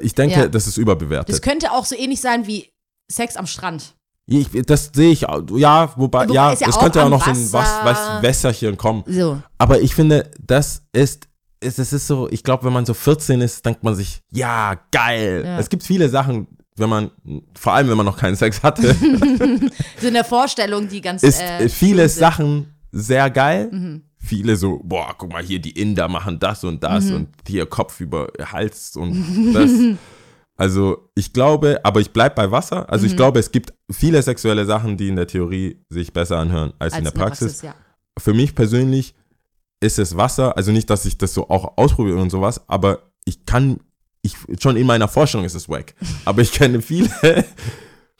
[0.00, 0.48] Ich denke, Ja.
[0.48, 1.42] das ist Das überbewertet.
[1.42, 2.70] könnte auch so ähnlich sein wie
[3.10, 3.94] Sex am Strand.
[4.26, 5.42] Ich, das sehe ich, auch.
[5.56, 7.84] ja, wobei, Wobei ja, ja es auch könnte auch noch so ein Wasser.
[7.84, 9.04] was, was Wässerchen kommen.
[9.06, 9.40] So.
[9.58, 11.28] Aber ich finde, das ist,
[11.66, 15.42] es ist so, ich glaube, wenn man so 14 ist, denkt man sich, ja, geil.
[15.44, 15.58] Ja.
[15.58, 16.46] Es gibt viele Sachen,
[16.76, 17.10] wenn man,
[17.58, 18.94] vor allem wenn man noch keinen Sex hatte,
[20.00, 21.22] So eine Vorstellung, die ganz.
[21.22, 22.08] ist äh, äh, viele.
[22.08, 23.68] Sachen sehr geil.
[23.72, 24.02] Mhm.
[24.18, 27.14] Viele so, boah, guck mal hier, die Inder machen das und das Mhm.
[27.14, 29.70] und hier Kopf über Hals und das.
[30.58, 32.88] Also ich glaube, aber ich bleib bei Wasser.
[32.90, 33.16] Also ich Mhm.
[33.16, 37.04] glaube, es gibt viele sexuelle Sachen, die in der Theorie sich besser anhören als, in
[37.04, 37.60] der Praxis.
[37.60, 37.74] ja.
[38.18, 39.14] Für mich persönlich
[39.86, 40.56] ist es Wasser.
[40.56, 43.78] Also nicht, dass ich das so auch ausprobiere und sowas, aber ich kann,
[44.22, 45.94] ich schon in meiner Vorstellung ist es wack.
[46.24, 47.08] aber ich kenne viele,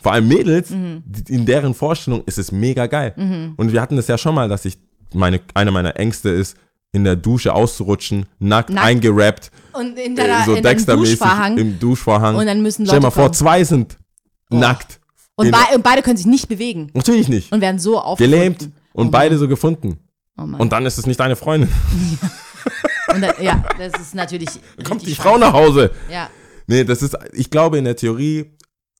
[0.03, 1.03] vor allem Mädels, Mhm.
[1.29, 3.13] in deren Vorstellung ist es mega geil.
[3.17, 3.55] Mhm.
[3.57, 4.79] Und wir hatten das ja schon mal, dass ich
[5.15, 6.57] meine, einer meiner Ängste ist,
[6.93, 8.87] in der Dusche auszurutschen, nackt, Nackt.
[8.87, 11.59] eingerappt, Und in, äh, deiner, so in Duschvorhang.
[11.59, 12.37] im Duschvorhang.
[12.37, 13.35] Und dann müssen Leute Stell dir mal vor, kommen.
[13.35, 13.99] zwei sind
[14.51, 14.57] Oh.
[14.57, 15.01] nackt.
[15.35, 16.91] Und, bei, und beide können sich nicht bewegen.
[16.95, 17.53] Natürlich nicht.
[17.53, 18.39] Und werden so aufgefunden.
[18.39, 19.99] Gelähmt und Oh beide so gefunden.
[20.39, 20.43] Oh.
[20.43, 21.73] Und dann ist es nicht deine Freundin.
[23.15, 24.49] Und dann, ja, das ist natürlich.
[24.85, 25.93] Kommt die Frau nach Hause.
[26.11, 26.29] Ja.
[26.67, 28.57] Nee, das ist, ich glaube in der Theorie,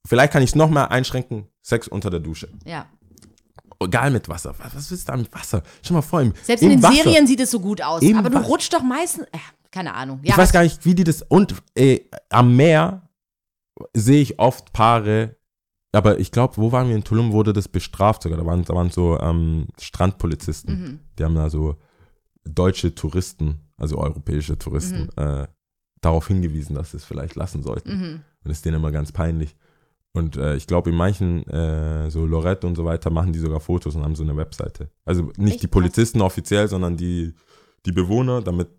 [0.07, 2.49] vielleicht kann ich es noch mehr einschränken, Sex unter der Dusche.
[2.65, 2.85] ja.
[3.79, 4.55] Egal mit Wasser.
[4.57, 5.61] Was, was willst du da mit Wasser?
[5.83, 6.95] Schau mal vor, im, Selbst in den Wasser.
[6.95, 8.01] Serien sieht es so gut aus.
[8.01, 8.47] Im aber du Wasser.
[8.47, 9.25] rutschst doch meistens.
[9.25, 9.37] Äh,
[9.69, 10.19] keine Ahnung.
[10.23, 11.21] Ja, ich weiß gar nicht, wie die das.
[11.21, 11.99] Und äh,
[12.31, 13.07] am Meer
[13.93, 15.35] sehe ich oft Paare,
[15.97, 18.37] aber ich glaube, wo waren wir in Tulum, wurde das bestraft sogar.
[18.37, 20.79] Da waren, da waren so ähm, Strandpolizisten.
[20.79, 20.99] Mhm.
[21.17, 21.75] Die haben da so
[22.45, 25.47] deutsche Touristen, also europäische Touristen, äh,
[26.01, 27.89] darauf hingewiesen, dass sie es vielleicht lassen sollten.
[27.89, 28.13] Mhm.
[28.13, 29.55] Und das ist denen immer ganz peinlich.
[30.13, 33.59] Und äh, ich glaube, in manchen, äh, so Lorette und so weiter, machen die sogar
[33.59, 34.89] Fotos und haben so eine Webseite.
[35.03, 35.67] Also nicht Echt die.
[35.67, 37.33] Polizisten offiziell, sondern die,
[37.85, 38.69] die Bewohner, damit,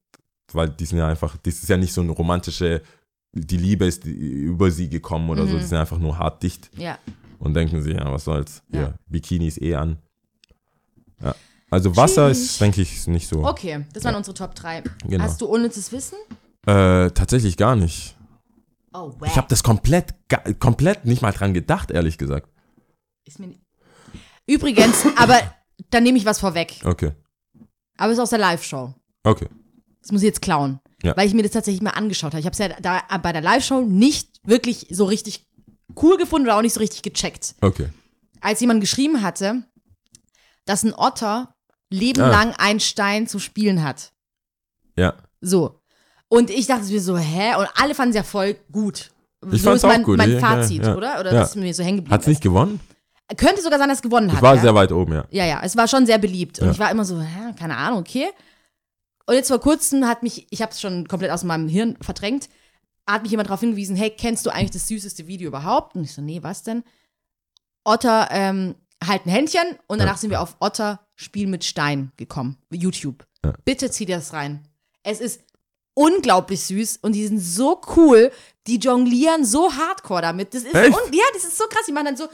[0.53, 2.83] weil die sind ja einfach, das ist ja nicht so eine romantische,
[3.33, 5.59] die Liebe ist über sie gekommen oder so, Mhm.
[5.61, 6.99] die sind einfach nur hart dicht Ja.
[7.39, 8.81] und denken sich, ja, was soll's, Ja.
[8.81, 8.95] ja.
[9.07, 9.99] Bikinis eh an.
[11.23, 11.35] Ja.
[11.71, 12.43] Also Wasser Tschüss.
[12.53, 13.45] ist, denke ich, nicht so.
[13.45, 14.19] Okay, das waren Ja.
[14.19, 14.83] unsere Top 3.
[15.07, 15.25] Genau.
[15.25, 16.17] Hast du unnützes Wissen?
[16.67, 18.17] Äh, tatsächlich gar nicht.
[18.95, 19.29] Oh, wow.
[19.29, 20.15] Ich habe das komplett,
[20.59, 22.49] komplett nicht mal dran gedacht, ehrlich gesagt.
[23.27, 23.61] Ist mir nicht-
[24.47, 25.39] Übrigens, aber
[25.91, 26.81] dann nehme ich was vorweg.
[26.85, 27.13] Okay,
[27.99, 28.95] Aber es ist aus der Live-Show.
[29.25, 29.49] okay.
[30.01, 30.81] Das muss ich jetzt klauen.
[31.03, 31.17] Ja.
[31.17, 32.41] Weil ich mir das tatsächlich mal angeschaut habe.
[32.41, 35.47] Ich habe es ja da bei der Live-Show nicht wirklich so richtig
[36.03, 37.55] cool gefunden oder auch nicht so richtig gecheckt.
[37.61, 37.89] Okay.
[38.41, 39.63] Als jemand geschrieben hatte,
[40.65, 41.55] dass ein Otter
[41.91, 44.13] lebenlang einen Stein zu spielen hat.
[44.97, 45.15] Ja.
[45.41, 45.81] So.
[46.29, 47.55] Und ich dachte mir so, hä?
[47.57, 49.11] Und alle fanden es ja voll gut.
[49.53, 50.19] Ich so ist mein, gut.
[50.19, 50.97] mein Ja, ja, Fazit, ja.
[50.97, 51.21] oder?
[51.21, 51.41] Oder Ja.
[51.41, 52.15] das ist mir so hängen geblieben.
[52.15, 52.81] Hat's nicht gewonnen?
[53.37, 54.37] Könnte sogar sein, dass es gewonnen hat.
[54.37, 54.61] Ich war ja.
[54.63, 55.25] sehr weit oben, ja.
[55.31, 56.59] Ja, ja, es war schon sehr beliebt.
[56.61, 58.27] Und ich war immer so, hä, keine Ahnung, okay.
[59.29, 62.49] Und jetzt vor kurzem hat mich, ich habe es schon komplett aus meinem Hirn verdrängt,
[63.07, 65.95] hat mich jemand darauf hingewiesen, hey, kennst du eigentlich das süßeste Video überhaupt?
[65.97, 66.83] Und ich so, nee, was denn?
[67.85, 68.75] Otter ähm,
[69.07, 70.19] halt ein Händchen und danach Ja.
[70.19, 72.57] sind wir auf Otter Spiel mit Stein gekommen.
[72.73, 73.27] YouTube.
[73.45, 73.53] Ja.
[73.67, 74.67] Bitte zieh dir das rein.
[75.03, 75.43] Es ist
[75.93, 78.33] unglaublich süß und die sind so cool.
[78.67, 80.55] Die jonglieren so hardcore damit.
[80.55, 80.97] Das ist Echt?
[81.13, 81.85] ja, das ist so krass.
[81.87, 82.29] Die machen dann so,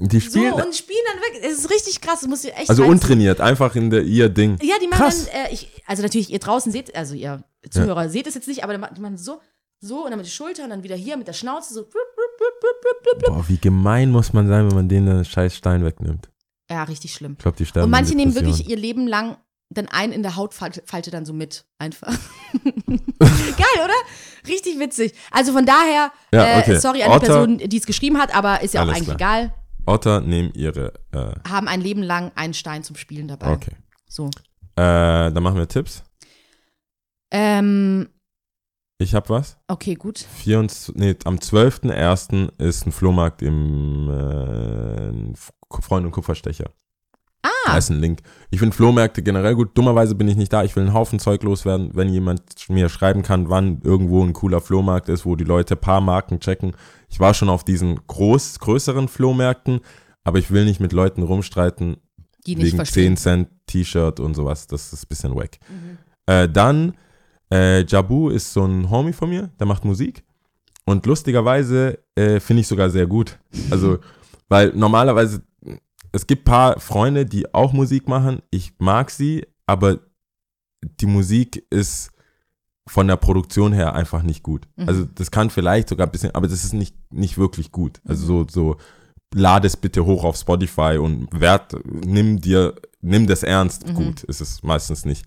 [0.00, 1.50] Die so spielen, und spielen dann wirklich.
[1.52, 2.20] Es ist richtig krass.
[2.20, 2.90] Das muss ich echt also reinziehen.
[2.92, 4.56] untrainiert, einfach in der, ihr Ding.
[4.62, 5.26] Ja, die machen Krass.
[5.26, 8.62] dann, äh, ich, also natürlich, ihr draußen seht, also ihr Zuhörer seht es jetzt nicht,
[8.62, 9.40] aber die machen- die so,
[9.80, 11.86] so und dann mit der Schulter und dann wieder hier mit der Schnauze so.
[13.26, 16.28] Boah, wie gemein muss man sein, wenn man denen den scheiß Stein wegnimmt.
[16.70, 17.32] Ja, richtig schlimm.
[17.32, 19.36] Ich glaube, die sterben Und manche an nehmen wirklich ihr Leben lang
[19.70, 21.64] dann einen in der Hautfalte Falte dann so mit.
[21.78, 22.08] Einfach.
[23.18, 23.94] Geil, oder?
[24.46, 25.12] Richtig witzig.
[25.30, 26.78] Also von daher, Ja, äh, okay.
[26.78, 29.16] sorry an die Otter- Person, die es geschrieben hat, aber ist ja auch Alles eigentlich
[29.16, 29.42] klar.
[29.42, 29.54] egal.
[29.88, 33.52] Otter nehmen ihre, äh, Haben ein Leben lang einen Stein zum Spielen dabei.
[33.52, 33.72] okay.
[34.06, 34.26] So.
[34.76, 36.04] Äh, dann machen wir Tipps.
[37.30, 38.08] Ähm,
[38.98, 39.58] Ich habe was.
[39.68, 40.18] okay, gut.
[40.18, 42.50] 24, nee, am 12.01.
[42.58, 45.34] ist ein Flohmarkt im äh,
[45.82, 46.70] Freund und Kupferstecher.
[47.42, 48.20] Ah, Da ist ein Link.
[48.50, 49.76] Ich finde Flohmärkte generell gut.
[49.76, 50.64] Dummerweise bin ich nicht da.
[50.64, 51.90] Ich will einen Haufen Zeug loswerden.
[51.94, 56.00] Wenn jemand mir schreiben kann, wann irgendwo ein cooler Flohmarkt ist, wo die Leute paar
[56.00, 56.72] Marken checken.
[57.08, 59.80] Ich war schon auf diesen groß, größeren Flohmärkten,
[60.24, 61.98] aber ich will nicht mit Leuten rumstreiten
[62.46, 63.16] die nicht wegen verstehen.
[63.16, 64.66] 10 Cent T-Shirt und sowas.
[64.66, 65.58] Das ist ein bisschen wack.
[65.68, 65.98] Mhm.
[66.26, 66.94] Äh, dann,
[67.52, 70.24] äh, Jabu ist so ein Homie von mir, der macht Musik.
[70.84, 73.38] Und lustigerweise äh, finde ich sogar sehr gut.
[73.70, 73.98] Also,
[74.48, 75.42] weil normalerweise,
[76.12, 78.40] es gibt paar Freunde, die auch Musik machen.
[78.50, 80.00] Ich mag sie, aber
[80.82, 82.10] die Musik ist
[82.86, 84.66] von der Produktion her einfach nicht gut.
[84.76, 84.88] Mhm.
[84.88, 88.00] Also das kann vielleicht sogar ein bisschen, aber das ist nicht, nicht wirklich gut.
[88.06, 88.76] Also so, so,
[89.34, 93.86] lade es bitte hoch auf Spotify und wert, nimm dir, nimm das ernst.
[93.86, 93.94] Mhm.
[93.94, 95.26] Gut, ist es meistens nicht.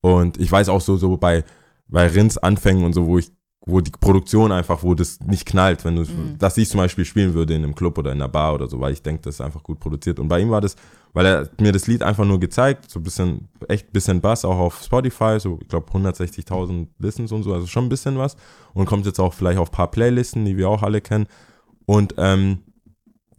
[0.00, 1.44] Und ich weiß auch so, so bei,
[1.88, 3.32] bei Rins Anfängen und so, wo ich,
[3.64, 6.36] wo die Produktion einfach, wo das nicht knallt, wenn du, Mhm.
[6.38, 8.80] dass ich zum Beispiel spielen würde in einem Club oder in einer Bar oder so,
[8.80, 10.18] weil ich denke, das ist einfach gut produziert.
[10.18, 10.74] Und bei ihm war das,
[11.12, 14.58] weil er mir das Lied einfach nur gezeigt, so ein bisschen, echt bisschen Bass, auch
[14.58, 18.36] auf Spotify, so, ich glaube, 160.000 Listens und so, also schon ein bisschen was.
[18.74, 21.26] Und kommt jetzt auch vielleicht auf ein paar Playlisten, die wir auch alle kennen.
[21.86, 22.58] Und, ähm,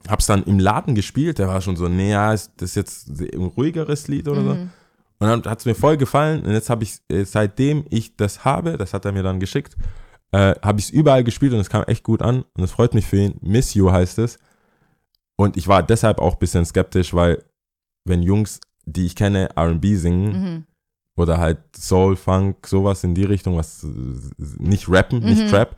[0.08, 3.44] hab's dann im Laden gespielt, der war schon so, nee, ja, ist das jetzt ein
[3.58, 4.54] ruhigeres Lied oder so.
[4.56, 4.70] Mhm.
[5.20, 6.44] Und dann hat es mir voll gefallen.
[6.44, 9.76] Und jetzt habe ich, äh, seitdem ich das habe, das hat er mir dann geschickt,
[10.34, 12.44] äh, habe ich es überall gespielt und es kam echt gut an.
[12.56, 13.36] Und es freut mich für ihn.
[13.42, 14.40] Miss You heißt es.
[15.36, 17.44] Und ich war deshalb auch ein bisschen skeptisch, weil
[18.06, 20.64] wenn Jungs, die ich kenne, RB singen Mhm.
[21.16, 23.88] oder halt Soul, Funk, sowas in die Richtung, was äh,
[24.58, 25.26] nicht rappen, Mhm.
[25.26, 25.76] nicht Trap,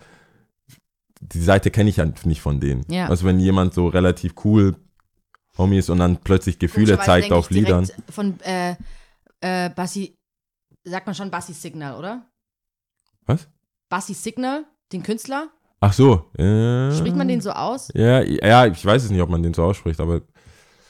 [1.22, 2.86] die Seite kenne ich ja nicht von denen.
[2.90, 3.08] Ja.
[3.08, 4.76] Also wenn jemand so relativ cool
[5.58, 7.88] Homie ist und dann plötzlich Gefühle zeigt auf Liedern.
[8.10, 8.76] Von äh,
[9.42, 10.16] äh, Bassi,
[10.84, 12.26] sagt man schon Bassi Signal, oder?
[13.26, 13.48] Was?
[13.96, 15.48] Bassi Signal, den Künstler?
[15.80, 16.26] Ach so.
[16.38, 17.88] Äh, Spricht man den so aus?
[17.94, 20.20] Ja, ja, ich weiß es nicht, ob man den so ausspricht, aber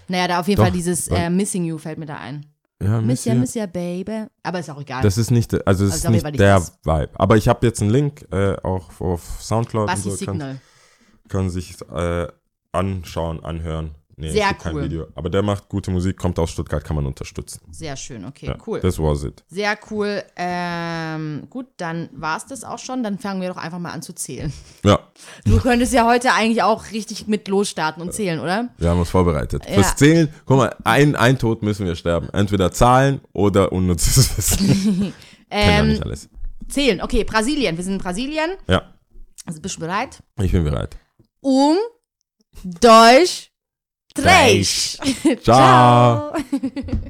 [0.07, 2.48] Naja, da auf jeden Doch, Fall dieses äh, Missing You fällt mir da ein.
[2.82, 3.40] ja, Miss Miss ya, You.
[3.41, 4.26] miss ya, baby.
[4.41, 5.03] Aber ist auch egal.
[5.03, 6.80] Das ist nicht, also es Also ist nicht der das.
[6.84, 7.10] Vibe.
[7.14, 10.57] Aber ich habe jetzt einen Link äh, auch auf Soundcloud Bassi und so, kann, Signal.
[11.30, 12.27] kann sich äh,
[12.72, 13.94] anschauen, anhören.
[14.17, 14.83] Nee, Sehr cool.
[14.83, 15.07] Video.
[15.15, 17.59] Aber der macht gute Musik, kommt aus Stuttgart, kann man unterstützen.
[17.69, 18.79] Sehr schön, okay, Ja, cool.
[18.79, 19.43] Das was it.
[19.49, 20.23] Sehr cool.
[20.37, 23.03] Ähm, gut, dann war es das auch schon.
[23.03, 24.53] Dann fangen wir doch einfach mal an zu zählen.
[24.83, 24.99] Ja,
[25.45, 28.69] Du könntest ja heute eigentlich auch richtig mit losstarten und zählen, oder?
[28.77, 29.63] wir haben uns vorbereitet.
[29.67, 29.73] Ja.
[29.73, 32.29] Fürs Zählen, guck mal, ein, ein Tod müssen wir sterben.
[32.29, 34.59] Entweder Zahlen oder unnützes Wissen.
[34.69, 35.13] Kennen
[35.49, 36.29] ja Ähm, nicht alles.
[36.69, 37.01] zählen.
[37.01, 37.75] Okay, Brasilien.
[37.75, 38.51] Wir sind in Brasilien.
[38.67, 38.93] Ja,
[39.45, 40.23] Also bist du bereit?
[40.41, 40.95] ich bin bereit.
[41.41, 41.75] Um,
[42.63, 43.49] dois,
[44.15, 44.97] três.
[45.43, 46.33] Ciao.
[46.33, 46.33] Ciao.